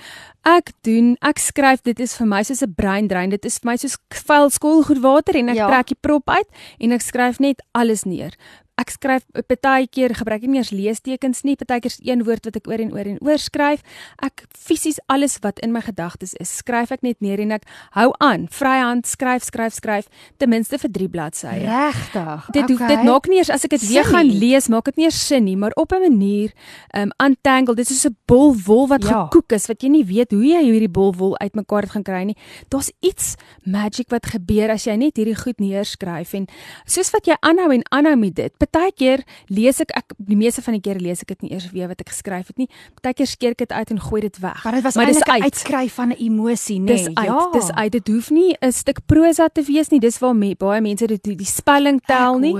Ek 0.46 0.72
doen, 0.86 1.16
ek 1.26 1.40
skryf, 1.42 1.82
dit 1.86 2.00
is 2.02 2.14
vir 2.18 2.28
my 2.28 2.44
soos 2.44 2.62
'n 2.62 2.74
breindrein. 2.78 3.30
Dit 3.30 3.46
is 3.46 3.58
vir 3.58 3.72
my 3.72 3.76
soos 3.78 3.98
vuil 4.28 4.50
skoolgoed 4.50 5.02
water 5.02 5.36
en 5.36 5.50
ek 5.50 5.56
ja. 5.56 5.68
trek 5.68 5.88
die 5.88 6.02
prop 6.02 6.30
uit 6.30 6.48
en 6.80 6.92
ek 6.92 7.02
skryf 7.02 7.40
net 7.40 7.62
alles 7.74 8.06
neer 8.06 8.38
ek 8.82 8.94
skryf 8.96 9.26
baie 9.62 9.88
keer 9.88 10.16
gebruik 10.18 10.44
ek 10.44 10.50
nie 10.50 10.62
eers 10.62 10.74
leestekens 10.74 11.44
nie, 11.48 11.56
baie 11.56 11.82
keer 11.84 11.94
is 11.94 12.00
een 12.02 12.24
woord 12.28 12.48
wat 12.48 12.58
ek 12.60 12.68
oor 12.70 12.82
en 12.82 12.92
oor 12.96 13.08
en 13.14 13.20
oor 13.26 13.42
skryf. 13.42 13.84
Ek 14.24 14.46
fisies 14.58 15.00
alles 15.12 15.38
wat 15.46 15.62
in 15.66 15.74
my 15.76 15.84
gedagtes 15.86 16.34
is, 16.42 16.52
skryf 16.62 16.94
ek 16.96 17.06
net 17.06 17.20
neer 17.22 17.42
en 17.44 17.56
ek 17.58 17.68
hou 17.98 18.10
aan, 18.24 18.48
vryhand 18.52 19.10
skryf, 19.10 19.46
skryf, 19.48 19.78
skryf 19.78 20.10
ten 20.42 20.52
minste 20.52 20.80
vir 20.82 20.94
3 20.98 21.10
bladsye. 21.14 21.56
Regtig. 21.66 22.50
Dit 22.52 22.64
okay. 22.64 22.74
hoef 22.74 22.84
dit 22.88 23.06
maak 23.08 23.30
nie 23.32 23.42
eers 23.42 23.54
as 23.54 23.66
ek 23.68 23.76
dit 23.78 23.88
weer 23.92 24.08
gaan 24.08 24.32
lees, 24.32 24.70
maak 24.72 24.90
dit 24.92 25.02
nie 25.02 25.10
eers 25.10 25.22
sin 25.28 25.46
nie, 25.46 25.58
maar 25.60 25.76
op 25.80 25.94
'n 25.94 26.02
manier 26.08 26.52
um 26.98 27.12
untangle. 27.24 27.76
Dit 27.76 27.90
is 27.90 28.02
so 28.02 28.10
'n 28.10 28.18
bol 28.26 28.56
wol 28.66 28.88
wat 28.88 29.04
ja. 29.04 29.26
gekook 29.26 29.52
is 29.54 29.68
wat 29.68 29.82
jy 29.84 29.90
nie 29.90 30.06
weet 30.06 30.32
hoe 30.32 30.44
jy 30.44 30.64
hierdie 30.64 30.92
bol 30.92 31.14
wol 31.14 31.38
uitmekaar 31.38 31.88
gaan 31.88 32.04
kry 32.04 32.24
nie. 32.24 32.38
Daar's 32.70 32.92
iets 33.02 33.36
magic 33.64 34.10
wat 34.10 34.26
gebeur 34.26 34.70
as 34.72 34.86
jy 34.86 34.96
net 34.96 35.18
hierdie 35.18 35.38
goed 35.38 35.60
neerskryf 35.60 36.34
en 36.34 36.48
soos 36.86 37.12
wat 37.12 37.28
jy 37.28 37.36
aanhou 37.42 37.72
en 37.72 37.84
aanhou 37.92 38.16
met 38.16 38.36
dit 38.36 38.54
Partykeer 38.72 39.24
lees 39.48 39.82
ek 39.84 39.92
ek 39.98 40.14
die 40.18 40.38
meeste 40.40 40.62
van 40.62 40.78
die 40.78 40.82
kere 40.82 41.00
lees 41.00 41.22
ek 41.22 41.34
dit 41.34 41.42
nie 41.48 41.52
eers 41.52 41.70
weer 41.72 41.90
wat 41.92 42.02
ek 42.02 42.10
geskryf 42.14 42.48
het 42.48 42.58
nie. 42.58 42.70
Partykeer 43.00 43.28
skeer 43.28 43.56
ek 43.56 43.66
dit 43.66 43.72
uit 43.72 43.92
en 43.92 44.00
gooi 44.00 44.22
dit 44.22 44.40
weg. 44.40 44.64
Maar 44.64 44.80
dit 44.80 44.84
was 44.84 44.96
eintlik 44.96 45.28
'n 45.28 45.44
uitskryf 45.44 45.94
van 45.94 46.10
'n 46.10 46.20
emosie, 46.20 46.80
nê? 46.80 46.86
Nee. 46.86 46.98
Dis 46.98 47.16
uit, 47.16 47.54
dis 47.54 47.72
uit. 47.72 47.92
Dit 47.92 48.08
hoef 48.08 48.30
nie 48.30 48.56
'n 48.62 48.72
stuk 48.72 49.06
prosa 49.06 49.48
te 49.50 49.64
wees 49.64 49.90
nie. 49.90 50.00
Dis 50.00 50.20
waar 50.20 50.36
me, 50.36 50.56
baie 50.56 50.82
mense 50.82 51.06
dit 51.08 51.24
die, 51.24 51.36
die 51.36 51.46
spelling 51.46 52.02
tel 52.06 52.40
nie. 52.40 52.56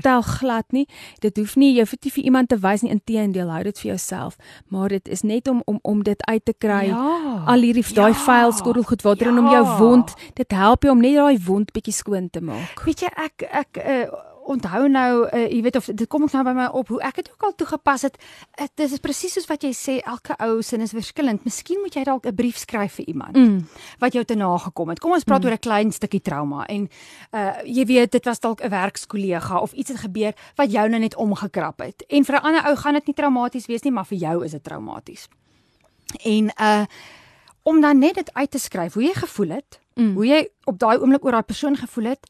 Tel 0.00 0.22
glad 0.22 0.72
nie. 0.72 0.86
Dit 1.20 1.36
hoef 1.36 1.56
nie 1.56 1.74
jy 1.74 1.80
hoef 1.80 1.94
dit 2.00 2.12
vir 2.12 2.24
iemand 2.24 2.48
te 2.48 2.58
wys 2.58 2.82
nie. 2.82 2.90
Inteendeel, 2.90 3.50
hou 3.50 3.62
dit 3.62 3.78
vir 3.78 3.88
jouself. 3.88 4.36
Maar 4.68 4.88
dit 4.88 5.08
is 5.08 5.22
net 5.22 5.48
om 5.48 5.62
om 5.64 5.78
om 5.82 6.02
dit 6.02 6.26
uit 6.26 6.44
te 6.44 6.54
kry. 6.58 6.86
Ja. 6.86 7.42
Al 7.46 7.60
hierdie 7.60 7.84
ja. 7.86 7.94
daai 7.94 8.14
files 8.14 8.56
skorrel 8.56 8.82
goed 8.82 9.02
water 9.02 9.26
ja. 9.26 9.32
en 9.32 9.38
om 9.38 9.50
jou 9.50 9.78
wond, 9.78 10.14
dit 10.34 10.52
help 10.52 10.82
jou 10.82 10.94
om 10.94 11.00
net 11.00 11.14
daai 11.14 11.38
wond 11.44 11.72
bietjie 11.72 11.94
skoon 11.94 12.30
te 12.30 12.40
maak. 12.40 12.82
Weet 12.84 13.00
jy 13.00 13.10
ek 13.16 13.46
ek 13.50 13.82
uh, 13.82 14.35
onthou 14.46 14.88
nou, 14.88 15.26
uh, 15.26 15.44
jy 15.50 15.60
weet 15.66 15.76
of 15.76 15.88
dit 15.90 16.06
kom 16.10 16.24
ek 16.26 16.34
nou 16.36 16.42
by 16.46 16.52
my 16.56 16.66
op 16.78 16.90
hoe 16.92 17.00
ek 17.04 17.18
dit 17.20 17.30
ook 17.32 17.46
al 17.48 17.54
toegepas 17.58 18.06
het. 18.06 18.18
Dit 18.78 18.84
is 18.86 19.02
presies 19.02 19.34
soos 19.36 19.48
wat 19.50 19.64
jy 19.66 19.72
sê, 19.74 19.96
elke 20.06 20.36
ou 20.42 20.62
sin 20.66 20.84
is 20.84 20.94
verskillend. 20.94 21.44
Miskien 21.46 21.82
moet 21.82 21.96
jy 21.98 22.04
dalk 22.06 22.26
'n 22.26 22.34
brief 22.34 22.58
skryf 22.58 22.98
vir 23.00 23.08
iemand 23.08 23.36
mm. 23.36 23.66
wat 23.98 24.14
jou 24.14 24.24
te 24.24 24.34
nagekom 24.34 24.88
het. 24.88 25.00
Kom 25.00 25.12
ons 25.12 25.24
praat 25.24 25.42
mm. 25.42 25.46
oor 25.46 25.54
'n 25.54 25.66
klein 25.66 25.92
stukkie 25.92 26.20
trauma 26.22 26.66
en 26.66 26.88
uh 27.32 27.54
jy 27.64 27.84
weet 27.86 28.12
dit 28.12 28.24
was 28.24 28.40
dalk 28.40 28.62
'n 28.62 28.70
werkskollega 28.70 29.60
of 29.60 29.72
iets 29.72 29.90
het 29.90 29.98
gebeur 29.98 30.32
wat 30.56 30.70
jou 30.70 30.88
nou 30.88 31.00
net 31.00 31.16
omgekrap 31.16 31.80
het. 31.80 32.04
En 32.08 32.24
vir 32.24 32.34
'n 32.36 32.42
ander 32.42 32.62
ou 32.66 32.76
gaan 32.76 32.94
dit 32.94 33.06
nie 33.06 33.14
traumaties 33.14 33.66
wees 33.66 33.82
nie, 33.82 33.92
maar 33.92 34.06
vir 34.06 34.18
jou 34.18 34.44
is 34.44 34.50
dit 34.50 34.64
traumaties. 34.64 35.28
En 36.22 36.50
uh 36.60 36.84
om 37.62 37.80
dan 37.80 37.98
net 37.98 38.14
dit 38.14 38.34
uit 38.34 38.50
te 38.50 38.58
skryf 38.58 38.94
hoe 38.94 39.02
jy 39.02 39.14
gevoel 39.14 39.48
het, 39.48 39.80
mm. 39.94 40.14
hoe 40.14 40.26
jy 40.26 40.48
op 40.64 40.78
daai 40.78 40.98
oomblik 40.98 41.24
oor 41.24 41.32
daai 41.32 41.42
persoon 41.42 41.76
gevoel 41.76 42.04
het 42.04 42.26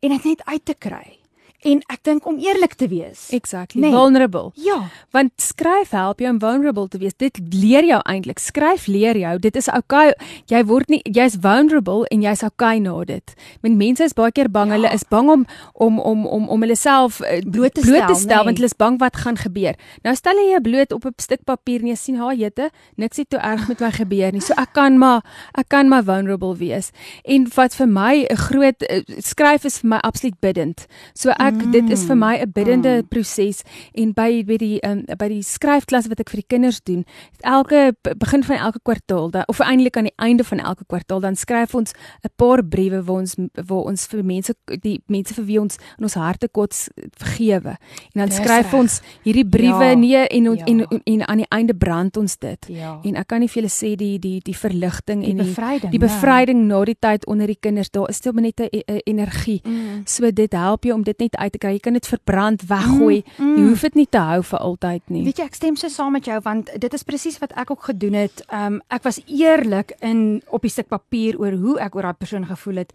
en 0.00 0.08
dit 0.08 0.24
net 0.24 0.44
uit 0.44 0.64
te 0.64 0.74
kry 0.74 1.23
en 1.64 1.80
ek 1.92 2.02
dink 2.06 2.26
om 2.28 2.38
eerlik 2.38 2.74
te 2.80 2.88
wees. 2.88 3.28
Exactly. 3.34 3.80
Nee. 3.80 3.92
Vulnerable. 3.94 4.50
Ja. 4.60 4.90
Want 5.10 5.32
skryf 5.42 5.90
help 5.96 6.20
jou 6.20 6.30
om 6.30 6.40
vulnerable 6.40 6.88
te 6.88 6.98
wees. 6.98 7.16
Dit 7.16 7.40
leer 7.50 7.86
jou 7.88 8.00
eintlik. 8.04 8.38
Skryf 8.42 8.86
leer 8.86 9.16
jou. 9.18 9.38
Dit 9.42 9.56
is 9.56 9.68
okay. 9.72 10.12
Jy 10.50 10.64
word 10.68 10.92
nie 10.92 11.00
jy's 11.04 11.38
vulnerable 11.40 12.04
en 12.12 12.24
jy's 12.24 12.44
okay 12.46 12.78
na 12.82 12.94
dit. 13.08 13.34
Want 13.64 13.80
mense 13.80 14.04
is 14.04 14.16
baie 14.16 14.32
keer 14.34 14.50
bang. 14.52 14.70
Ja. 14.70 14.78
Hulle 14.78 14.92
is 14.94 15.06
bang 15.08 15.30
om 15.30 15.46
om 15.72 15.98
om 15.98 16.26
om 16.26 16.48
om 16.48 16.66
hulle 16.66 16.76
self 16.76 17.20
uh, 17.20 17.40
bloot 17.42 17.74
te 17.74 17.84
bloot 17.84 18.04
stel, 18.04 18.14
te 18.14 18.20
stel 18.20 18.36
nee. 18.36 18.50
want 18.50 18.60
hulle 18.60 18.70
is 18.70 18.78
bang 18.84 18.98
wat 19.00 19.16
gaan 19.24 19.40
gebeur. 19.40 19.78
Nou 20.04 20.14
stel 20.16 20.40
jy 20.42 20.50
jou 20.52 20.62
bloot 20.68 20.92
op 20.92 21.06
'n 21.06 21.14
stuk 21.22 21.44
papier 21.44 21.80
en 21.80 21.92
jy 21.92 21.96
sien 21.96 22.20
haar 22.20 22.34
jette, 22.34 22.70
niks 22.96 23.16
het 23.16 23.30
toe 23.30 23.40
erg 23.40 23.68
met 23.68 23.80
my 23.80 23.90
gebeur 23.90 24.32
nie. 24.32 24.40
So 24.40 24.54
ek 24.56 24.72
kan 24.72 24.98
maar 24.98 25.24
ek 25.58 25.68
kan 25.68 25.88
maar 25.88 26.04
vulnerable 26.04 26.56
wees. 26.56 26.90
En 27.24 27.48
wat 27.54 27.74
vir 27.74 27.88
my 27.88 28.26
'n 28.30 28.36
groot 28.36 28.82
uh, 28.82 29.00
skryf 29.18 29.64
is 29.64 29.78
vir 29.78 29.88
my 29.88 29.98
absoluut 30.02 30.40
biddend. 30.40 30.86
So 31.14 31.30
ek 31.30 31.53
ek 31.54 31.72
dit 31.72 31.90
is 31.90 32.04
vir 32.04 32.16
my 32.16 32.34
'n 32.40 32.52
biddende 32.52 33.02
mm. 33.02 33.08
proses 33.08 33.62
en 33.94 34.12
by 34.12 34.44
by 34.44 34.56
die 34.56 34.78
um, 34.86 35.04
by 35.18 35.28
die 35.28 35.42
skryfklas 35.42 36.08
wat 36.08 36.20
ek 36.20 36.30
vir 36.30 36.40
die 36.42 36.48
kinders 36.48 36.80
doen, 36.82 37.04
elke 37.40 37.94
begin 38.02 38.42
van 38.42 38.56
elke 38.56 38.80
kwartaal 38.82 39.30
da, 39.30 39.44
of 39.46 39.60
eintlik 39.60 39.96
aan 39.96 40.08
die 40.10 40.18
einde 40.18 40.44
van 40.44 40.58
elke 40.58 40.84
kwartaal 40.86 41.20
dan 41.20 41.36
skryf 41.36 41.74
ons 41.74 41.92
'n 42.24 42.32
paar 42.36 42.64
briewe 42.64 43.02
waar 43.02 43.20
ons 43.20 43.36
waar 43.54 43.84
ons 43.84 44.06
vir 44.06 44.24
mense 44.24 44.54
die 44.82 45.00
mense 45.06 45.34
vir 45.34 45.44
wie 45.44 45.60
ons 45.60 45.76
in 45.98 46.04
ons 46.04 46.14
harte 46.14 46.48
kots 46.48 46.88
vergewe. 47.16 47.76
En 48.14 48.20
dan 48.20 48.28
Dis 48.28 48.36
skryf 48.36 48.70
recht. 48.70 48.74
ons 48.74 49.00
hierdie 49.22 49.46
briewe 49.46 49.84
ja, 49.84 49.94
neer 49.94 50.26
en, 50.30 50.44
ja. 50.44 50.64
en, 50.64 50.80
en 50.80 51.00
en 51.04 51.28
aan 51.28 51.36
die 51.36 51.50
einde 51.50 51.74
brand 51.74 52.16
ons 52.16 52.38
dit. 52.38 52.66
Ja. 52.68 52.98
En 53.02 53.16
ek 53.16 53.26
kan 53.26 53.40
nie 53.40 53.48
vir 53.48 53.62
julle 53.62 53.72
sê 53.72 53.94
die 53.96 54.18
die 54.18 54.40
die 54.44 54.56
verligting 54.56 55.22
die 55.22 55.30
en 55.30 55.36
die 55.36 55.46
bevryding, 55.46 55.90
die 55.90 56.02
bevryding 56.02 56.60
ja. 56.64 56.66
na 56.72 56.84
die 56.84 56.98
tyd 56.98 57.26
onder 57.26 57.46
die 57.46 57.58
kinders, 57.60 57.90
daar 57.90 58.08
is 58.08 58.20
net 58.24 58.60
'n 58.60 59.00
energie. 59.04 59.60
Mm. 59.64 60.02
So 60.04 60.30
dit 60.30 60.52
help 60.52 60.84
jou 60.84 60.94
om 60.94 61.02
dit 61.02 61.18
net 61.18 61.34
uit 61.44 61.54
te 61.54 61.60
kry. 61.62 61.74
Jy 61.76 61.84
kan 61.84 61.98
dit 61.98 62.08
verbrand, 62.08 62.64
weggooi. 62.68 63.20
Mm, 63.24 63.44
mm. 63.44 63.56
Jy 63.58 63.68
hoef 63.68 63.84
dit 63.88 64.00
nie 64.00 64.08
te 64.10 64.22
hou 64.30 64.40
vir 64.50 64.64
altyd 64.70 65.14
nie. 65.14 65.24
Weet 65.28 65.42
jy, 65.42 65.48
ek 65.52 65.58
stem 65.60 65.78
so 65.80 65.92
saam 65.92 66.16
met 66.16 66.28
jou 66.28 66.40
want 66.44 66.72
dit 66.80 66.98
is 66.98 67.06
presies 67.06 67.38
wat 67.42 67.54
ek 67.60 67.70
ook 67.74 67.88
gedoen 67.90 68.18
het. 68.24 68.44
Um 68.50 68.80
ek 68.94 69.06
was 69.06 69.20
eerlik 69.26 69.94
in 70.00 70.42
op 70.50 70.64
die 70.66 70.72
stuk 70.72 70.90
papier 70.92 71.38
oor 71.40 71.56
hoe 71.60 71.78
ek 71.84 71.96
oor 71.96 72.10
daai 72.10 72.20
persoon 72.24 72.48
gevoel 72.50 72.84
het. 72.84 72.94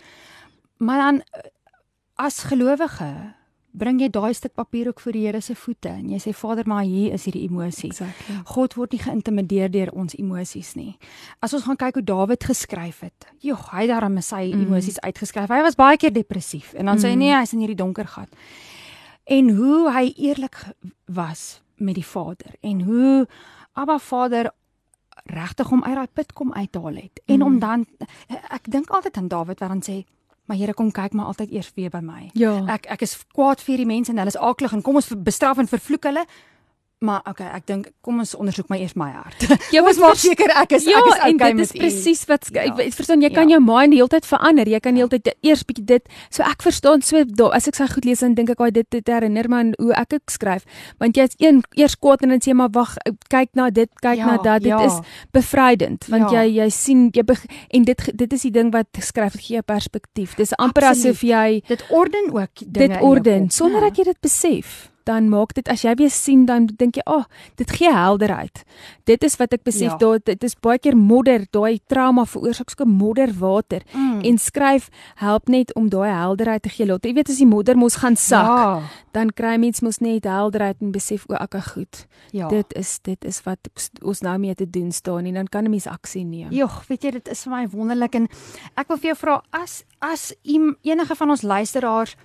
Maar 0.80 1.06
dan 1.06 1.24
as 2.20 2.44
gelowige 2.52 3.10
bring 3.72 4.00
jy 4.02 4.10
daai 4.10 4.34
stuk 4.34 4.54
papier 4.58 4.88
ook 4.90 5.00
voor 5.00 5.16
die 5.16 5.26
Here 5.26 5.42
se 5.42 5.56
voete 5.56 5.90
en 5.90 6.10
jy 6.10 6.20
sê 6.24 6.34
Vader 6.34 6.68
maar 6.68 6.84
hier 6.84 7.14
is 7.14 7.26
hierdie 7.28 7.46
emosie. 7.46 7.92
Exactly. 7.92 8.36
God 8.46 8.76
word 8.80 8.96
nie 8.96 9.02
geïntimideer 9.04 9.72
deur 9.72 9.92
ons 9.94 10.16
emosies 10.18 10.74
nie. 10.76 10.98
As 11.46 11.54
ons 11.54 11.68
gaan 11.68 11.78
kyk 11.80 12.00
hoe 12.00 12.06
Dawid 12.06 12.44
geskryf 12.50 13.04
het. 13.06 13.30
Joh, 13.46 13.60
hy 13.72 13.86
het 13.86 13.94
daarmee 13.94 14.26
sy 14.26 14.50
mm. 14.50 14.66
emosies 14.66 15.00
uitgeskryf. 15.06 15.52
Hy 15.54 15.62
was 15.66 15.78
baie 15.80 15.98
keer 16.02 16.14
depressief 16.16 16.74
en 16.74 16.90
dan 16.90 16.98
mm. 16.98 17.04
sê 17.04 17.14
hy 17.14 17.20
nee, 17.22 17.34
hy's 17.36 17.54
in 17.54 17.64
hierdie 17.64 17.80
donker 17.80 18.10
gat. 18.10 18.30
En 19.30 19.52
hoe 19.58 19.90
hy 19.94 20.08
eerlik 20.18 20.64
was 21.06 21.62
met 21.78 22.00
die 22.00 22.06
Vader 22.06 22.58
en 22.66 22.82
hoe 22.88 23.28
Abba 23.78 24.00
Vader 24.02 24.50
regtig 25.30 25.70
hom 25.70 25.84
uit 25.84 25.96
daai 25.96 26.14
put 26.14 26.34
kom 26.34 26.54
uithaal 26.54 26.96
het. 26.96 27.22
En 27.28 27.44
mm. 27.44 27.46
om 27.46 27.60
dan 27.60 27.86
ek 28.50 28.72
dink 28.72 28.90
altyd 28.90 29.18
aan 29.18 29.30
Dawid 29.30 29.62
wat 29.62 29.70
dan 29.78 29.86
sê 29.86 30.02
Maar 30.50 30.58
Here 30.58 30.74
kom 30.74 30.90
kyk 30.92 31.14
maar 31.14 31.30
altyd 31.30 31.52
eers 31.54 31.72
weer 31.76 31.92
by 31.94 32.02
my. 32.02 32.30
Ja. 32.34 32.56
Ek 32.74 32.88
ek 32.90 33.04
is 33.06 33.14
kwaad 33.38 33.62
vir 33.62 33.78
die 33.78 33.86
mense 33.86 34.10
en 34.10 34.18
hulle 34.18 34.34
is 34.34 34.38
aaklig 34.38 34.74
en 34.74 34.82
kom 34.82 34.98
ons 34.98 35.12
bestraf 35.14 35.62
en 35.62 35.70
vervloek 35.70 36.10
hulle. 36.10 36.24
Maar 37.00 37.22
okay, 37.32 37.48
ek 37.56 37.64
dink 37.64 37.86
kom 38.04 38.18
ons 38.20 38.34
ondersoek 38.36 38.68
my 38.68 38.76
eers 38.82 38.92
my 39.00 39.08
hart. 39.14 39.46
Jy 39.74 39.80
moet 39.86 40.00
maak 40.04 40.18
seker 40.20 40.52
ek 40.52 40.74
is 40.76 40.84
ja, 40.84 41.00
ek 41.00 41.06
is 41.08 41.14
okay 41.14 41.30
met 41.32 41.40
Ja, 41.40 41.48
en 41.48 41.60
dit 41.62 41.64
is 41.64 41.72
presies 41.72 42.24
wat 42.28 42.50
ja. 42.52 42.66
ek 42.68 42.98
verstaan 42.98 43.24
jy 43.24 43.30
kan 43.32 43.48
ja. 43.48 43.56
jou 43.56 43.62
mind 43.64 43.96
die 43.96 44.02
hele 44.02 44.12
tyd 44.12 44.28
verander. 44.28 44.68
Jy 44.68 44.82
kan 44.84 44.98
die 44.98 45.04
hele 45.06 45.14
tyd 45.14 45.30
eers 45.48 45.64
bietjie 45.64 45.86
dit. 45.88 46.12
So 46.28 46.44
ek 46.44 46.66
verstaan 46.66 47.06
so 47.06 47.24
as 47.56 47.72
ek 47.72 47.80
sy 47.80 47.88
goed 47.94 48.04
lees 48.04 48.20
dan 48.26 48.36
dink 48.36 48.52
ek, 48.52 48.60
"Ag, 48.60 48.76
dit 48.76 48.90
dit 48.92 49.08
herinner 49.08 49.48
my 49.48 49.62
aan 49.64 49.72
hoe 49.80 49.96
ek 49.96 50.18
ek 50.20 50.36
skryf." 50.36 50.68
Want 51.00 51.16
jy's 51.16 51.40
een 51.40 51.64
eers 51.80 51.96
kwaad 51.96 52.28
en 52.28 52.36
dan 52.36 52.44
sê 52.44 52.52
jy, 52.52 52.58
"Maar 52.60 52.76
wag, 52.76 52.98
kyk 53.32 53.56
na 53.56 53.70
dit, 53.70 53.90
kyk 54.04 54.20
ja, 54.20 54.26
na 54.26 54.36
dat." 54.44 54.60
Dit 54.60 54.76
ja. 54.76 54.84
is 54.84 55.00
bevrydend 55.32 56.04
want 56.12 56.32
ja. 56.36 56.44
jy 56.44 56.60
jy 56.60 56.70
sien 56.70 57.10
jy 57.16 57.24
en 57.72 57.84
dit 57.84 58.10
dit 58.12 58.34
is 58.34 58.42
die 58.42 58.52
ding 58.52 58.74
wat 58.76 58.92
skryf 59.00 59.40
gee 59.40 59.62
perspektief. 59.62 60.36
Dis 60.36 60.52
amper 60.60 60.84
Absoluut. 60.84 61.16
asof 61.16 61.24
jy 61.24 61.64
dit 61.66 61.84
orden 61.90 62.28
ook 62.36 62.60
dinge. 62.60 62.88
Dit 62.92 63.02
orden 63.02 63.50
sonder 63.50 63.80
ja. 63.80 63.88
dat 63.88 63.98
jy 63.98 64.04
dit 64.04 64.20
besef 64.20 64.90
dan 65.04 65.30
maak 65.30 65.54
dit 65.54 65.68
as 65.70 65.84
jy 65.84 65.94
weer 65.96 66.10
sien 66.10 66.46
dan 66.46 66.70
dink 66.78 66.96
jy, 66.96 67.02
"Ag, 67.06 67.26
oh, 67.26 67.26
dit 67.56 67.72
gee 67.72 67.92
helderheid." 67.92 68.64
Dit 69.04 69.24
is 69.24 69.38
wat 69.38 69.54
ek 69.54 69.64
besef 69.64 69.92
ja. 69.92 69.98
daar 69.98 70.20
dit 70.24 70.44
is 70.44 70.56
baie 70.56 70.80
keer 70.80 70.98
modder, 70.98 71.46
daai 71.52 71.80
trauma 71.88 72.26
veroorsaak 72.26 72.70
so 72.70 72.84
'n 72.84 72.90
modder 72.90 73.34
water 73.40 73.82
mm. 73.94 74.22
en 74.22 74.38
skryf 74.38 74.90
help 75.16 75.48
net 75.48 75.74
om 75.76 75.90
daai 75.90 76.12
helderheid 76.12 76.62
te 76.62 76.70
gee. 76.70 76.86
Lot, 76.86 77.06
jy 77.06 77.14
weet 77.14 77.30
as 77.30 77.38
die 77.38 77.48
modder 77.48 77.78
mos 77.78 77.96
gaan 77.96 78.16
sak, 78.16 78.46
ja. 78.46 78.82
dan 79.12 79.30
kry 79.30 79.58
mens 79.58 79.82
mos 79.82 80.00
net 80.00 80.24
helderheid 80.24 80.82
en 80.82 80.92
besef 80.92 81.26
o, 81.30 81.34
ek 81.34 81.54
is 81.54 81.66
goed. 81.66 82.08
Ja. 82.32 82.48
Dit 82.48 82.74
is 82.74 83.00
dit 83.02 83.26
is 83.26 83.42
wat 83.44 83.60
ons 84.02 84.22
nou 84.22 84.38
mee 84.38 84.56
te 84.56 84.70
doen 84.70 84.92
staan 84.92 85.26
en 85.26 85.34
dan 85.34 85.48
kan 85.48 85.64
'n 85.64 85.70
mens 85.70 85.88
aksie 85.88 86.26
neem. 86.26 86.52
Jogg, 86.52 86.88
weet 86.88 87.04
jy 87.04 87.12
dit 87.12 87.28
is 87.28 87.44
vir 87.44 87.52
my 87.52 87.68
wonderlik 87.68 88.16
en 88.16 88.28
ek 88.76 88.88
wil 88.88 88.98
vir 88.98 89.08
jou 89.14 89.18
vra 89.18 89.42
as 89.52 89.84
as 90.00 90.34
enige 90.84 91.16
van 91.16 91.30
ons 91.30 91.42
luisteraars 91.42 92.16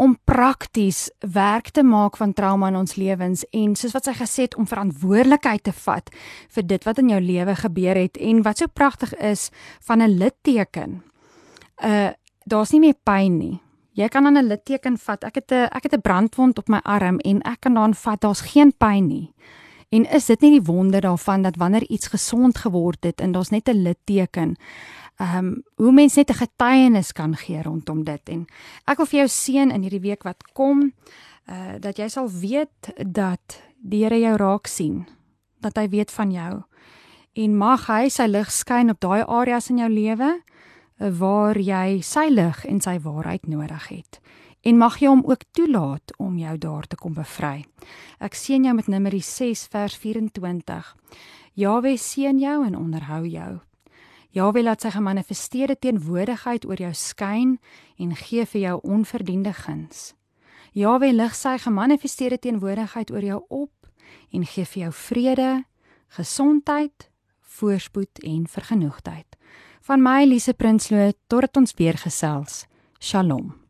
om 0.02 0.16
prakties 0.26 1.10
werk 1.32 1.70
te 1.70 1.84
maak 1.86 2.16
van 2.18 2.32
trauma 2.34 2.70
in 2.72 2.78
ons 2.80 2.96
lewens 2.98 3.44
en 3.54 3.76
soos 3.78 3.94
wat 3.94 4.08
sy 4.08 4.14
gesê 4.18 4.46
het 4.48 4.56
om 4.58 4.68
verantwoordelikheid 4.68 5.62
te 5.68 5.74
vat 5.84 6.10
vir 6.56 6.66
dit 6.66 6.88
wat 6.88 7.02
in 7.02 7.12
jou 7.12 7.20
lewe 7.22 7.54
gebeur 7.60 8.00
het 8.00 8.18
en 8.18 8.42
wat 8.46 8.62
so 8.62 8.72
pragtig 8.72 9.14
is 9.20 9.50
van 9.86 10.02
'n 10.02 10.18
litteken. 10.18 11.02
Uh 11.78 12.10
daar's 12.44 12.72
nie 12.72 12.80
meer 12.80 12.98
pyn 13.04 13.38
nie. 13.38 13.60
Jy 13.94 14.08
kan 14.08 14.26
aan 14.26 14.38
'n 14.38 14.48
litteken 14.48 14.98
vat. 14.98 15.24
Ek 15.24 15.34
het 15.34 15.52
'n 15.52 15.68
ek 15.70 15.82
het 15.82 15.94
'n 15.94 16.00
brandwond 16.00 16.58
op 16.58 16.68
my 16.68 16.80
arm 16.82 17.18
en 17.18 17.42
ek 17.42 17.60
kan 17.60 17.74
daaraan 17.74 17.94
vat. 17.94 18.20
Daar's 18.20 18.40
geen 18.40 18.72
pyn 18.76 19.06
nie. 19.06 19.34
En 19.90 20.04
is 20.10 20.26
dit 20.26 20.40
nie 20.40 20.50
die 20.50 20.62
wonder 20.64 21.00
daarvan 21.00 21.42
dat 21.42 21.56
wanneer 21.56 21.84
iets 21.88 22.06
gesond 22.06 22.58
geword 22.58 23.04
het 23.04 23.20
en 23.20 23.32
daar's 23.32 23.50
net 23.50 23.68
'n 23.68 23.82
litteken 23.82 24.56
ehm 25.22 25.38
um, 25.38 25.62
hoe 25.76 25.92
mense 25.92 26.18
net 26.18 26.30
'n 26.30 26.42
getuienis 26.44 27.12
kan 27.12 27.36
gee 27.36 27.62
rondom 27.62 28.04
dit. 28.04 28.28
En 28.28 28.46
ek 28.86 28.96
wil 28.96 29.06
vir 29.06 29.18
jou 29.18 29.28
seën 29.28 29.70
in 29.70 29.82
hierdie 29.82 30.08
week 30.08 30.22
wat 30.22 30.42
kom 30.52 30.92
uh 31.48 31.78
dat 31.80 31.98
jy 31.98 32.08
sal 32.08 32.28
weet 32.28 32.90
dat 33.06 33.62
die 33.82 34.04
Here 34.04 34.18
jou 34.18 34.36
raak 34.36 34.66
sien 34.66 35.06
dat 35.60 35.76
hy 35.76 35.88
weet 35.88 36.10
van 36.10 36.30
jou. 36.30 36.62
En 37.32 37.56
mag 37.56 37.86
hy 37.86 38.08
sy 38.08 38.26
lig 38.26 38.50
skyn 38.50 38.90
op 38.90 39.00
daai 39.00 39.24
areas 39.24 39.70
in 39.70 39.78
jou 39.78 39.88
lewe 39.88 40.42
uh, 41.00 41.10
waar 41.10 41.58
jy 41.58 42.00
sy 42.02 42.28
lig 42.28 42.64
en 42.64 42.80
sy 42.80 42.98
waarheid 42.98 43.46
nodig 43.46 43.88
het. 43.88 44.20
En 44.62 44.78
mag 44.78 44.98
jy 44.98 45.08
hom 45.08 45.22
ook 45.24 45.42
toelaat 45.50 46.12
om 46.18 46.38
jou 46.38 46.58
daar 46.58 46.86
te 46.86 46.96
kom 46.96 47.14
bevry. 47.14 47.64
Ek 48.20 48.34
seën 48.34 48.64
jou 48.64 48.74
met 48.74 48.86
Numeri 48.88 49.20
6 49.20 49.66
vers 49.66 49.96
24 49.96 50.96
Jahwe 51.54 51.96
seën 51.96 52.38
jou 52.38 52.66
en 52.66 52.76
onderhou 52.76 53.26
jou 53.26 53.60
Jahwe 54.32 54.62
laat 54.64 54.80
sy 54.80 54.88
gemanifesteerde 54.94 55.74
teenwoordigheid 55.76 56.64
oor 56.64 56.80
jou 56.80 56.92
skyn 56.96 57.58
en 58.00 58.14
gee 58.16 58.46
vir 58.48 58.60
jou 58.62 58.78
onverdiende 58.94 59.52
guns. 59.52 60.14
Jahwe 60.72 61.10
lig 61.12 61.36
sy 61.36 61.58
gemanifesteerde 61.60 62.40
teenwoordigheid 62.40 63.12
oor 63.12 63.26
jou 63.28 63.40
op 63.52 63.92
en 64.32 64.46
gee 64.48 64.64
vir 64.64 64.86
jou 64.86 64.92
vrede, 65.04 65.50
gesondheid, 66.16 67.10
voorspoed 67.58 68.24
en 68.24 68.46
vergenoegdheid. 68.48 69.36
Van 69.84 70.00
my 70.00 70.22
Elise 70.24 70.56
Prinsloo 70.56 71.12
tot 71.28 71.56
ons 71.60 71.76
weer 71.76 72.00
gesels. 72.00 72.64
Shalom. 73.00 73.61